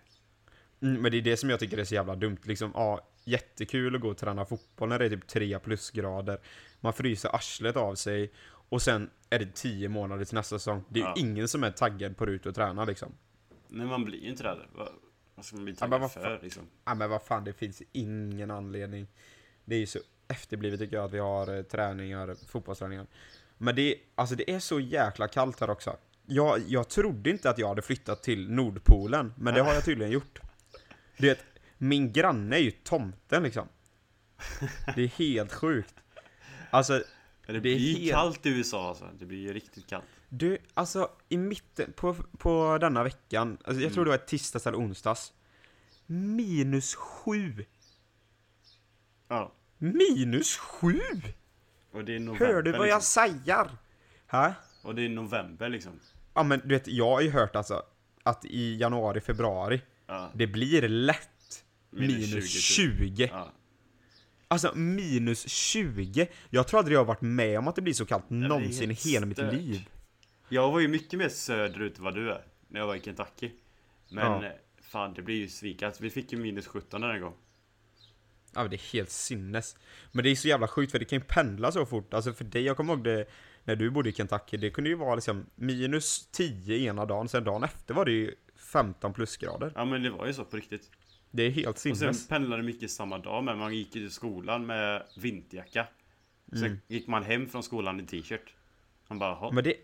Mm, 0.83 1.03
men 1.03 1.13
det 1.13 1.19
är 1.19 1.23
det 1.23 1.37
som 1.37 1.51
jag 1.51 1.61
tycker 1.61 1.79
är 1.79 1.85
så 1.85 1.95
jävla 1.95 2.15
dumt. 2.17 2.37
Liksom, 2.43 2.71
ja, 2.75 3.09
jättekul 3.25 3.95
att 3.95 4.01
gå 4.01 4.09
och 4.09 4.17
träna 4.17 4.45
fotboll 4.45 4.89
när 4.89 4.99
det 4.99 5.05
är 5.05 5.11
typ 5.11 5.27
3 5.27 5.59
plusgrader. 5.59 6.39
Man 6.81 6.93
fryser 6.93 7.35
arslet 7.35 7.77
av 7.77 7.95
sig. 7.95 8.33
Och 8.69 8.83
sen 8.83 9.11
är 9.31 9.39
det 9.39 9.55
10 9.55 9.89
månader 9.89 10.25
till 10.25 10.35
nästa 10.35 10.59
säsong. 10.59 10.85
Det 10.89 11.01
är 11.01 11.05
Ja. 11.05 11.15
ingen 11.17 11.49
som 11.49 11.65
är 11.65 11.71
taggad 11.71 12.17
på 12.17 12.25
att 12.25 12.31
ut 12.31 12.47
och 12.47 12.55
träna 12.55 12.85
liksom. 12.85 13.13
Nej, 13.69 13.87
man 13.87 14.05
blir 14.05 14.19
ju 14.23 14.29
inte 14.29 14.43
det. 14.43 14.59
Vad, 14.73 14.89
vad 15.35 15.45
ska 15.45 15.57
man 15.57 15.65
bli 15.65 15.75
Ja, 15.75 15.79
taggad 15.79 16.01
vad 16.01 16.13
för 16.13 16.41
liksom? 16.43 16.63
Ja 16.85 16.95
men 16.95 17.11
vad 17.11 17.23
fan, 17.23 17.45
det 17.45 17.53
finns 17.53 17.83
ingen 17.93 18.51
anledning. 18.51 19.07
Det 19.65 19.75
är 19.75 19.79
ju 19.79 19.87
så 19.87 19.99
efterblivet 20.29 20.81
tycker 20.81 20.97
jag 20.97 21.05
att 21.05 21.13
vi 21.13 21.19
har 21.19 21.57
eh, 21.57 21.63
träningar, 21.63 22.37
fotbollsträningar. 22.49 23.07
Men 23.59 23.75
det, 23.77 23.83
är- 23.95 23.99
alltså 24.15 24.35
det 24.35 24.51
är 24.51 24.59
så 24.61 24.81
jäkla 24.81 25.29
kallt 25.29 25.61
här 25.61 25.71
också. 25.71 25.97
Jag, 26.27 26.61
jag 26.69 26.89
trodde 26.89 27.31
inte 27.31 27.51
att 27.51 27.59
jag 27.59 27.69
hade 27.69 27.83
flyttat 27.83 28.23
till 28.23 28.51
Nordpolen, 28.51 29.35
men 29.37 29.55
det 29.55 29.61
har 29.63 29.75
jag 29.75 29.85
tydligen 29.85 30.13
gjort. 30.13 30.39
Du 31.19 31.27
vet, 31.29 31.45
min 31.79 32.13
granne 32.13 32.57
är 32.57 32.61
ju 32.61 32.71
tomten 32.71 33.43
liksom. 33.43 33.69
Det 34.95 35.03
är 35.03 35.07
helt 35.09 35.53
sjukt. 35.53 35.95
Alltså, 36.71 37.03
det, 37.47 37.61
blir 37.61 37.79
helt- 37.79 38.11
kallt 38.13 38.47
i 38.47 38.49
USA 38.51 38.89
alltså. 38.89 39.09
Det 39.19 39.27
blir 39.27 39.39
ju 39.39 39.53
riktigt 39.53 39.87
kallt. 39.87 40.05
du, 40.29 40.59
alltså 40.75 41.11
i 41.29 41.37
mitten, 41.37 41.93
på, 41.97 42.15
på 42.39 42.79
denna 42.81 43.03
veckan, 43.05 43.59
alltså, 43.65 43.83
jag 43.83 43.93
tror 43.93 44.05
det 44.05 44.11
var 44.11 44.19
tisdags 44.19 44.67
eller 44.67 44.79
onsdags. 44.79 45.33
Minus 46.07 46.95
sju! 46.95 47.65
Ja. 49.31 49.53
Minus 49.79 50.57
sju! 50.57 51.01
Och 51.93 52.05
det 52.05 52.15
är 52.17 52.21
november 52.21 52.47
Hör 52.47 52.63
du 52.63 52.73
vad 52.73 52.89
jag 52.89 52.97
liksom. 52.97 53.01
säger? 53.01 53.71
Hä? 54.27 54.55
Och 54.83 54.95
det 54.95 55.05
är 55.05 55.09
november 55.09 55.69
liksom. 55.69 55.93
Ja 56.35 56.43
men 56.43 56.61
du 56.65 56.69
vet, 56.75 56.89
jag 56.89 57.11
har 57.11 57.21
ju 57.21 57.31
hört 57.31 57.57
alltså 57.57 57.83
att 58.23 58.45
i 58.45 58.77
januari, 58.77 59.21
februari, 59.21 59.81
Ja. 60.07 60.31
det 60.35 60.47
blir 60.47 60.89
lätt 60.89 61.65
Minus 61.91 62.31
minus 62.31 62.51
20, 62.51 63.07
20. 63.07 63.17
typ. 63.27 63.31
Ja. 63.33 63.53
Alltså 64.49 64.75
minus 64.75 65.49
20. 65.49 66.27
Jag 66.51 66.69
tror 66.69 66.79
aldrig 66.79 66.95
jag 66.95 67.01
har 67.01 67.05
varit 67.07 67.21
med 67.21 67.59
om 67.59 67.69
att 67.69 67.77
det 67.77 67.83
blir 67.83 67.95
så 67.95 68.07
kallt 68.07 68.31
är 68.31 68.35
någonsin 68.35 68.91
i 68.91 68.95
hela 68.95 69.27
mitt 69.27 69.39
stört. 69.39 69.53
liv. 69.55 69.89
Jag 70.49 70.71
var 70.73 70.81
ju 70.81 70.89
mycket 70.89 71.19
mer 71.19 71.29
söderut 71.29 71.99
än 71.99 72.05
vad 72.05 72.15
du 72.15 72.31
är. 72.31 72.45
När 72.69 72.81
jag 72.81 72.87
var 72.87 72.95
i 72.95 73.01
Kentucky. 73.01 73.51
Men 74.11 74.25
Ja. 74.33 74.45
eh, 74.45 74.53
fan, 74.83 75.15
det 75.15 75.23
blir 75.23 75.37
ju 75.37 75.49
svikat. 75.49 76.01
Vi 76.01 76.11
fick 76.11 76.33
ju 76.33 76.39
minus 76.39 76.67
17 76.67 77.01
den 77.01 77.11
här 77.11 77.19
gången. 77.19 77.39
Ja 78.55 78.69
det 78.69 78.77
är 78.77 78.93
helt 78.93 79.11
sinnes. 79.11 79.77
Men 80.13 80.25
det 80.25 80.31
är 80.31 80.35
så 80.35 80.49
jävla 80.49 80.69
sjukt 80.69 80.93
för 80.93 80.99
det 80.99 81.05
kan 81.05 81.19
ju 81.19 81.25
pendla 81.25 81.73
så 81.73 81.87
fort. 81.87 82.15
Alltså 82.15 82.33
för 82.33 82.45
dig, 82.45 82.63
jag 82.63 82.77
kommer 82.77 82.93
ihåg 82.95 83.05
det 83.05 83.25
när 83.65 83.77
du 83.77 83.91
bodde 83.91 84.09
i 84.09 84.13
Kentucky. 84.13 84.57
Det 84.57 84.71
kunde 84.71 84.91
ju 84.91 84.97
vara 84.97 85.15
liksom 85.15 85.47
minus 85.55 86.29
10 86.33 86.79
ena 86.79 87.07
dagen, 87.07 87.29
sen 87.29 87.45
dagen 87.45 87.65
efter 87.65 87.95
var 87.95 88.05
det 88.05 88.13
ju 88.13 88.35
15 88.57 89.13
plusgrader. 89.13 89.73
Ja 89.75 89.85
men 89.85 90.03
det 90.03 90.11
var 90.11 90.27
ju 90.27 90.33
så 90.33 90.45
på 90.45 90.57
riktigt. 90.57 90.91
Det 91.31 91.43
är 91.43 91.51
helt 91.51 91.69
Och 91.69 91.79
sen 91.79 91.97
sinnes. 91.97 92.29
pendlade 92.29 92.63
mycket 92.63 92.91
samma 92.91 93.19
dag 93.19 93.45
men 93.45 93.59
man 93.59 93.75
gick 93.75 93.95
ju 93.97 94.01
till 94.03 94.11
skolan 94.11 94.67
med 94.67 95.03
vinterjacka. 95.17 95.87
Sen 96.53 96.65
Mm. 96.65 96.79
gick 96.89 97.07
man 97.07 97.23
hem 97.23 97.49
från 97.49 97.63
skolan 97.63 98.01
i 98.01 98.07
t-shirt. 98.07 98.55
Man 99.09 99.19
bara, 99.19 99.31
"Jaha." 99.31 99.51
Men 99.53 99.65
det, 99.65 99.75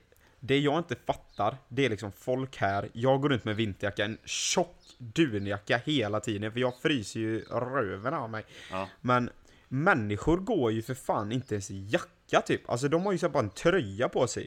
det 0.46 0.58
jag 0.58 0.78
inte 0.78 0.96
fattar, 1.06 1.56
det 1.68 1.84
är 1.84 1.90
liksom 1.90 2.12
folk 2.12 2.56
här, 2.56 2.88
jag 2.92 3.20
går 3.20 3.28
runt 3.28 3.44
med 3.44 3.56
vinterjacka, 3.56 4.04
en 4.04 4.18
tjock 4.24 4.76
dunjacka 4.98 5.80
hela 5.84 6.20
tiden, 6.20 6.52
för 6.52 6.60
jag 6.60 6.74
fryser 6.82 7.20
ju 7.20 7.40
röven 7.40 8.14
av 8.14 8.30
mig. 8.30 8.44
Ja. 8.70 8.88
Men 9.00 9.30
människor 9.68 10.36
går 10.36 10.72
ju 10.72 10.82
för 10.82 10.94
fan 10.94 11.32
inte 11.32 11.54
ens 11.54 11.70
i 11.70 11.86
jacka 11.90 12.40
typ, 12.40 12.70
alltså 12.70 12.88
de 12.88 13.04
har 13.06 13.12
ju 13.12 13.18
så 13.18 13.28
bara 13.28 13.42
en 13.42 13.50
tröja 13.50 14.08
på 14.08 14.26
sig. 14.26 14.46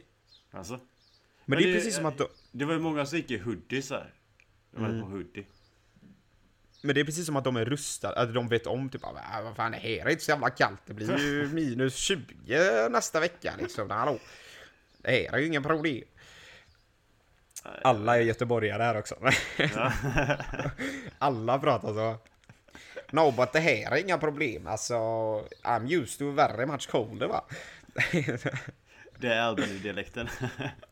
Alltså. 0.50 0.72
Men, 0.72 0.80
Men 1.44 1.58
det 1.58 1.64
är 1.64 1.68
det- 1.68 1.74
precis 1.74 1.96
som 1.96 2.06
att 2.06 2.18
de, 2.18 2.26
Det 2.52 2.64
var 2.64 2.72
ju 2.72 2.78
många 2.80 3.06
som 3.06 3.18
gick 3.18 3.30
i 3.30 3.38
hoodies 3.38 3.90
här. 3.90 4.14
De 4.70 4.82
hade 4.82 4.94
Mm. 4.94 5.06
på 5.06 5.16
hoodie. 5.16 5.46
men 6.82 6.94
det 6.94 7.00
är 7.00 7.04
precis 7.04 7.26
som 7.26 7.36
att 7.36 7.44
de 7.44 7.56
är 7.56 7.64
rustade, 7.64 8.14
att 8.20 8.34
de 8.34 8.48
vet 8.48 8.66
om 8.66 8.88
typ, 8.88 9.04
"Ah, 9.04 9.40
vad 9.44 9.56
fan 9.56 9.72
det 9.72 9.78
här 9.78 9.88
är 10.06 10.10
inte 10.10 10.24
så 10.24 10.30
jävla 10.30 10.50
kallt, 10.50 10.80
det 10.86 10.94
blir 10.94 11.18
ju 11.18 11.46
minus 11.52 11.94
20 11.96 12.88
nästa 12.88 13.20
vecka 13.20 13.54
liksom, 13.58 13.90
hallå. 13.90 14.18
Det 15.02 15.26
är 15.26 15.38
ju 15.38 15.46
inga 15.46 15.62
problem. 15.62 16.04
Alla 17.82 18.16
är 18.16 18.20
göteborgare 18.20 18.82
här 18.82 18.98
också. 18.98 19.14
Ja. 19.74 19.92
Alla 21.18 21.58
pratar 21.58 21.94
så. 21.94 22.16
No, 23.10 23.30
but 23.30 23.52
det 23.52 23.60
här 23.60 23.92
är 23.92 23.96
inga 23.96 24.18
problem. 24.18 24.66
Alltså, 24.66 24.94
I'm 25.64 25.92
used 25.92 26.18
to 26.18 26.30
very 26.30 26.66
much 26.66 26.90
colder 26.90 27.26
va? 27.26 27.44
det 29.18 29.28
är 29.28 29.40
Albany-dialekten. 29.40 30.28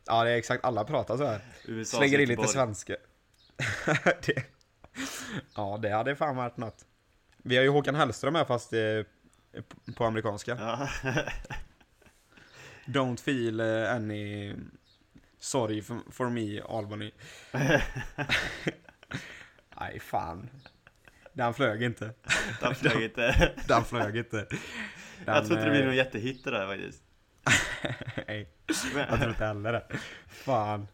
ja, 0.06 0.24
det 0.24 0.30
är 0.30 0.36
exakt. 0.36 0.64
Alla 0.64 0.84
pratar 0.84 1.16
så 1.16 1.24
här. 1.24 1.40
USA 1.64 1.96
Slänger 1.96 2.18
in 2.18 2.28
lite 2.28 2.48
svenska. 2.48 2.96
det, 4.26 4.42
ja, 5.54 5.78
det 5.82 5.90
hade 5.90 6.16
fan 6.16 6.36
varit 6.36 6.56
något. 6.56 6.84
Vi 7.36 7.56
har 7.56 7.62
ju 7.62 7.68
Håkan 7.68 7.94
Hellström 7.94 8.34
här 8.34 8.44
fast 8.44 8.72
eh, 8.72 8.80
på 9.96 10.04
amerikanska. 10.04 10.56
Ja. 10.60 10.88
Don't 12.88 13.20
feel 13.20 13.60
eh, 13.60 13.94
any 13.94 14.54
sorry 15.38 15.82
for, 16.10 16.30
me, 16.30 16.60
Albany. 16.68 17.10
Nej, 19.80 20.00
fan. 20.00 20.50
Den 21.32 21.54
flög 21.54 21.82
inte. 21.82 22.10
Den 22.60 22.74
flög 22.74 23.02
inte. 23.02 23.52
Den 23.68 23.84
flög 23.84 24.16
inte. 24.16 24.36
Den, 24.36 24.58
Jag 25.34 25.46
tror 25.46 25.58
inte 25.58 25.64
det 25.64 25.70
blir 25.70 25.80
eh, 25.80 25.86
någon 25.86 25.96
jättehit 25.96 26.44
det 26.44 26.50
där 26.50 26.66
faktiskt. 26.66 27.02
Nej, 28.26 28.48
jag 28.96 29.18
tror 29.18 29.30
inte 29.30 29.44
heller 29.46 29.72
det. 29.72 29.86
Fan. 30.28 30.88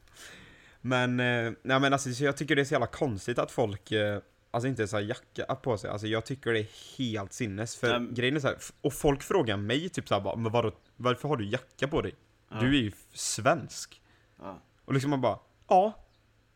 Men, 0.80 1.20
eh, 1.20 1.52
nej 1.62 1.80
men 1.80 1.92
alltså 1.92 2.12
så 2.12 2.24
jag 2.24 2.36
tycker 2.36 2.56
det 2.56 2.62
är 2.62 2.64
så 2.64 2.74
jävla 2.74 2.86
konstigt 2.86 3.38
att 3.38 3.50
folk, 3.50 3.92
alltså 4.50 4.68
inte 4.68 4.82
ens 4.82 4.92
har 4.92 5.00
jacka 5.00 5.54
på 5.54 5.78
sig. 5.78 5.90
Alltså 5.90 6.06
jag 6.06 6.24
tycker 6.24 6.52
det 6.52 6.60
är 6.60 6.98
helt 6.98 7.32
sinnes. 7.32 7.76
För 7.76 7.98
Nej. 7.98 8.08
grejen 8.12 8.36
är 8.36 8.40
så 8.40 8.46
här, 8.46 8.56
och 8.80 8.92
folk 8.92 9.22
frågar 9.22 9.56
mig 9.56 9.88
typ 9.88 10.08
såhär 10.08 10.20
bara, 10.20 10.36
men 10.36 10.52
vadå, 10.52 10.72
varför 10.96 11.28
har 11.28 11.36
du 11.36 11.48
jacka 11.48 11.88
på 11.88 12.02
dig? 12.02 12.14
Ja. 12.50 12.60
Du 12.60 12.68
är 12.68 12.82
ju 12.82 12.92
svensk. 13.12 14.02
Ja. 14.38 14.62
Och 14.84 14.94
liksom 14.94 15.10
man 15.10 15.20
bara, 15.20 15.38
ja, 15.68 16.04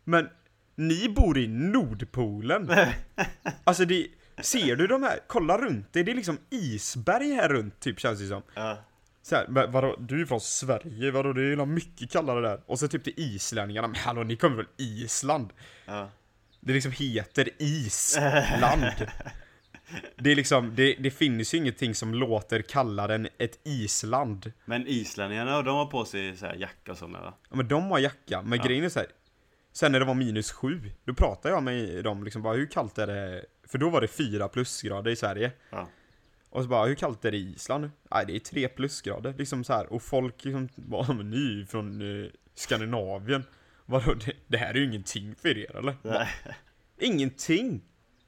men 0.05 0.29
ni 0.74 1.09
bor 1.09 1.38
i 1.38 1.48
Nordpolen. 1.48 2.70
alltså 3.64 3.85
det, 3.85 4.09
ser 4.42 4.77
du 4.77 4.87
de 4.87 5.03
här, 5.03 5.18
kolla 5.27 5.59
runt 5.59 5.92
dig, 5.92 6.05
det 6.05 6.12
är 6.12 6.16
liksom 6.16 6.38
isberg 6.51 7.33
här 7.33 7.48
runt 7.48 7.81
typ 7.81 8.01
känns 8.01 8.20
det 8.20 8.29
som. 8.29 8.42
Ja. 8.55 8.79
Så 9.22 9.37
här, 9.37 9.46
men 9.48 9.72
vadå, 9.72 9.96
du 9.98 10.20
är 10.20 10.27
från 10.27 10.40
Sverige, 10.40 11.11
vadå 11.11 11.33
det 11.33 11.40
är 11.40 11.44
ju 11.44 11.66
mycket 11.66 12.11
kallare 12.11 12.40
där. 12.40 12.61
Och 12.66 12.79
så 12.79 12.88
typ 12.88 13.05
till 13.05 13.14
islänningarna, 13.16 13.88
men 13.88 13.96
hallå 13.96 14.22
ni 14.22 14.37
kommer 14.37 14.57
från 14.57 14.66
Island? 14.77 15.53
Ja. 15.87 16.11
Det 16.61 16.72
liksom 16.72 16.92
heter 16.92 17.48
Island. 17.59 18.83
Det 20.16 20.31
är 20.33 20.37
liksom, 20.37 20.74
det, 20.74 20.94
det 20.94 21.11
finns 21.11 21.55
ju 21.55 21.59
ingenting 21.59 21.94
som 21.94 22.14
låter 22.14 22.62
kallare 22.62 23.14
än 23.14 23.29
ett 23.38 23.59
Island. 23.64 24.53
Men 24.64 24.87
islänningarna, 24.87 25.62
de 25.62 25.77
har 25.77 25.87
på 25.87 26.05
sig 26.05 26.37
så 26.37 26.46
här 26.46 26.55
jacka 26.55 26.92
och 26.92 26.98
så 26.98 27.09
med 27.09 27.20
va? 27.20 27.35
Ja, 27.51 27.57
men 27.57 27.68
de 27.68 27.90
har 27.90 27.98
jacka, 27.98 28.42
men 28.42 28.59
Ja. 28.59 28.64
grejen 28.64 28.85
är 28.85 28.88
så 28.88 28.98
här. 28.98 29.09
Sen 29.72 29.92
när 29.92 30.01
det 30.01 30.07
var 30.07 30.14
minus 30.14 30.53
sju, 30.53 30.90
då 31.05 31.14
pratade 31.14 31.55
jag 31.55 31.62
med 31.62 32.05
dem 32.05 32.24
liksom 32.24 32.42
bara 32.42 32.55
hur 32.57 32.66
kallt 32.66 32.98
är 32.98 33.07
det? 33.07 33.44
För 33.68 33.79
då 33.79 33.90
var 33.90 34.01
det 34.01 34.09
fyra 34.09 34.48
plusgrader 34.48 35.11
i 35.11 35.16
Sverige. 35.16 35.53
Ja. 35.70 35.88
Och 36.51 36.62
så 36.62 36.68
bara, 36.68 36.87
hur 36.87 36.94
kallt 36.94 37.24
är 37.24 37.31
det 37.31 37.37
i 37.37 37.53
Island? 37.55 37.90
Nej, 38.11 38.24
det 38.27 38.35
är 38.37 38.38
tre 38.38 38.68
plusgrader. 38.68 39.35
Liksom 39.38 39.64
så 39.64 39.72
här. 39.72 39.92
Och 39.92 40.03
folk 40.03 40.44
liksom 40.44 40.68
bara, 40.77 41.12
men 41.12 41.31
ni 41.31 41.61
är 41.61 41.66
från 41.66 42.22
eh, 42.24 42.31
Skandinavien. 42.55 43.44
Vadå, 43.87 44.14
det, 44.14 44.33
det 44.46 44.59
här 44.59 44.70
är 44.70 44.74
ju 44.79 44.85
ingenting 44.85 45.35
för 45.35 45.59
er 45.59 45.77
eller? 45.77 45.96
Bara, 46.03 46.29
ingenting! 47.01 47.81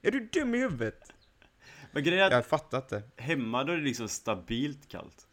Är 0.03 0.11
du 0.11 0.29
dum 0.33 0.55
i 0.55 0.59
huvudet? 0.59 1.13
Men 1.93 2.05
grejen 2.05 2.23
är 2.23 2.27
att 2.27 2.33
Jag 2.33 2.47
fattar 2.47 2.79
inte. 2.79 3.03
hemma 3.17 3.65
då 3.65 3.73
är 3.73 3.77
det 3.77 3.83
liksom 3.83 4.09
stabilt 4.09 4.89
kallt. 4.89 5.27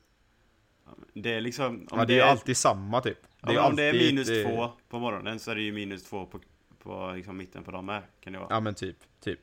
Det 1.13 1.34
är 1.34 1.41
liksom... 1.41 1.88
Om 1.91 2.00
Ja, 2.00 2.06
det 2.06 2.13
är 2.13 2.17
ju 2.17 2.22
alltid 2.22 2.58
samma 2.58 3.02
typ. 3.02 3.17
ja, 3.41 3.48
men 3.48 3.58
om 3.58 3.76
det 3.76 3.84
är 3.84 3.89
alltid 3.89 4.13
minus 4.15 4.30
eh, 4.30 4.48
två 4.48 4.72
på 4.89 5.00
morgonen 5.00 5.39
så 5.39 5.52
är 5.52 5.56
det 5.56 5.62
ju 5.62 5.72
minus 5.72 6.04
två 6.04 6.26
på, 6.26 6.39
på 6.84 7.13
liksom 7.15 7.38
mitten 7.38 7.63
på 7.63 7.72
dagen 7.72 7.86
med. 7.86 8.04
Kan 8.22 8.34
det 8.34 8.39
vara. 8.39 8.48
Ja 8.50 8.60
men 8.60 8.76
typ, 8.76 8.98
typ. 9.20 9.39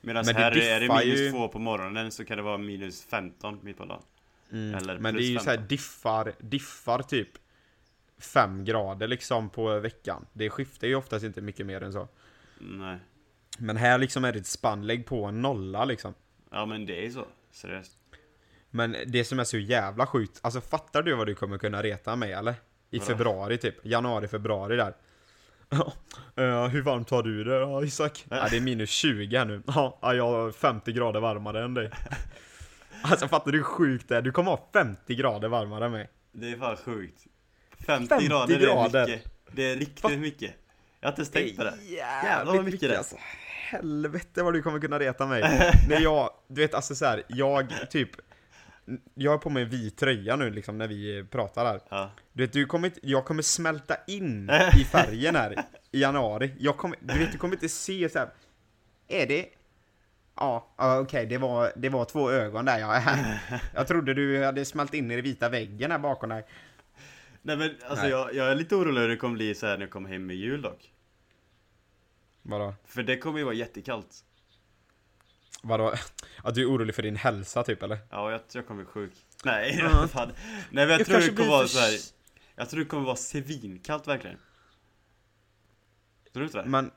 Medan 0.00 0.26
men 0.26 0.34
det 0.34 0.40
här 0.40 0.50
är 0.56 0.80
det 0.80 0.86
diffar 0.86 1.04
minus 1.04 1.18
ju- 1.20 1.30
två 1.30 1.48
på 1.48 1.58
morgonen 1.58 2.10
så 2.10 2.24
kan 2.24 2.36
det 2.36 2.42
vara 2.42 2.58
minus 2.58 3.04
15 3.04 3.58
mitt 3.62 3.76
på 3.76 3.84
dagen. 3.84 4.02
Mm. 4.52 4.74
Eller 4.74 4.98
men 4.98 5.14
det 5.14 5.18
är 5.20 5.20
plus 5.20 5.30
ju 5.30 5.38
så 5.38 5.50
här 5.50 5.56
15. 5.56 5.68
diffar, 5.68 6.32
diffar 6.38 7.02
typ 7.02 7.28
fem 8.18 8.64
grader 8.64 9.08
liksom 9.08 9.50
på 9.50 9.78
veckan. 9.80 10.26
Det 10.32 10.50
skiftar 10.50 10.86
ju 10.86 10.94
oftast 10.94 11.24
inte 11.24 11.40
mycket 11.40 11.66
mer 11.66 11.82
än 11.82 11.92
så. 11.92 12.08
Nej. 12.58 12.98
Men 13.58 13.76
här 13.76 13.98
liksom 13.98 14.24
är 14.24 14.32
det 14.32 14.38
ett 14.38 14.46
spann, 14.46 14.86
lägg 14.86 15.06
på 15.06 15.24
en 15.24 15.42
nolla 15.42 15.84
liksom. 15.84 16.14
Ja 16.50 16.66
men 16.66 16.86
det 16.86 16.98
är 16.98 17.02
ju 17.02 17.12
så. 17.12 17.26
Seriöst. 17.50 17.92
Men 18.70 18.96
det 19.06 19.24
som 19.24 19.38
är 19.38 19.44
så 19.44 19.58
jävla 19.58 20.06
sjukt, 20.06 20.40
alltså 20.42 20.60
fattar 20.60 21.02
du 21.02 21.14
vad 21.14 21.26
du 21.26 21.34
kommer 21.34 21.58
kunna 21.58 21.82
reta 21.82 22.16
mig 22.16 22.32
eller? 22.32 22.54
I 22.90 22.98
Vadå? 22.98 23.04
februari 23.04 23.58
typ, 23.58 23.74
januari, 23.86 24.28
februari 24.28 24.76
där. 24.76 24.94
Ja, 26.34 26.66
hur 26.66 26.82
varmt 26.82 27.10
har 27.10 27.22
du 27.22 27.44
det 27.44 27.54
ja, 27.54 27.84
Isak? 27.84 28.24
Ja, 28.30 28.46
det 28.50 28.56
är 28.56 28.60
minus 28.60 28.90
20 28.90 29.38
här 29.38 29.44
nu. 29.44 29.62
Ja, 29.66 29.98
ja, 30.02 30.14
jag 30.14 30.24
har 30.30 30.52
50 30.52 30.92
grader 30.92 31.20
varmare 31.20 31.64
än 31.64 31.74
dig. 31.74 31.90
Alltså 33.02 33.28
fattar 33.28 33.52
du 33.52 33.58
hur 33.58 33.64
sjukt 33.64 34.08
det 34.08 34.16
är? 34.16 34.22
Du 34.22 34.32
kommer 34.32 34.50
ha 34.50 34.68
50 34.72 35.14
grader 35.14 35.48
varmare 35.48 35.84
än 35.84 35.92
mig. 35.92 36.10
Det 36.32 36.50
är 36.50 36.56
fan 36.56 36.76
sjukt. 36.76 37.26
50, 37.86 38.08
50 38.08 38.26
grader, 38.26 38.58
grader. 38.58 39.06
det 39.06 39.12
är 39.12 39.16
mycket. 39.16 39.30
Det 39.52 39.62
är 39.62 39.76
riktigt 39.76 40.04
Va? 40.04 40.10
mycket. 40.10 40.54
Jag 41.00 41.08
har 41.08 41.12
inte 41.12 41.20
ens 41.20 41.30
tänkt 41.30 41.56
på 41.56 41.64
det. 41.64 41.74
Jävlar 41.84 42.54
vad 42.54 42.64
mycket 42.64 42.80
det 42.80 42.94
är. 42.94 42.98
Alltså, 42.98 43.16
helvete 43.70 44.42
vad 44.42 44.54
du 44.54 44.62
kommer 44.62 44.80
kunna 44.80 44.98
reta 44.98 45.26
mig. 45.26 45.42
när 45.88 46.00
jag, 46.00 46.30
du 46.48 46.60
vet 46.60 46.74
alltså 46.74 46.94
så 46.94 47.04
här, 47.04 47.22
jag 47.28 47.90
typ 47.90 48.10
jag 49.14 49.30
har 49.30 49.38
på 49.38 49.50
mig 49.50 49.62
en 49.62 49.68
vit 49.68 49.96
tröja 49.96 50.36
nu 50.36 50.50
liksom 50.50 50.78
när 50.78 50.88
vi 50.88 51.24
pratar 51.30 51.64
här. 51.64 51.80
Ja. 51.88 52.10
Du 52.32 52.42
vet, 52.42 52.52
du 52.52 52.66
kommer 52.66 52.92
jag 53.02 53.24
kommer 53.24 53.42
smälta 53.42 53.96
in 54.06 54.50
i 54.80 54.84
färgen 54.84 55.36
här 55.36 55.64
i 55.92 56.00
januari. 56.00 56.52
Jag 56.58 56.76
kommer, 56.76 56.98
du 57.00 57.18
vet, 57.18 57.32
du 57.32 57.38
kommer 57.38 57.54
inte 57.54 57.68
se 57.68 58.08
så 58.08 58.18
här. 58.18 58.28
Är 59.08 59.26
det? 59.26 59.46
Ja, 60.36 60.74
okej, 60.76 61.26
det, 61.26 61.38
var, 61.38 61.72
det 61.76 61.88
var 61.88 62.04
två 62.04 62.30
ögon 62.30 62.64
där 62.64 62.78
ja. 62.78 63.02
Jag 63.74 63.86
trodde 63.86 64.14
du 64.14 64.44
hade 64.44 64.64
smält 64.64 64.94
in 64.94 65.10
i 65.10 65.14
den 65.14 65.24
vita 65.24 65.48
väggen 65.48 65.90
här 65.90 65.98
bakom 65.98 66.28
dig. 66.28 66.46
Nej 67.42 67.56
men 67.56 67.70
alltså 67.88 68.02
Nej. 68.02 68.10
jag, 68.10 68.34
jag 68.34 68.50
är 68.50 68.54
lite 68.54 68.74
orolig 68.74 69.00
hur 69.00 69.08
det 69.08 69.16
kommer 69.16 69.34
bli 69.34 69.54
så 69.54 69.66
här 69.66 69.74
när 69.74 69.84
jag 69.84 69.90
kommer 69.90 70.08
hem 70.08 70.30
i 70.30 70.34
jul 70.34 70.62
dock. 70.62 70.92
Vadå? 72.48 72.74
För 72.84 73.02
det 73.02 73.18
kommer 73.18 73.38
ju 73.38 73.44
vara 73.44 73.54
jättekallt. 73.54 74.24
Vadå? 75.62 75.94
Ja, 76.44 76.50
du 76.50 76.62
är 76.62 76.66
orolig 76.70 76.94
för 76.94 77.02
din 77.02 77.16
hälsa 77.16 77.62
typ 77.62 77.82
eller? 77.82 77.98
Ja, 78.10 78.30
jag 78.30 78.48
tror 78.48 78.62
jag 78.62 78.68
kommer 78.68 78.82
bli 78.84 78.92
sjuk. 78.92 79.12
Nej, 79.44 79.78
Ja. 79.82 80.08
fan. 80.08 80.28
Nej 80.28 80.36
men 80.70 80.88
jag, 80.88 81.00
Jag 81.00 81.06
tror 81.06 81.20
det 81.20 81.28
kommer 81.28 81.48
vara 81.48 81.60
för- 81.62 81.68
så 81.68 81.78
här. 81.78 81.98
Jag 82.56 82.70
tror 82.70 82.80
det 82.80 82.86
kommer 82.86 83.04
vara 83.04 83.16
svinkallt 83.16 84.08
verkligen. 84.08 84.36
Tror 86.32 86.40
du 86.40 86.46
inte 86.46 86.58
det? 86.62 86.68
Men, 86.68 86.90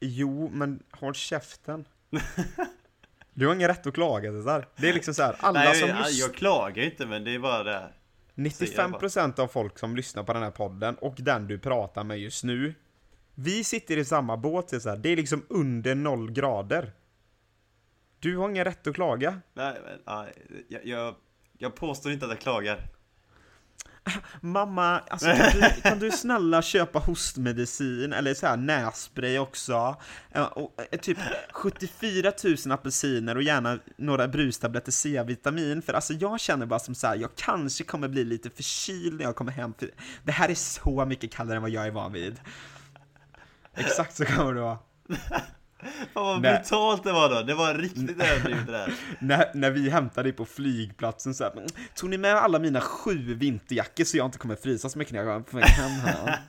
jo, 0.00 0.50
men 0.54 0.82
håll 0.90 1.14
käften. 1.14 1.84
Du 3.34 3.46
har 3.46 3.54
ingen 3.54 3.68
rätt 3.68 3.86
att 3.86 3.94
klaga 3.94 4.32
Cesar. 4.32 4.68
Det 4.76 4.88
är 4.88 4.92
liksom 4.94 5.14
så 5.14 5.22
här, 5.22 5.36
alla 5.38 5.60
Nej, 5.60 5.74
som 5.74 5.88
jag, 5.88 5.98
lyssnar, 5.98 6.26
jag 6.28 6.34
klagar 6.34 6.82
inte 6.84 7.06
men 7.06 7.24
det 7.24 7.34
är 7.34 7.38
bara 7.38 7.62
det. 7.62 7.72
här. 7.72 7.92
95% 8.34 9.40
av 9.40 9.46
folk 9.48 9.78
som 9.78 9.96
lyssnar 9.96 10.22
på 10.22 10.32
den 10.32 10.42
här 10.42 10.50
podden 10.50 10.94
och 10.94 11.14
den 11.18 11.46
du 11.46 11.58
pratar 11.58 12.04
med 12.04 12.18
just 12.18 12.44
nu, 12.44 12.74
vi 13.42 13.64
sitter 13.64 13.96
i 13.96 14.04
samma 14.04 14.36
båt 14.36 14.70
Cesar. 14.70 14.96
Det 14.96 15.08
är 15.08 15.16
liksom 15.16 15.46
under 15.48 15.94
noll 15.94 16.30
grader. 16.30 16.92
Du 18.18 18.36
har 18.36 18.50
ingen 18.50 18.64
rätt 18.64 18.86
att 18.86 18.94
klaga. 18.94 19.40
Nej, 19.54 19.80
men, 19.84 20.26
jag, 20.68 20.86
jag, 20.86 21.14
jag 21.58 21.74
påstår 21.74 22.12
inte 22.12 22.24
att 22.24 22.30
jag 22.30 22.40
klagar. 22.40 22.88
Mamma, 24.40 24.98
alltså 24.98 25.26
kan 25.26 25.60
du, 25.60 25.80
kan 25.82 25.98
du 25.98 26.10
snälla 26.10 26.62
köpa 26.62 26.98
hostmedicin 26.98 28.12
eller 28.12 28.34
så 28.34 28.46
här 28.46 28.56
nässpray 28.56 29.38
också? 29.38 29.96
Och, 30.52 30.80
eh, 30.90 30.98
typ 31.00 31.18
74 31.52 32.32
000 32.66 32.72
apelsiner 32.72 33.36
och 33.36 33.42
gärna 33.42 33.78
några 33.96 34.28
brustabletter 34.28 34.92
C-vitamin. 34.92 35.82
För 35.82 35.92
alltså 35.92 36.12
jag 36.12 36.40
känner 36.40 36.66
bara 36.66 36.80
som 36.80 36.94
så 36.94 37.06
här, 37.06 37.16
jag 37.16 37.30
kanske 37.34 37.84
kommer 37.84 38.08
bli 38.08 38.24
lite 38.24 38.50
förkyld 38.50 39.18
när 39.18 39.24
jag 39.24 39.36
kommer 39.36 39.52
hem. 39.52 39.74
För 39.78 39.90
det 40.24 40.32
här 40.32 40.48
är 40.48 40.54
så 40.54 41.04
mycket 41.04 41.32
kallare 41.32 41.56
än 41.56 41.62
vad 41.62 41.70
jag 41.70 41.86
är 41.86 41.90
van 41.90 42.12
vid. 42.12 42.40
Exakt 43.74 44.16
så 44.16 44.24
kommer 44.24 44.54
det 44.54 44.60
vara. 44.60 44.78
Fan 46.14 46.24
vad 46.24 46.42
Nej. 46.42 46.54
brutalt 46.58 47.04
det 47.04 47.12
var 47.12 47.28
då. 47.34 47.42
Det 47.42 47.54
var 47.54 47.74
riktigt 47.74 48.22
överdrivet 48.22 48.66
det 48.66 48.72
där. 48.72 48.94
När, 49.20 49.50
när 49.54 49.70
vi 49.70 49.90
hämtade 49.90 50.28
dig 50.28 50.32
på 50.32 50.44
flygplatsen 50.44 51.34
så 51.34 51.44
här, 51.44 51.52
"Men, 51.54 51.66
tog 51.94 52.10
ni 52.10 52.18
med 52.18 52.34
alla 52.34 52.58
mina 52.58 52.80
sju 52.80 53.34
vinterjackor 53.34 54.04
så 54.04 54.16
jag 54.16 54.26
inte 54.26 54.38
kommer 54.38 54.56
frysa 54.56 54.88
så 54.88 54.98
mycket 54.98 55.14
när 55.14 55.24
jag 55.24 55.46
kommer 55.46 55.62
hem 55.62 55.90
här? 55.90 56.40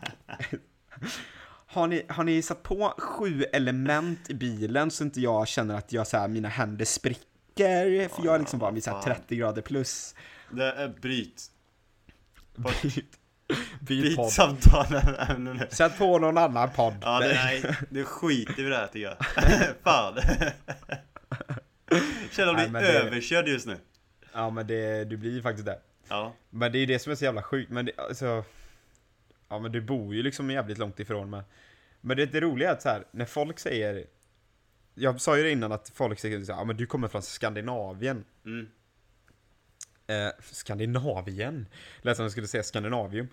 Har 1.67 1.88
ni, 1.88 2.05
har 2.09 2.23
ni 2.23 2.41
satt 2.41 2.63
på 2.63 2.93
sju 2.97 3.43
element 3.43 4.29
i 4.29 4.33
bilen 4.33 4.91
så 4.91 5.03
inte 5.03 5.21
jag 5.21 5.47
känner 5.47 5.75
att 5.75 5.93
jag 5.93 6.07
så 6.07 6.17
här, 6.17 6.27
mina 6.27 6.49
händer 6.49 6.86
spricker? 6.86 8.09
För 8.09 8.25
jag 8.25 8.36
är 8.36 8.39
liksom 8.39 8.59
bara 8.59 8.71
vid 8.71 8.83
så 8.83 8.89
här 8.89 9.01
fan. 9.01 9.15
30 9.15 9.36
grader 9.36 9.62
plus. 9.62 10.15
Det 10.51 10.71
är 10.71 10.88
bryt. 10.88 11.43
Byt, 12.55 12.81
byt 12.95 13.05
Byt 13.79 14.15
podd. 14.15 14.31
samtal 14.31 14.85
ämne 15.29 15.53
nu. 15.53 15.67
Sätt 15.69 15.97
på 15.97 16.19
någon 16.19 16.37
annan 16.37 16.69
podd. 16.75 16.93
Ja, 17.01 17.19
det, 17.19 17.27
nej, 17.33 17.63
det 17.89 18.03
skiter 18.03 18.53
vi 18.57 18.63
i 18.65 18.69
det 18.69 18.75
här 18.77 18.87
tycker 18.87 19.07
jag. 19.07 19.17
Fan. 19.83 20.17
Känner 22.31 22.53
mig 22.53 22.69
men 22.69 22.83
det- 22.83 22.99
överkörd 22.99 23.47
just 23.47 23.67
nu. 23.67 23.77
Ja 24.33 24.49
men 24.49 24.67
det, 24.67 25.03
du 25.05 25.17
blir 25.17 25.31
ju 25.31 25.41
faktiskt 25.41 25.65
det. 25.65 25.79
Ja. 26.07 26.33
Men 26.49 26.71
det 26.71 26.79
är 26.79 26.87
det 26.87 26.99
som 26.99 27.11
är 27.11 27.15
så 27.15 27.25
jävla 27.25 27.43
sjukt, 27.43 27.71
men 27.71 27.85
det, 27.85 27.91
alltså... 27.97 28.43
Ja 29.49 29.59
men 29.59 29.71
du 29.71 29.81
bor 29.81 30.15
ju 30.15 30.23
liksom 30.23 30.51
jävligt 30.51 30.77
långt 30.77 30.99
ifrån 30.99 31.29
med. 31.29 31.43
Men 32.01 32.17
det, 32.17 32.25
det 32.25 32.41
roliga 32.41 32.69
är 32.69 32.73
att 32.73 32.81
så 32.81 32.89
här, 32.89 33.03
när 33.11 33.25
folk 33.25 33.59
säger... 33.59 34.05
Jag 34.95 35.21
sa 35.21 35.37
ju 35.37 35.43
det 35.43 35.51
innan 35.51 35.71
att 35.71 35.91
folk 35.95 36.19
säger 36.19 36.37
här, 36.39 36.45
ja 36.47 36.63
men 36.63 36.77
du 36.77 36.85
kommer 36.85 37.07
från 37.07 37.21
Skandinavien. 37.21 38.23
Mm. 38.45 38.67
Eh, 40.07 40.29
Skandinavien? 40.39 41.65
Lät 42.01 42.17
som 42.17 42.23
jag 42.23 42.31
skulle 42.31 42.47
säga 42.47 42.63
Skandinavium. 42.63 43.27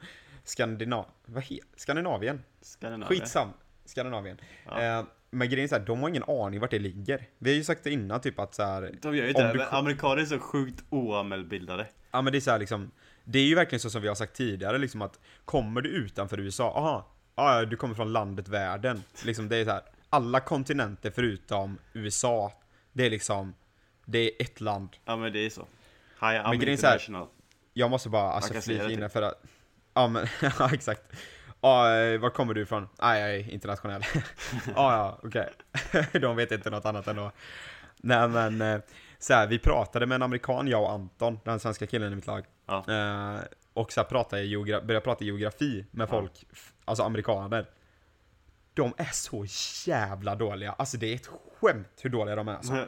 Skandina... 0.44 1.04
Vad 1.26 1.44
heter 1.44 1.66
Skandinavien? 1.76 2.42
Skandinavien. 2.60 3.20
Skitsam. 3.20 3.48
Skandinavien. 3.84 4.38
Ja. 4.66 4.82
Eh, 4.82 5.04
men 5.30 5.48
grejen 5.48 5.64
är 5.64 5.68
så 5.68 5.74
här, 5.74 5.86
de 5.86 6.00
har 6.00 6.08
ingen 6.08 6.22
aning 6.22 6.60
vart 6.60 6.70
det 6.70 6.78
ligger. 6.78 7.26
Vi 7.38 7.50
har 7.50 7.56
ju 7.56 7.64
sagt 7.64 7.84
det 7.84 7.90
innan 7.90 8.20
typ 8.20 8.38
att 8.38 8.54
så 8.54 8.62
här, 8.62 8.94
De 9.02 9.16
gör 9.16 9.26
ju 9.26 9.32
det, 9.32 9.52
du 9.52 9.62
amerikaner 9.62 10.22
är 10.22 10.26
så 10.26 10.38
sjukt 10.38 10.84
oanmälbildade. 10.90 11.86
Ja 12.10 12.22
men 12.22 12.32
det 12.32 12.38
är 12.38 12.40
så 12.40 12.50
här 12.50 12.58
liksom 12.58 12.90
Det 13.24 13.38
är 13.38 13.44
ju 13.44 13.54
verkligen 13.54 13.80
så 13.80 13.90
som 13.90 14.02
vi 14.02 14.08
har 14.08 14.14
sagt 14.14 14.36
tidigare 14.36 14.78
liksom 14.78 15.02
att 15.02 15.20
Kommer 15.44 15.80
du 15.80 15.88
utanför 15.88 16.40
USA, 16.40 16.76
aha, 16.76 17.06
ja 17.34 17.64
du 17.64 17.76
kommer 17.76 17.94
från 17.94 18.12
landet 18.12 18.48
världen 18.48 19.02
Liksom 19.24 19.48
det 19.48 19.56
är 19.56 19.64
så 19.64 19.70
här 19.70 19.82
Alla 20.10 20.40
kontinenter 20.40 21.10
förutom 21.10 21.78
USA 21.92 22.52
Det 22.92 23.06
är 23.06 23.10
liksom 23.10 23.54
Det 24.04 24.18
är 24.18 24.30
ett 24.38 24.60
land 24.60 24.88
Ja 25.04 25.16
men 25.16 25.32
det 25.32 25.38
är 25.38 25.50
så. 25.50 25.66
Men 26.20 26.44
I'm 26.46 26.68
är 26.72 26.76
så 26.76 26.86
här- 26.86 26.94
international. 26.94 27.28
Jag 27.72 27.90
måste 27.90 28.08
bara 28.08 28.32
alltså 28.32 28.54
flika 28.60 28.90
in 28.90 29.00
typ. 29.00 29.12
för 29.12 29.22
att 29.22 29.42
Ja 29.94 30.08
men, 30.08 30.26
ja 30.58 30.70
exakt 30.74 31.02
Ja, 31.60 31.96
eh, 31.96 32.20
var 32.20 32.30
kommer 32.30 32.54
du 32.54 32.62
ifrån? 32.62 32.88
Ah, 32.98 33.14
jag 33.16 33.34
är 33.34 33.50
internationell 33.50 34.02
Ja, 34.66 34.72
ja, 34.74 35.18
okej 35.22 35.48
De 36.20 36.36
vet 36.36 36.52
inte 36.52 36.70
något 36.70 36.84
annat 36.84 37.06
ändå 37.06 37.32
Nej 37.96 38.28
men, 38.28 38.60
eh, 38.60 38.80
så 39.18 39.34
här, 39.34 39.46
vi 39.46 39.58
pratade 39.58 40.06
med 40.06 40.14
en 40.16 40.22
amerikan, 40.22 40.68
jag 40.68 40.82
och 40.82 40.92
Anton, 40.92 41.38
den 41.44 41.60
svenska 41.60 41.86
killen 41.86 42.12
i 42.12 42.16
mitt 42.16 42.26
lag 42.26 42.44
Ja. 42.66 42.84
Eh, 42.88 43.40
och 43.72 43.92
så 43.92 44.00
här 44.00 44.08
pratade 44.08 44.42
geogra- 44.42 44.86
började 44.86 45.04
prata 45.04 45.24
geografi 45.24 45.84
med 45.90 46.04
Ja. 46.04 46.10
folk, 46.10 46.46
f- 46.52 46.72
alltså 46.84 47.04
amerikaner. 47.04 47.66
De 48.74 48.92
är 48.96 49.10
så 49.12 49.46
jävla 49.90 50.34
dåliga, 50.34 50.72
alltså 50.72 50.96
det 50.96 51.06
är 51.12 51.14
ett 51.14 51.30
skämt 51.60 51.88
hur 52.02 52.10
dåliga 52.10 52.36
de 52.36 52.48
är 52.48 52.54
alltså. 52.56 52.86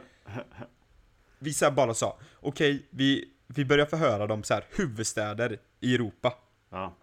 Vi 1.43 1.53
så 1.53 1.71
bara 1.71 1.93
sa, 1.93 2.19
okej, 2.39 2.87
vi, 2.89 3.29
vi 3.47 3.65
börjar 3.65 3.85
förhöra 3.85 4.27
dem 4.27 4.43
så 4.43 4.53
här 4.53 4.65
huvudstäder 4.75 5.59
i 5.79 5.95
Europa. 5.95 6.33
Ja. 6.69 6.95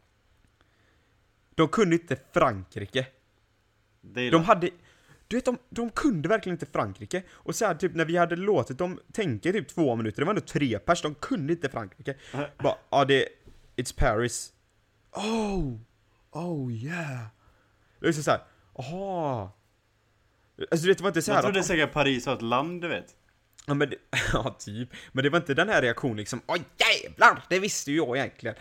De 1.55 1.69
kunde 1.69 1.97
inte 1.97 2.17
Frankrike. 2.33 3.07
De 4.01 4.45
hade, 4.45 4.71
du 5.29 5.37
vet 5.37 5.45
de, 5.45 5.59
de 5.69 5.91
kunde 5.91 6.29
verkligen 6.29 6.55
inte 6.55 6.67
Frankrike. 6.67 7.23
Och 7.31 7.55
så 7.55 7.67
här, 7.67 7.75
typ 7.75 7.95
när 7.95 8.05
vi 8.05 8.17
hade 8.17 8.37
låtit 8.37 8.79
dem 8.79 9.01
tänka 9.13 9.53
typ 9.53 9.69
två 9.69 9.97
minuter, 9.97 10.21
det 10.21 10.25
var 10.25 10.33
ändå 10.33 10.47
tre 10.47 10.79
pers, 10.79 11.03
de 11.03 11.15
kunde 11.15 11.53
inte 11.53 11.69
Frankrike. 11.69 12.15
Bara, 12.59 12.77
ja 12.91 13.05
det, 13.05 13.29
it's 13.77 13.95
Paris. 13.97 14.53
Oh, 15.13 15.77
oh 16.31 16.73
yeah. 16.73 17.27
Det 18.01 18.09
är 18.09 18.13
så 18.13 18.31
här, 18.31 18.41
Jaha. 18.77 19.51
Alltså 20.71 20.85
du 20.85 20.89
vet, 20.89 20.99
det 20.99 21.03
var 21.03 21.11
inte 21.11 21.23
så 21.23 21.33
här 21.33 21.39
Jag 21.39 21.45
trodde 21.45 21.63
säkert 21.63 21.93
Paris 21.93 22.27
var 22.27 22.35
ett 22.35 22.43
land, 22.43 22.83
du 22.83 22.89
vet. 22.89 23.17
Ja, 23.67 23.75
men 23.75 23.93
ja, 24.33 24.57
typ. 24.59 24.89
Men 25.13 25.25
det 25.25 25.31
var 25.31 25.39
inte 25.39 25.55
den 25.55 25.69
här 25.69 25.83
reaktionen 25.83 26.17
liksom, 26.17 26.41
åh 26.47 26.57
jävlar, 26.57 27.43
det 27.49 27.59
visste 27.59 27.91
ju 27.91 27.97
jag 27.97 28.17
egentligen. 28.17 28.57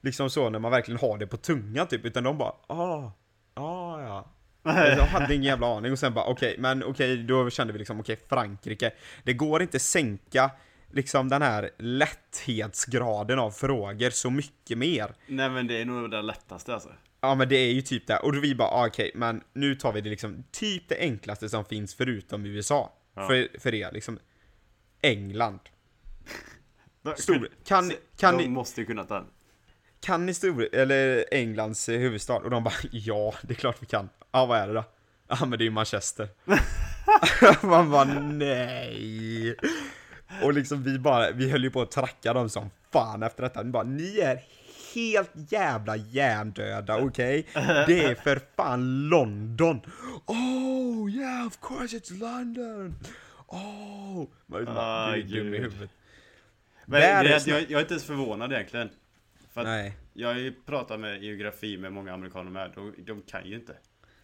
Liksom 0.00 0.30
så 0.30 0.50
när 0.50 0.58
man 0.58 0.70
verkligen 0.70 1.00
har 1.00 1.18
det 1.18 1.26
på 1.26 1.36
tungan 1.36 1.86
typ, 1.86 2.04
utan 2.04 2.24
de 2.24 2.38
bara, 2.38 2.52
ah, 2.66 3.12
ah 3.54 4.00
ja. 4.02 4.32
Jag 4.62 5.06
hade 5.06 5.34
ingen 5.34 5.46
jävla 5.46 5.76
aning 5.76 5.92
och 5.92 5.98
sen 5.98 6.14
bara 6.14 6.24
okej, 6.24 6.56
men 6.58 6.84
okej, 6.84 7.16
då 7.16 7.50
kände 7.50 7.72
vi 7.72 7.78
liksom 7.78 8.00
okej, 8.00 8.20
Frankrike. 8.28 8.92
Det 9.24 9.32
går 9.32 9.62
inte 9.62 9.78
sänka 9.78 10.50
liksom 10.92 11.28
den 11.28 11.42
här 11.42 11.70
lätthetsgraden 11.78 13.38
av 13.38 13.50
frågor 13.50 14.10
så 14.10 14.30
mycket 14.30 14.78
mer. 14.78 15.14
Nej 15.26 15.50
men 15.50 15.66
det 15.66 15.80
är 15.80 15.84
nog 15.84 16.10
det 16.10 16.22
lättaste 16.22 16.74
alltså. 16.74 16.90
Ja 17.20 17.34
men 17.34 17.48
det 17.48 17.56
är 17.56 17.72
ju 17.72 17.82
typ 17.82 18.06
det, 18.06 18.16
och 18.16 18.32
då 18.32 18.40
vi 18.40 18.54
bara 18.54 18.68
ah, 18.68 18.86
okej, 18.86 19.10
men 19.14 19.42
nu 19.52 19.74
tar 19.74 19.92
vi 19.92 20.00
det 20.00 20.10
liksom 20.10 20.44
typ 20.50 20.88
det 20.88 20.98
enklaste 21.00 21.48
som 21.48 21.64
finns 21.64 21.94
förutom 21.94 22.46
USA. 22.46 22.92
Ja. 23.14 23.26
För, 23.26 23.60
för 23.60 23.72
det 23.72 23.92
liksom. 23.92 24.18
England. 25.02 25.60
Stor, 27.16 27.48
kan, 27.64 27.92
kan, 28.16 28.36
De 28.36 28.42
ni, 28.42 28.48
måste 28.48 28.80
ju 28.80 28.86
kunna 28.86 29.04
den. 29.04 29.24
kan 30.00 30.26
ni 30.26 30.34
stor, 30.34 30.74
eller 30.74 31.24
Englands 31.30 31.88
eh, 31.88 31.98
huvudstad? 31.98 32.36
Och 32.36 32.50
de 32.50 32.64
bara 32.64 32.74
ja, 32.92 33.34
det 33.42 33.52
är 33.52 33.56
klart 33.56 33.76
vi 33.82 33.86
kan. 33.86 34.08
Ja 34.32 34.46
vad 34.46 34.58
är 34.58 34.66
det 34.68 34.74
då? 34.74 34.84
Ja 35.28 35.36
men 35.40 35.50
det 35.50 35.62
är 35.62 35.66
ju 35.66 35.70
Manchester. 35.70 36.28
Man 37.66 37.90
bara 37.90 38.04
nej. 38.20 39.56
Och 40.42 40.52
liksom 40.52 40.82
vi 40.82 40.98
bara, 40.98 41.30
vi 41.30 41.50
höll 41.50 41.64
ju 41.64 41.70
på 41.70 41.82
att 41.82 41.90
tracka 41.90 42.32
dem 42.32 42.48
som 42.48 42.70
fan 42.92 43.22
efter 43.22 43.42
detta. 43.42 43.62
Vi 43.62 43.70
bara, 43.70 43.82
ni 43.82 44.18
är 44.18 44.40
helt 44.94 45.30
jävla 45.52 45.96
hjärndöda, 45.96 46.98
okej? 46.98 47.46
Det 47.86 48.04
är 48.04 48.14
för 48.14 48.40
fan 48.56 49.08
London! 49.08 49.80
Oh 50.26 51.10
yeah, 51.10 51.46
of 51.46 51.58
course 51.60 51.96
it's 51.96 52.18
London! 52.18 52.94
Oh! 53.50 54.28
Man 54.46 54.68
Ah, 54.68 55.16
är 55.16 55.22
dum 55.22 55.54
i 55.54 55.58
huvudet. 55.58 55.90
Men 56.86 57.26
att 57.36 57.46
jag, 57.46 57.60
jag 57.62 57.72
är 57.72 57.80
inte 57.80 57.94
ens 57.94 58.04
förvånad 58.04 58.52
egentligen. 58.52 58.90
För 59.52 59.64
Nej. 59.64 59.96
jag 60.12 60.28
har 60.28 60.34
ju 60.34 60.52
pratat 60.52 61.00
med 61.00 61.22
geografi 61.22 61.78
med 61.78 61.92
många 61.92 62.12
amerikaner 62.12 62.50
med. 62.50 62.72
De, 62.74 62.94
de 62.98 63.22
kan 63.22 63.46
ju 63.48 63.54
inte. 63.54 63.72
Nej 63.72 63.80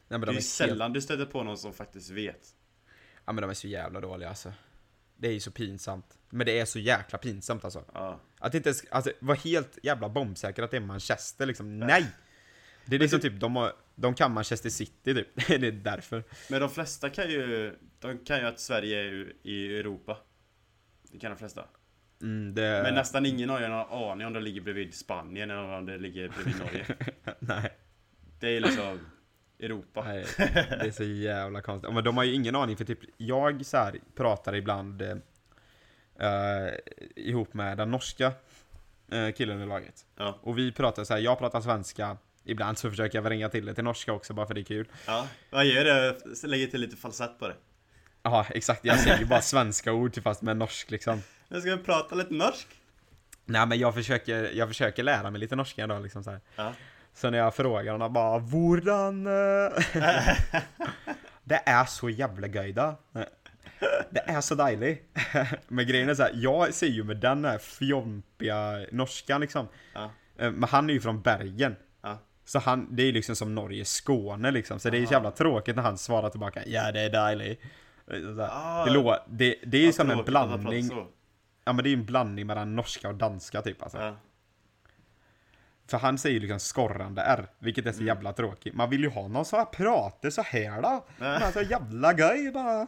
men 0.08 0.20
Det 0.20 0.26
de 0.26 0.30
är 0.30 0.32
är 0.32 0.32
ju 0.32 0.36
helt, 0.36 0.44
sällan 0.46 0.92
du 0.92 1.00
stöter 1.00 1.26
på 1.26 1.42
någon 1.42 1.58
som 1.58 1.72
faktiskt 1.72 2.10
vet. 2.10 2.48
ja 3.24 3.32
men 3.32 3.42
de 3.42 3.50
är 3.50 3.54
så 3.54 3.68
jävla 3.68 4.00
dåliga 4.00 4.28
alltså. 4.28 4.52
Det 5.16 5.28
är 5.28 5.32
ju 5.32 5.40
så 5.40 5.50
pinsamt. 5.50 6.18
Men 6.30 6.46
det 6.46 6.58
är 6.60 6.64
så 6.64 6.78
jäkla 6.78 7.18
pinsamt 7.18 7.64
alltså. 7.64 7.84
Ja. 7.94 8.20
Att 8.38 8.54
inte 8.54 8.68
ens, 8.68 8.84
alltså 8.90 9.12
vara 9.20 9.38
helt 9.44 9.78
jävla 9.82 10.08
bombsäker 10.08 10.62
att 10.62 10.70
det 10.70 10.76
är 10.76 10.80
Manchester 10.80 11.46
liksom, 11.46 11.78
nej! 11.78 12.06
Det 12.86 12.96
är 12.96 13.00
liksom 13.00 13.20
typ, 13.20 13.40
de, 13.40 13.56
har, 13.56 13.72
de 13.94 14.14
kan 14.14 14.32
Manchester 14.32 14.70
City 14.70 15.14
typ, 15.14 15.28
det 15.48 15.66
är 15.66 15.72
därför. 15.72 16.24
Men 16.50 16.60
de 16.60 16.70
flesta 16.70 17.10
kan 17.10 17.30
ju, 17.30 17.74
de 17.98 18.18
kan 18.18 18.38
ju 18.38 18.46
att 18.46 18.60
Sverige 18.60 19.00
är 19.00 19.32
i 19.42 19.78
Europa. 19.78 20.18
Det 21.12 21.18
kan 21.18 21.30
de 21.30 21.36
flesta. 21.36 21.64
Mm, 22.22 22.54
det, 22.54 22.80
Men 22.82 22.94
nästan 22.94 23.26
ingen 23.26 23.50
har 23.50 23.60
ju 23.60 23.68
någon 23.68 24.10
aning 24.10 24.26
om 24.26 24.32
det 24.32 24.40
ligger 24.40 24.60
bredvid 24.60 24.94
Spanien 24.94 25.50
eller 25.50 25.78
om 25.78 25.86
det 25.86 25.98
ligger 25.98 26.28
bredvid 26.28 26.58
Norge. 26.58 26.86
nej, 27.38 27.76
Det 28.40 28.56
är 28.56 28.60
liksom 28.60 29.00
Europa. 29.58 30.02
nej, 30.04 30.26
det 30.38 30.86
är 30.86 30.90
så 30.90 31.04
jävla 31.04 31.60
konstigt. 31.60 31.94
Men 31.94 32.04
de 32.04 32.16
har 32.16 32.24
ju 32.24 32.34
ingen 32.34 32.56
aning 32.56 32.76
för 32.76 32.84
typ, 32.84 32.98
jag 33.16 33.66
så 33.66 33.76
här 33.76 34.00
pratar 34.14 34.54
ibland 34.54 35.02
eh, 35.02 35.16
eh, 36.18 36.74
ihop 37.16 37.54
med 37.54 37.76
den 37.76 37.90
norska 37.90 38.32
eh, 39.10 39.30
killen 39.32 39.62
i 39.62 39.66
laget. 39.66 40.06
Ja. 40.16 40.38
Och 40.42 40.58
vi 40.58 40.72
pratar 40.72 41.04
så 41.04 41.14
här, 41.14 41.20
jag 41.20 41.38
pratar 41.38 41.60
svenska, 41.60 42.16
ibland 42.46 42.78
så 42.78 42.90
försöker 42.90 43.18
jag 43.18 43.22
väl 43.22 43.30
ringa 43.32 43.48
till 43.48 43.66
det 43.66 43.74
till 43.74 43.84
norska 43.84 44.12
också 44.12 44.34
bara 44.34 44.46
för 44.46 44.54
det 44.54 44.60
är 44.60 44.64
kul. 44.64 44.88
Ja, 45.06 45.28
jag 45.50 45.64
gör 45.66 45.84
det. 45.84 46.16
Lägger 46.46 46.66
till 46.66 46.80
lite 46.80 46.96
falsett 46.96 47.38
på 47.38 47.48
det. 47.48 47.54
Ja, 48.22 48.46
exakt, 48.50 48.84
jag 48.84 48.98
säger 48.98 49.18
ju 49.18 49.24
bara 49.24 49.40
svenska 49.40 49.92
ord 49.92 50.22
fast 50.22 50.42
med 50.42 50.56
norsk 50.56 50.90
liksom. 50.90 51.22
Nu 51.48 51.60
ska 51.60 51.76
vi 51.76 51.82
prata 51.82 52.14
lite 52.14 52.34
norsk. 52.34 52.68
Nej 53.44 53.66
men 53.66 53.78
jag 53.78 53.94
försöker, 53.94 54.50
jag 54.52 54.68
försöker 54.68 55.02
lära 55.02 55.30
mig 55.30 55.40
lite 55.40 55.56
norska 55.56 55.84
idag 55.84 56.02
liksom 56.02 56.24
så 56.24 56.30
här. 56.30 56.40
Ja. 56.56 56.72
Så 57.14 57.30
när 57.30 57.38
jag 57.38 57.54
frågar 57.54 57.92
honom 57.92 58.12
bara 58.12 58.38
Hvordan 58.38 59.26
eh?" 59.26 59.32
Det 61.44 61.62
är 61.66 61.84
så 61.84 62.10
jävla 62.10 62.46
göjda 62.46 62.96
Det 64.10 64.20
är 64.26 64.40
så 64.40 64.54
dejligt 64.54 65.18
Men 65.68 65.86
grejen 65.86 66.08
är 66.08 66.14
så 66.14 66.22
här, 66.22 66.32
jag 66.34 66.74
ser 66.74 66.86
ju 66.86 67.04
med 67.04 67.16
den 67.16 67.44
här 67.44 67.58
fjompiga 67.58 68.86
norskan 68.92 69.40
liksom 69.40 69.68
Ja. 69.94 70.10
Eh, 70.38 70.50
Men 70.50 70.68
han 70.68 70.90
är 70.90 70.94
ju 70.94 71.00
från 71.00 71.22
Bergen. 71.22 71.76
Så 72.48 72.58
han, 72.58 72.96
det 72.96 73.02
är 73.02 73.12
liksom 73.12 73.36
som 73.36 73.54
Norge 73.54 73.84
Skåne 73.84 74.50
liksom 74.50 74.78
Så 74.80 74.90
det 74.90 74.96
är 74.96 75.00
ju 75.00 75.06
så 75.06 75.12
jävla 75.12 75.30
tråkigt 75.30 75.76
när 75.76 75.82
han 75.82 75.98
svarar 75.98 76.30
tillbaka 76.30 76.62
Ja 76.66 76.92
det 76.92 77.00
är 77.00 77.10
dejligt 77.10 77.60
här, 78.10 78.48
Ah. 78.52 78.84
det, 78.84 78.90
lå, 78.90 79.18
det, 79.28 79.54
det 79.66 79.76
är 79.78 79.82
ju 79.86 79.92
som 79.92 80.10
en 80.10 80.24
blandning. 80.24 80.90
Ja 81.64 81.72
men 81.72 81.76
det 81.76 81.88
är 81.88 81.90
ju 81.90 81.96
en 81.96 82.04
blandning 82.06 82.46
mellan 82.46 82.76
norska 82.76 83.08
och 83.08 83.14
danska 83.14 83.62
typ 83.62 83.82
alltså 83.82 83.98
Ja. 83.98 84.16
För 85.88 85.98
han 85.98 86.18
säger 86.18 86.34
ju 86.34 86.40
liksom 86.40 86.58
skorrande 86.60 87.22
R, 87.22 87.46
vilket 87.58 87.86
är 87.86 87.92
så 87.92 88.02
jävla 88.02 88.32
tråkigt. 88.32 88.74
Man 88.74 88.90
vill 88.90 89.00
ju 89.00 89.08
ha 89.10 89.28
någon 89.28 89.44
som 89.44 89.66
pratar 89.72 90.30
så 90.30 90.42
här 90.42 90.82
då. 90.82 91.06
Men 91.18 91.52
så 91.52 91.60
jävla 91.62 92.12
gøy 92.18 92.50
då. 92.50 92.86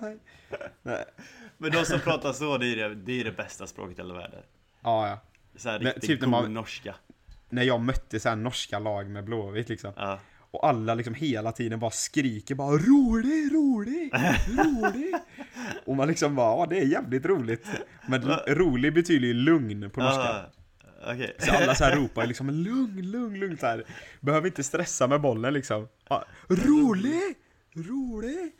Nej. 0.83 1.05
Men 1.59 1.71
de 1.73 1.85
som 1.85 2.01
pratar 2.05 2.33
så, 2.33 2.59
det 2.59 2.67
är 2.67 2.89
det, 2.89 2.95
det, 2.95 3.21
är 3.21 3.25
det 3.25 3.33
bästa 3.33 3.67
språket 3.67 3.99
i 3.99 4.03
hela 4.03 4.15
världen. 4.15 4.43
Ja, 4.81 5.09
ja. 5.09 5.19
Så 5.57 5.69
här 5.71 5.79
riktigt 5.79 6.03
typ 6.03 6.21
god 6.21 6.29
man- 6.29 6.55
norska. 6.55 6.95
När 7.49 7.63
jag 7.63 7.81
mötte 7.81 8.21
så 8.21 8.35
norska 8.35 8.79
lag 8.79 9.11
med 9.11 9.25
Blåvitt 9.25 9.69
liksom. 9.69 9.93
Ja. 9.97 10.21
Och 10.51 10.67
alla 10.69 10.95
liksom 10.95 11.15
hela 11.15 11.53
tiden 11.53 11.79
bara 11.79 11.91
skriker 11.91 12.55
bara 12.55 12.71
rolig, 12.71 13.55
rolig, 13.55 14.13
rolig. 14.49 15.15
Och 15.87 15.97
man 15.97 16.09
liksom 16.09 16.35
bara, 16.35 16.59
ja 16.61 16.67
det 16.67 16.79
är 16.79 16.85
jävligt 16.85 17.25
roligt. 17.27 17.67
Men 18.07 18.23
rolig 18.47 18.95
betyder 18.95 19.27
ju 19.27 19.35
lugn 19.35 19.91
på 19.91 20.01
norska. 20.01 20.21
Ah, 20.21 20.53
Okej. 21.13 21.37
Så 21.39 21.55
alla 21.55 21.75
så 21.75 21.85
här 21.85 21.97
ropar 22.03 22.27
liksom 22.27 22.51
lugn, 22.51 23.11
lugn, 23.11 23.39
lugn 23.39 23.59
så 23.59 23.67
här. 23.67 23.85
Behöver 24.21 24.47
inte 24.47 24.65
stressa 24.65 25.07
med 25.07 25.21
bollen 25.21 25.55
liksom. 25.55 25.89
Ja, 26.09 26.25
rolig! 26.49 27.37
Rolig! 27.75 28.53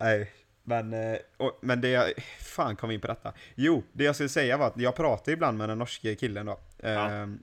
Nej, 0.00 0.32
men, 0.64 0.92
eh, 0.92 1.18
och, 1.36 1.58
men 1.62 1.80
det 1.80 1.88
jag, 1.88 2.12
fan 2.40 2.76
kom 2.76 2.88
vi 2.88 2.94
in 2.94 3.00
på 3.00 3.06
detta? 3.06 3.32
Jo, 3.54 3.82
det 3.92 4.04
jag 4.04 4.14
skulle 4.14 4.28
säga 4.28 4.56
var 4.56 4.66
att 4.66 4.80
jag 4.80 4.96
pratar 4.96 5.32
ibland 5.32 5.58
med 5.58 5.68
den 5.68 5.78
norske 5.78 6.14
killen 6.14 6.46
då. 6.46 6.60
Ehm, 6.82 7.42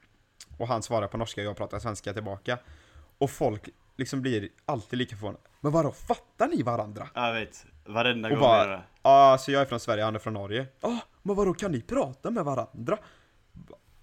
och 0.57 0.67
han 0.67 0.83
svarar 0.83 1.07
på 1.07 1.17
norska 1.17 1.41
och 1.41 1.47
jag 1.47 1.57
pratar 1.57 1.79
svenska 1.79 2.13
tillbaka. 2.13 2.59
Och 3.17 3.29
folk 3.29 3.69
liksom 3.95 4.21
blir 4.21 4.49
alltid 4.65 4.99
lika 4.99 5.15
förvånade. 5.15 5.43
Men 5.61 5.71
vadå, 5.71 5.91
fattar 5.91 6.47
ni 6.47 6.63
varandra? 6.63 7.09
Jag 7.13 7.33
vet. 7.33 7.65
Varenda 7.85 8.29
Och 8.29 8.35
gång 8.35 8.41
bara-. 8.41 8.83
Ja, 9.03 9.37
så 9.39 9.51
jag 9.51 9.61
är 9.61 9.65
från 9.65 9.79
Sverige, 9.79 10.03
han 10.03 10.15
är 10.15 10.19
från 10.19 10.33
Norge. 10.33 10.67
Ja, 10.81 10.99
men 11.23 11.35
vadå, 11.35 11.53
kan 11.53 11.71
ni 11.71 11.81
prata 11.81 12.31
med 12.31 12.45
varandra? 12.45 12.97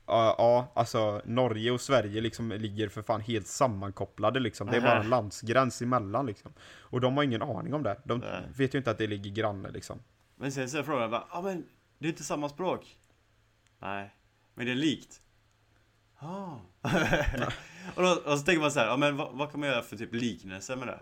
Ja, 0.07 0.35
ja, 0.39 0.73
alltså 0.75 1.23
Norge 1.25 1.71
och 1.71 1.81
Sverige 1.81 2.21
liksom 2.21 2.53
ligger 2.53 2.89
för 2.89 3.03
fan 3.03 3.21
helt 3.21 3.47
sammankopplade 3.47 4.41
liksom. 4.41 4.67
Det 4.67 4.77
är 4.77 4.81
bara 4.81 5.01
en 5.01 5.09
landsgräns 5.09 5.83
emellan 5.83 6.27
liksom. 6.27 6.53
Och 6.79 7.01
de 7.01 7.17
har 7.17 7.25
ingen 7.25 7.43
aning 7.43 7.75
om 7.75 7.83
det. 7.83 8.01
De 8.05 8.19
Nej. 8.19 8.43
vet 8.57 8.75
ju 8.75 8.79
inte 8.79 8.91
att 8.91 8.99
det 8.99 9.07
ligger 9.07 9.31
granne 9.31 9.71
liksom. 9.71 9.99
Men 10.37 10.53
sen 10.53 10.71
så 10.71 10.79
är 10.79 10.83
frågan 10.83 11.11
bara, 11.11 11.25
ja 11.31 11.39
ah, 11.39 11.43
men 11.43 11.67
det 11.99 12.07
är 12.07 12.11
inte 12.11 12.25
samma 12.25 12.49
språk. 12.49 12.99
Nej, 13.79 14.15
men 14.55 14.67
det 14.67 14.73
är 14.73 14.77
likt. 14.77 15.21
Ah. 16.25 16.57
och, 17.95 18.03
då, 18.03 18.11
och 18.25 18.39
så 18.39 18.45
tänker 18.45 18.61
man 18.61 18.73
så 18.73 18.81
här, 18.81 18.87
ja 18.87 18.97
men 18.97 19.17
vad, 19.17 19.33
vad 19.33 19.51
kan 19.51 19.61
man 19.61 19.69
göra 19.69 19.83
för 19.83 19.97
typ 19.97 20.15
liknelse 20.15 20.77
med 20.77 20.89
det? 20.89 21.01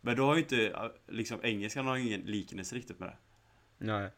Men 0.00 0.16
då 0.16 0.26
har 0.26 0.34
ju 0.34 0.40
inte, 0.40 0.90
liksom 1.08 1.40
engelskan 1.42 1.86
har 1.86 1.96
ingen 1.96 2.20
liknelse 2.20 2.74
riktigt 2.74 2.98
med 2.98 3.08
det. 3.08 3.16
Nej. 3.78 4.10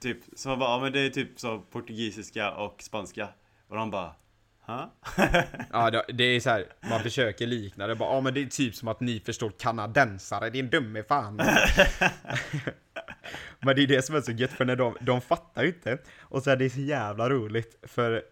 Typ, 0.00 0.18
så 0.36 0.48
man 0.48 0.58
bara, 0.58 0.70
ja 0.70 0.80
men 0.80 0.92
det 0.92 1.00
är 1.00 1.10
typ 1.10 1.40
så 1.40 1.58
portugisiska 1.58 2.52
och 2.52 2.82
spanska. 2.82 3.28
Och 3.68 3.76
de 3.76 3.90
bara, 3.90 4.14
ha? 4.60 4.94
Ja, 5.72 5.90
det, 5.90 6.04
det 6.08 6.24
är 6.24 6.40
så 6.40 6.50
här, 6.50 6.66
man 6.90 7.00
försöker 7.00 7.46
likna 7.46 7.86
det. 7.86 7.94
Bara, 7.94 8.14
ja 8.14 8.20
men 8.20 8.34
det 8.34 8.42
är 8.42 8.46
typ 8.46 8.74
som 8.74 8.88
att 8.88 9.00
ni 9.00 9.20
förstår 9.20 9.52
kanadensare, 9.58 10.50
din 10.50 10.70
dumme 10.70 11.02
fan. 11.02 11.36
men 13.60 13.76
det 13.76 13.82
är 13.82 13.86
det 13.86 14.02
som 14.04 14.16
är 14.16 14.20
så 14.20 14.32
gött, 14.32 14.52
för 14.52 14.64
när 14.64 14.76
de, 14.76 14.96
de 15.00 15.20
fattar 15.20 15.62
ju 15.62 15.68
inte. 15.68 15.98
Och 16.20 16.42
så 16.42 16.50
är 16.50 16.56
det 16.56 16.70
så 16.70 16.80
jävla 16.80 17.30
roligt, 17.30 17.78
för 17.82 18.22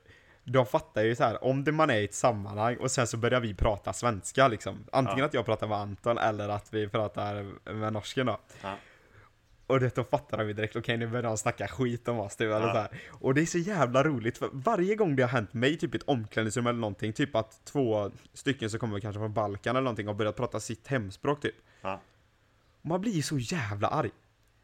de 0.45 0.66
fattar 0.66 1.03
ju 1.03 1.14
så 1.14 1.24
här, 1.24 1.45
om 1.45 1.64
det 1.64 1.72
man 1.72 1.90
är 1.90 1.97
i 2.01 2.05
ett 2.05 2.14
sammanhang 2.14 2.76
och 2.76 2.90
sen 2.90 3.07
så 3.07 3.16
börjar 3.16 3.40
vi 3.40 3.55
prata 3.55 3.93
svenska 3.93 4.49
liksom. 4.49 4.84
Antingen 4.93 5.18
Ja. 5.18 5.24
att 5.24 5.34
jag 5.34 5.45
pratar 5.45 5.66
med 5.68 5.78
Anton 5.78 6.18
eller 6.18 6.49
att 6.49 6.74
vi 6.74 6.88
pratar 6.88 7.47
med 7.72 7.93
norsken 7.93 8.26
då. 8.26 8.38
Ja. 8.62 8.74
Och 9.66 9.80
det, 9.80 9.95
då 9.95 10.05
fattar 10.05 10.38
de 10.38 10.47
ju 10.47 10.53
direkt, 10.53 10.76
okej 10.76 10.97
nu 10.97 11.07
börjar 11.07 11.22
de 11.22 11.36
snacka 11.38 11.68
skit 11.68 12.09
om 12.09 12.18
oss 12.20 12.36
typ, 12.36 12.47
eller 12.47 12.66
Ja. 12.66 12.72
så 12.72 12.78
här. 12.78 12.88
Och 13.11 13.34
det 13.34 13.40
är 13.40 13.47
så 13.47 13.59
jävla 13.59 14.03
roligt, 14.05 14.38
för 14.38 14.49
varje 14.53 14.95
gång 14.95 15.16
det 15.16 15.22
har 15.22 15.30
hänt 15.30 15.55
mig, 15.55 15.76
typ 15.78 15.95
ett 15.95 16.03
omklädningsrum 16.03 16.66
eller 16.66 16.78
någonting, 16.80 17.12
typ 17.12 17.36
att 17.36 17.64
två 17.64 18.11
stycken 18.34 18.70
som 18.70 18.80
kommer 18.80 19.01
kanske 19.01 19.18
från 19.20 19.32
Balkan 19.34 19.76
eller 19.76 19.84
någonting 19.84 20.07
har 20.07 20.14
börjat 20.14 20.36
prata 20.36 20.61
sitt 20.61 20.86
hemspråk 20.86 21.40
typ. 21.43 21.55
Ja. 21.82 22.01
Man 22.82 23.01
blir 23.01 23.22
så 23.22 23.38
jävla 23.38 23.88
arg. 23.88 24.11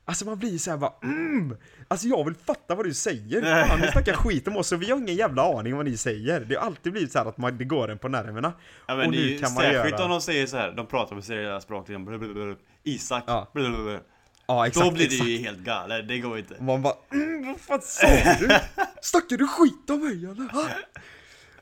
Alltså 0.08 0.24
man 0.24 0.38
blir 0.38 0.58
så 0.58 0.70
här 0.70 0.78
bara 0.78 0.92
mm, 1.02 1.56
Alltså 1.88 2.06
jag 2.08 2.24
vill 2.24 2.34
fatta 2.34 2.74
vad 2.74 2.86
du 2.86 2.94
säger! 2.94 3.66
Fan, 3.68 3.80
ni 3.80 3.86
snackar 3.86 4.12
skit 4.12 4.48
om 4.48 4.56
oss 4.56 4.72
och 4.72 4.82
vi 4.82 4.90
har 4.90 4.98
ingen 4.98 5.14
jävla 5.16 5.58
aning 5.58 5.72
om 5.72 5.76
vad 5.76 5.86
ni 5.86 5.96
säger. 5.96 6.40
Det 6.40 6.54
har 6.54 6.66
alltid 6.66 6.92
blivit 6.92 7.12
så 7.12 7.18
här 7.18 7.26
att 7.26 7.38
man, 7.38 7.58
det 7.58 7.64
går 7.64 7.90
en 7.90 7.98
på 7.98 8.08
nerverna. 8.08 8.52
Ja 8.86 8.96
men 8.96 9.06
och 9.06 9.12
det 9.12 9.18
är 9.18 9.22
nu 9.22 9.28
ju 9.28 9.38
kan 9.38 9.54
man 9.54 9.62
särskilt 9.62 9.92
göra... 9.98 10.04
om 10.04 10.10
de 10.10 10.20
säger 10.20 10.46
så 10.46 10.56
här, 10.56 10.72
de 10.72 10.86
pratar 10.86 11.14
med 11.14 11.24
seriösa 11.24 11.60
språk, 11.60 11.88
liksom, 11.88 12.56
Isak, 12.84 13.24
Ja. 13.26 13.50
blablabla. 13.54 14.00
Ja 14.46 14.66
exakt, 14.66 14.86
Då 14.86 14.92
blir 14.92 15.08
det 15.08 15.14
exakt. 15.14 15.30
ju 15.30 15.38
helt 15.38 15.58
galet, 15.58 16.08
det 16.08 16.18
går 16.18 16.38
inte. 16.38 16.62
Man 16.62 16.82
bara 16.82 16.94
mm, 17.12 17.46
vad 17.46 17.60
fan 17.60 17.80
sa 17.82 18.06
du? 18.40 18.46
Snackar 19.02 19.36
du 19.36 19.48
skit 19.48 19.90
om 19.90 20.00
mig 20.00 20.24
eller? 20.24 20.52
Ha? 20.52 20.68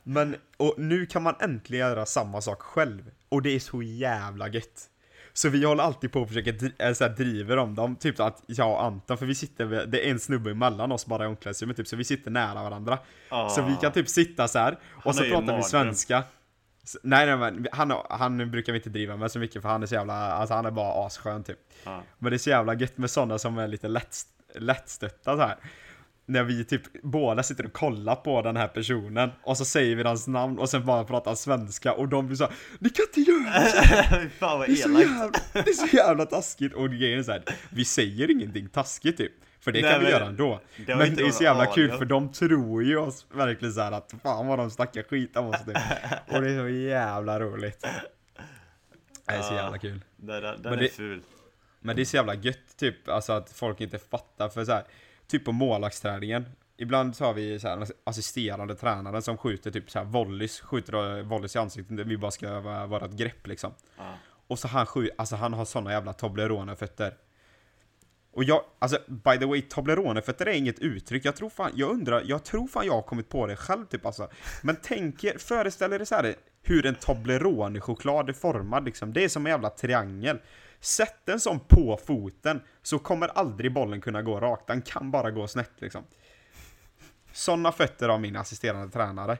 Men, 0.03 0.35
och 0.57 0.73
nu 0.77 1.05
kan 1.05 1.23
man 1.23 1.35
äntligen 1.39 1.87
göra 1.87 2.05
samma 2.05 2.41
sak 2.41 2.61
själv. 2.61 3.11
Och 3.29 3.41
det 3.41 3.49
är 3.49 3.59
så 3.59 3.81
jävla 3.81 4.49
gött. 4.49 4.89
Så 5.37 5.49
vi 5.49 5.65
håller 5.65 5.83
alltid 5.83 6.11
på 6.11 6.21
att 6.21 6.27
försöka 6.27 6.51
dri- 6.51 6.73
äh, 6.87 6.93
så 6.93 7.03
här, 7.03 7.11
driver 7.11 7.57
om 7.57 7.75
dem, 7.75 7.95
typ 7.95 8.19
att 8.19 8.43
jag 8.47 8.71
och 8.71 8.83
Anton, 8.83 9.17
för 9.17 9.25
vi 9.25 9.35
sitter, 9.35 9.65
det 9.85 10.07
är 10.07 10.11
en 10.11 10.19
snubbe 10.19 10.51
emellan 10.51 10.91
oss 10.91 11.05
bara 11.05 11.23
i 11.23 11.27
omklädningsrummet 11.27 11.77
typ, 11.77 11.87
så 11.87 11.95
vi 11.95 12.03
sitter 12.03 12.31
nära 12.31 12.63
varandra. 12.63 12.99
Ah. 13.29 13.49
Så 13.49 13.61
vi 13.61 13.75
kan 13.81 13.91
typ 13.91 14.09
sitta 14.09 14.47
så 14.47 14.59
här 14.59 14.77
och 15.03 15.15
så 15.15 15.23
pratar 15.23 15.57
vi 15.57 15.63
svenska. 15.63 16.23
S- 16.83 16.97
Nej 17.03 17.25
nej 17.25 17.37
men 17.37 17.67
han, 17.71 17.93
han 18.09 18.51
brukar 18.51 18.73
vi 18.73 18.79
inte 18.79 18.89
driva 18.89 19.17
med 19.17 19.31
så 19.31 19.39
mycket 19.39 19.61
för 19.61 19.69
han 19.69 19.83
är 19.83 19.87
så 19.87 19.95
jävla, 19.95 20.13
alltså 20.13 20.53
han 20.55 20.65
är 20.65 20.71
bara 20.71 21.05
asskön 21.05 21.43
typ. 21.43 21.59
Ja. 21.83 22.03
Men 22.19 22.29
det 22.31 22.35
är 22.35 22.37
så 22.37 22.49
jävla 22.49 22.73
gött 22.73 22.97
med 22.97 23.09
sådana 23.09 23.37
som 23.37 23.57
är 23.57 23.67
lite 23.67 23.87
lätt, 23.87 24.15
lättstötta 24.55 25.35
så 25.35 25.41
här. 25.41 25.55
När 26.29 26.43
vi 26.43 26.65
typ 26.65 26.81
båda 27.03 27.43
sitter 27.43 27.65
och 27.65 27.73
kollar 27.73 28.15
på 28.15 28.41
den 28.41 28.57
här 28.57 28.67
personen 28.67 29.29
och 29.43 29.57
så 29.57 29.65
säger 29.65 29.95
vi 29.95 30.03
hans 30.03 30.27
namn 30.27 30.59
och 30.59 30.69
sen 30.69 30.85
bara 30.85 31.03
pratar 31.03 31.35
svenska 31.35 31.93
och 31.93 32.07
de 32.07 32.27
blir 32.27 32.37
såhär 32.37 32.53
Ni 32.79 32.89
kan 32.89 33.05
inte 33.15 33.31
göra 33.31 33.65
så! 33.65 33.81
Fy 34.21 34.29
Fan 34.29 34.59
vad 34.59 34.67
Det 34.67 34.71
är 34.71 34.75
så 34.75 34.89
jävla, 34.89 35.31
det 35.53 35.59
är 35.59 35.87
så 35.87 35.95
jävla 35.97 36.25
taskigt 36.25 36.73
och 36.73 36.89
grejen 36.89 37.19
är 37.19 37.23
så 37.23 37.31
här, 37.31 37.43
vi 37.69 37.85
säger 37.85 38.31
ingenting 38.31 38.69
taskigt 38.69 39.17
typ. 39.17 39.31
För 39.59 39.71
det 39.71 39.81
Nej, 39.81 39.91
kan 39.91 40.01
vi 40.01 40.09
göra 40.09 40.25
ändå. 40.25 40.59
det 40.85 40.95
Men 40.95 41.15
det 41.15 41.23
är 41.23 41.31
så 41.31 41.43
jävla 41.43 41.65
kul 41.65 41.91
för 41.91 42.05
de 42.05 42.31
tror 42.31 42.83
ju 42.83 42.97
oss 42.97 43.25
verkligen 43.33 43.73
så 43.73 43.81
här 43.81 43.91
att 43.91 44.13
fan 44.23 44.47
vad 44.47 44.59
de 44.59 44.69
snackar 44.71 45.03
skit 45.03 45.37
om 45.37 45.45
oss 45.47 45.65
typ. 45.65 45.77
Och 46.35 46.41
det 46.41 46.49
är 46.51 46.59
så 46.59 46.69
jävla 46.69 47.39
roligt. 47.39 47.81
Det 49.27 49.33
är 49.33 49.41
så 49.41 49.53
jävla 49.53 49.77
kul. 49.77 50.01
Den, 50.15 50.41
den, 50.43 50.61
den 50.61 50.71
Men 50.71 50.73
är 50.73 50.77
det- 50.77 50.89
ful. 50.89 51.21
Men 51.79 51.95
det 51.95 52.01
är 52.01 52.05
så 52.05 52.15
jävla 52.15 52.35
gött 52.35 52.77
typ, 52.77 53.09
alltså 53.09 53.33
att 53.33 53.51
folk 53.51 53.81
inte 53.81 53.97
fattar 53.99 54.49
för 54.49 54.65
så 54.65 54.71
här, 54.71 54.83
typ 55.27 55.45
på 55.45 55.51
målvaktsträningen. 55.51 56.45
Ibland 56.77 57.15
så 57.15 57.25
har 57.25 57.33
vi 57.33 57.59
så 57.59 57.67
här, 57.67 57.87
assisterande 58.03 58.75
tränare 58.75 59.21
som 59.21 59.37
skjuter 59.37 59.71
typ 59.71 59.91
så 59.91 59.99
här 59.99 60.05
volleys, 60.05 60.59
skjuter 60.59 61.23
volleys 61.23 61.55
i 61.55 61.59
ansiktet, 61.59 62.07
vi 62.07 62.17
bara 62.17 62.31
ska 62.31 62.47
öva 62.47 62.85
vårat 62.85 63.11
grepp 63.11 63.47
liksom. 63.47 63.71
Ja. 63.97 64.13
Och 64.47 64.59
så 64.59 64.67
han 64.67 64.85
skjuter, 64.85 65.15
alltså 65.17 65.35
han 65.35 65.53
har 65.53 65.65
såna 65.65 65.91
jävla 65.91 66.13
Toblerone-fötter. 66.13 67.13
Och 68.31 68.43
jag, 68.43 68.63
alltså 68.79 68.97
by 69.07 69.37
the 69.37 69.45
way, 69.45 69.61
Toblerone-fötter 69.61 70.45
är 70.45 70.53
inget 70.53 70.79
uttryck, 70.79 71.25
jag 71.25 71.35
tror 71.35 71.49
fan, 71.49 71.71
jag 71.75 71.89
undrar, 71.89 72.23
jag 72.25 72.43
tror 72.43 72.67
fan 72.67 72.85
jag 72.85 72.93
har 72.93 73.01
kommit 73.01 73.29
på 73.29 73.47
det 73.47 73.55
själv 73.55 73.85
typ 73.85 74.05
alltså. 74.05 74.29
Men 74.61 74.77
tänk 74.81 75.23
er, 75.23 75.37
föreställ 75.37 75.93
er 75.93 76.05
så 76.05 76.15
här 76.15 76.35
hur 76.61 76.85
en 76.85 76.95
Toblerone-choklad 76.95 78.29
är 78.29 78.33
formad 78.33 78.85
liksom, 78.85 79.13
det 79.13 79.23
är 79.23 79.29
som 79.29 79.45
en 79.45 79.51
jävla 79.51 79.69
triangel. 79.69 80.39
Sätt 80.79 81.15
den 81.25 81.39
som 81.39 81.59
på 81.59 81.99
foten, 82.05 82.61
så 82.81 82.99
kommer 82.99 83.27
aldrig 83.27 83.73
bollen 83.73 84.01
kunna 84.01 84.21
gå 84.21 84.39
rakt, 84.39 84.67
den 84.67 84.81
kan 84.81 85.11
bara 85.11 85.31
gå 85.31 85.47
snett 85.47 85.71
liksom. 85.77 86.03
Såna 87.31 87.71
fötter 87.71 88.09
har 88.09 88.17
min 88.17 88.35
assisterande 88.35 88.91
tränare. 88.91 89.37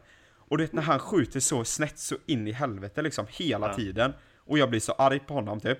Och 0.49 0.57
du 0.57 0.63
vet 0.63 0.73
när 0.73 0.81
han 0.81 0.99
skjuter 0.99 1.39
så 1.39 1.63
snett 1.65 1.99
så 1.99 2.15
in 2.25 2.47
i 2.47 2.51
helvete 2.51 3.01
liksom 3.01 3.25
hela 3.29 3.67
Ja. 3.67 3.73
tiden. 3.73 4.13
Och 4.37 4.57
jag 4.57 4.69
blir 4.69 4.79
så 4.79 4.91
arg 4.91 5.19
på 5.19 5.33
honom 5.33 5.59
typ. 5.59 5.77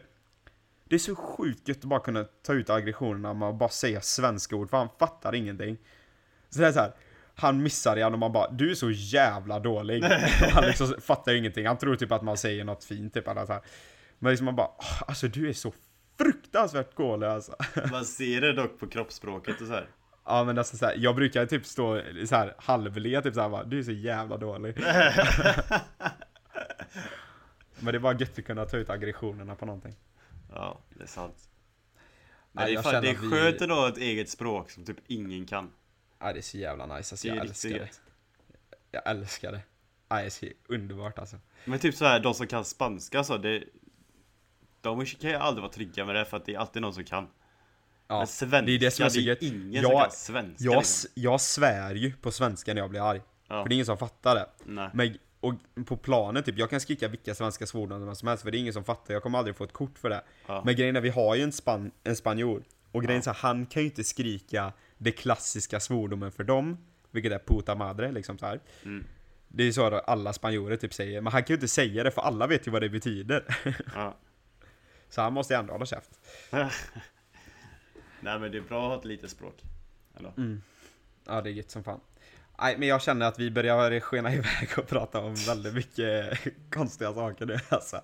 Det 0.83 0.95
är 0.95 0.99
så 0.99 1.15
sjukt 1.15 1.67
gött 1.67 1.77
att 1.77 1.83
bara 1.83 1.99
kunna 1.99 2.23
ta 2.23 2.53
ut 2.53 2.69
aggressionerna 2.69 3.33
med 3.33 3.49
att 3.49 3.55
bara 3.55 3.69
säga 3.69 4.01
svenska 4.01 4.55
ord, 4.55 4.69
för 4.69 4.77
han 4.77 4.89
fattar 4.99 5.35
ingenting. 5.35 5.77
Så 6.49 6.59
det 6.59 6.67
är 6.67 6.71
så 6.71 6.79
här, 6.79 6.91
han 7.35 7.63
missar 7.63 7.97
igen 7.97 8.13
och 8.13 8.19
man 8.19 8.31
bara, 8.31 8.51
du 8.51 8.71
är 8.71 8.75
så 8.75 8.91
jävla 8.91 9.59
dålig. 9.59 10.03
han 10.51 10.65
liksom 10.65 10.93
fattar 11.01 11.33
ingenting, 11.33 11.67
han 11.67 11.77
tror 11.77 11.95
typ 11.95 12.11
att 12.11 12.21
man 12.23 12.37
säger 12.37 12.63
något 12.63 12.83
fint 12.83 13.13
typ 13.13 13.27
eller 13.27 13.45
så 13.45 13.53
här. 13.53 13.61
Men 14.19 14.29
liksom 14.29 14.45
man 14.45 14.55
bara, 14.55 14.67
"Åh, 14.77 15.03
alltså 15.07 15.27
du 15.27 15.49
är 15.49 15.53
så 15.53 15.73
fruktansvärt 16.17 16.97
dålig 16.97 17.27
alltså. 17.27 17.55
Man 17.91 18.05
ser 18.05 18.41
det 18.41 18.53
dock 18.53 18.79
på 18.79 18.87
kroppsspråket 18.87 19.61
och 19.61 19.67
så 19.67 19.73
här. 19.73 19.87
Ja 20.25 20.43
men 20.43 20.57
alltså 20.57 20.77
så 20.77 20.85
här, 20.85 20.95
jag 20.97 21.15
brukar 21.15 21.45
typ 21.45 21.65
stå 21.65 22.01
så 22.27 22.35
här 22.35 22.55
halvle 22.57 23.21
typ 23.21 23.33
så 23.33 23.41
här 23.41 23.49
bara, 23.49 23.63
du 23.63 23.79
är 23.79 23.83
så 23.83 23.91
jävla 23.91 24.37
dålig. 24.37 24.77
men 27.79 27.85
det 27.85 27.95
är 27.97 27.99
bara 27.99 28.17
gött 28.19 28.39
att 28.39 28.45
kunna 28.45 28.65
ta 28.65 28.77
ut 28.77 28.89
aggressionerna 28.89 29.55
på 29.55 29.65
någonting. 29.65 29.95
Ja, 30.53 30.79
det 30.89 31.03
är 31.03 31.07
sant. 31.07 31.49
Men 32.51 32.65
det 32.65 32.73
är, 32.73 32.81
fan, 32.81 33.01
det 33.03 33.09
är 33.09 33.15
att 33.15 33.23
vi- 33.23 33.29
skönt 33.29 33.61
att 33.61 33.69
ha 33.69 33.87
ett 33.89 33.97
eget 33.97 34.29
språk 34.29 34.71
som 34.71 34.85
typ 34.85 34.97
ingen 35.07 35.45
kan. 35.45 35.71
Ja 36.19 36.33
det 36.33 36.39
är 36.39 36.41
så 36.41 36.57
jävla 36.57 36.85
nice, 36.85 37.13
alltså 37.13 37.27
jag 37.27 37.37
älskar 37.37 37.69
det. 37.69 37.75
gött. 37.77 38.01
Jag 38.91 39.01
älskar 39.07 39.51
det. 39.51 39.61
Ja, 40.09 40.15
det 40.15 40.21
är 40.25 40.29
så 40.29 40.45
underbart 40.67 41.19
alltså. 41.19 41.37
Men 41.65 41.79
typ 41.79 41.95
så 41.95 42.05
här, 42.05 42.19
de 42.19 42.33
som 42.33 42.47
kan 42.47 42.65
spanska 42.65 43.23
så, 43.23 43.37
det... 43.37 43.63
De 44.81 45.05
kan 45.05 45.29
ju 45.29 45.35
aldrig 45.35 45.61
vara 45.61 45.71
trygga 45.71 46.05
med 46.05 46.15
det 46.15 46.25
för 46.25 46.37
att 46.37 46.45
det 46.45 46.53
är 46.55 46.59
alltid 46.59 46.81
någon 46.81 46.93
som 46.93 47.03
kan. 47.03 47.27
Ja, 48.07 48.17
Men 48.17 48.27
svenska, 48.27 48.61
det 48.61 48.71
är 48.71 48.79
det 48.79 48.91
som 48.91 49.05
är 49.05 49.09
så 49.09 49.19
gött. 49.19 49.41
ingen 49.41 49.71
Jag- 49.73 49.83
som 49.83 50.01
kan 50.01 50.11
svenska 50.11 50.63
Jag, 50.65 50.75
liksom. 50.77 51.09
jag 51.13 51.41
svär 51.41 51.95
ju 51.95 52.11
på 52.11 52.31
svenska 52.31 52.73
när 52.73 52.81
jag 52.81 52.89
blir 52.89 53.09
arg. 53.09 53.21
Ja. 53.47 53.63
För 53.63 53.69
det 53.69 53.73
är 53.73 53.75
ingen 53.75 53.85
som 53.85 53.97
fattar 53.97 54.35
det. 54.35 54.45
Nej. 54.65 54.89
Men, 54.93 55.17
och 55.39 55.53
på 55.85 55.97
planen 55.97 56.43
typ, 56.43 56.57
jag 56.57 56.69
kan 56.69 56.79
skrika 56.81 57.07
vilka 57.07 57.35
svenska 57.35 57.65
svordomar 57.65 58.13
som 58.13 58.27
helst 58.27 58.43
för 58.43 58.51
det 58.51 58.57
är 58.57 58.59
ingen 58.59 58.73
som 58.73 58.83
fattar, 58.83 59.13
jag 59.13 59.23
kommer 59.23 59.37
aldrig 59.37 59.55
få 59.55 59.63
ett 59.63 59.73
kort 59.73 59.97
för 59.99 60.09
det. 60.09 60.23
Ja. 60.47 60.61
Men 60.65 60.75
grejen 60.75 60.95
är, 60.95 61.01
vi 61.01 61.09
har 61.09 61.35
ju 61.35 61.41
en, 61.43 61.51
span, 61.51 61.91
en 62.03 62.15
spanjor. 62.15 62.63
Och 62.91 63.03
grejen 63.03 63.19
är 63.19 63.23
så 63.23 63.31
han 63.31 63.65
kan 63.65 63.81
ju 63.83 63.89
inte 63.89 64.03
skrika 64.03 64.73
det 64.97 65.11
klassiska 65.11 65.79
svordomen 65.79 66.31
för 66.31 66.43
dem. 66.43 66.77
Vilket 67.11 67.31
är 67.31 67.39
puta 67.39 67.75
madre 67.75 68.11
liksom 68.11 68.37
så 68.37 68.45
här. 68.45 68.59
Mm. 68.85 69.05
Det 69.47 69.63
är 69.63 69.65
ju 69.67 69.73
så 69.73 69.85
alla 69.99 70.33
spanjorer 70.33 70.75
typ 70.75 70.93
säger, 70.93 71.21
men 71.21 71.33
han 71.33 71.41
kan 71.43 71.47
ju 71.47 71.55
inte 71.55 71.67
säga 71.67 72.03
det 72.03 72.11
för 72.11 72.21
alla 72.21 72.47
vet 72.47 72.67
ju 72.67 72.71
vad 72.71 72.81
det 72.81 72.89
betyder. 72.89 73.43
Ja. 73.95 74.17
Så 75.09 75.21
han 75.21 75.33
måste 75.33 75.53
ju 75.53 75.59
ändå 75.59 75.73
hålla 75.73 75.85
käft. 75.85 76.09
Nej 78.19 78.39
men 78.39 78.51
det 78.51 78.57
är 78.57 78.61
bra 78.61 78.83
att 78.83 78.91
ha 78.91 78.99
ett 78.99 79.05
litet 79.05 79.31
språk. 79.31 79.63
Eller? 80.17 80.33
Mm. 80.37 80.61
Ja, 81.25 81.41
det 81.41 81.49
är 81.49 81.53
gött 81.53 81.71
som 81.71 81.83
fan. 81.83 81.99
Nej, 82.59 82.77
men 82.77 82.87
jag 82.87 83.01
känner 83.01 83.25
att 83.25 83.39
vi 83.39 83.51
börjar 83.51 83.99
skena 83.99 84.33
iväg 84.33 84.69
och 84.77 84.87
prata 84.87 85.19
om 85.19 85.35
väldigt 85.35 85.73
mycket 85.73 86.39
konstiga 86.71 87.13
saker 87.13 87.45
nu 87.45 87.57
alltså. 87.69 88.01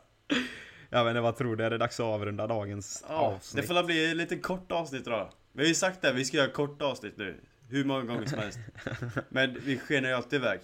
Jag 0.89 1.04
vet 1.04 1.12
inte, 1.12 1.22
vad 1.22 1.38
tror 1.38 1.56
du? 1.56 1.66
Är 1.66 1.70
det 1.70 1.78
dags 1.78 1.99
att 1.99 2.04
avrunda 2.04 2.47
dagens 2.47 3.06
Ja, 3.10 3.16
avsnitt? 3.16 3.62
det 3.62 3.68
får 3.68 3.84
bli 3.84 4.12
ett 4.12 4.18
lite 4.18 4.38
kort 4.38 4.72
avsnitt 4.72 5.06
då. 5.06 5.30
Vi 5.51 5.64
har 5.64 5.68
ju 5.68 5.76
sagt 5.76 6.01
det, 6.01 6.14
vi 6.14 6.26
ska 6.26 6.38
göra 6.38 6.51
kort 6.51 6.82
avsnitt 6.82 7.18
nu. 7.18 7.41
Hur 7.70 7.86
många 7.86 8.04
gånger 8.04 8.26
som 8.26 8.39
helst. 8.39 8.60
Men 9.30 9.60
vi 9.66 9.80
skenar 9.80 10.10
ju 10.10 10.16
alltid 10.16 10.39
iväg. 10.39 10.60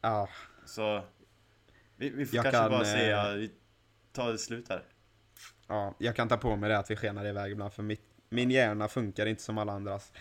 Ja, 0.00 0.28
Så 0.66 1.02
vi, 1.96 2.10
vi 2.10 2.26
får 2.26 2.36
Jag 2.36 2.44
kanske 2.44 2.60
kan, 2.60 2.70
bara 2.70 2.80
eh, 2.80 2.92
säga, 2.92 3.32
vi 3.34 3.50
tar 4.12 4.32
det 4.32 4.38
slut 4.38 4.68
här. 4.68 4.82
Ja, 5.68 5.94
jag 5.98 6.16
kan 6.16 6.28
ta 6.28 6.36
på 6.36 6.56
mig 6.56 6.70
det 6.70 6.78
att 6.78 6.90
vi 6.90 6.96
skenar 6.96 7.26
iväg 7.26 7.52
ibland 7.52 7.72
för 7.72 7.82
mitt, 7.82 8.02
min 8.28 8.50
hjärna 8.50 8.88
funkar 8.88 9.26
inte 9.26 9.42
som 9.42 9.58
alla 9.58 9.72
andras. 9.72 10.12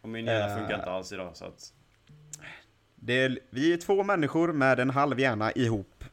Och 0.00 0.08
min 0.08 0.26
hjärna 0.26 0.48
Eh. 0.52 0.58
funkar 0.58 0.74
inte 0.74 0.90
alls 0.90 1.12
idag 1.12 1.36
så 1.36 1.44
att 1.44 1.72
Det 2.94 3.12
är, 3.24 3.38
vi 3.50 3.72
är 3.72 3.76
två 3.76 4.02
människor 4.04 4.52
med 4.52 4.80
en 4.80 4.90
halv 4.90 5.20
hjärna 5.20 5.52
ihop. 5.52 6.04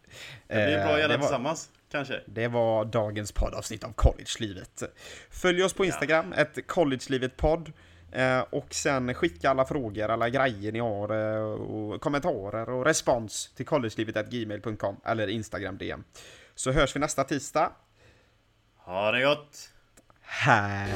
det 0.48 0.54
blir 0.56 0.78
Eh, 0.78 0.86
bra 0.86 1.00
gärna 1.00 1.08
det 1.08 1.18
var- 1.18 1.18
tillsammans. 1.28 1.70
Kanske. 1.92 2.22
Det 2.26 2.48
var 2.48 2.86
dagens 2.86 3.32
poddavsnitt 3.32 3.84
av 3.84 3.94
Collegelivet. 3.94 4.84
Följ 5.30 5.64
oss 5.64 5.74
på 5.74 5.86
Instagram, 5.86 6.34
ett 6.34 6.68
Collegelivet-podd. 6.68 7.72
Eh, 8.12 8.40
och 8.40 8.74
sen 8.74 9.14
skicka 9.14 9.50
alla 9.50 9.66
frågor, 9.66 10.10
alla 10.10 10.30
grejer 10.30 10.72
ni 10.72 10.80
har, 10.80 11.36
eh, 11.36 11.42
och 11.44 12.02
kommentarer 12.02 12.70
och 12.70 12.86
respons 12.86 13.52
till 13.56 13.66
collegelivet.gmail.com 13.66 14.96
eller 15.06 15.28
Instagram 15.28 15.78
DM. 15.78 16.04
Så 16.56 16.72
hörs 16.72 16.96
vi 16.96 17.00
nästa 17.00 17.24
tisdag. 17.24 17.72
Ha 18.90 19.12
det 19.12 19.22
gott! 19.22 19.70
Hej! 20.22 20.90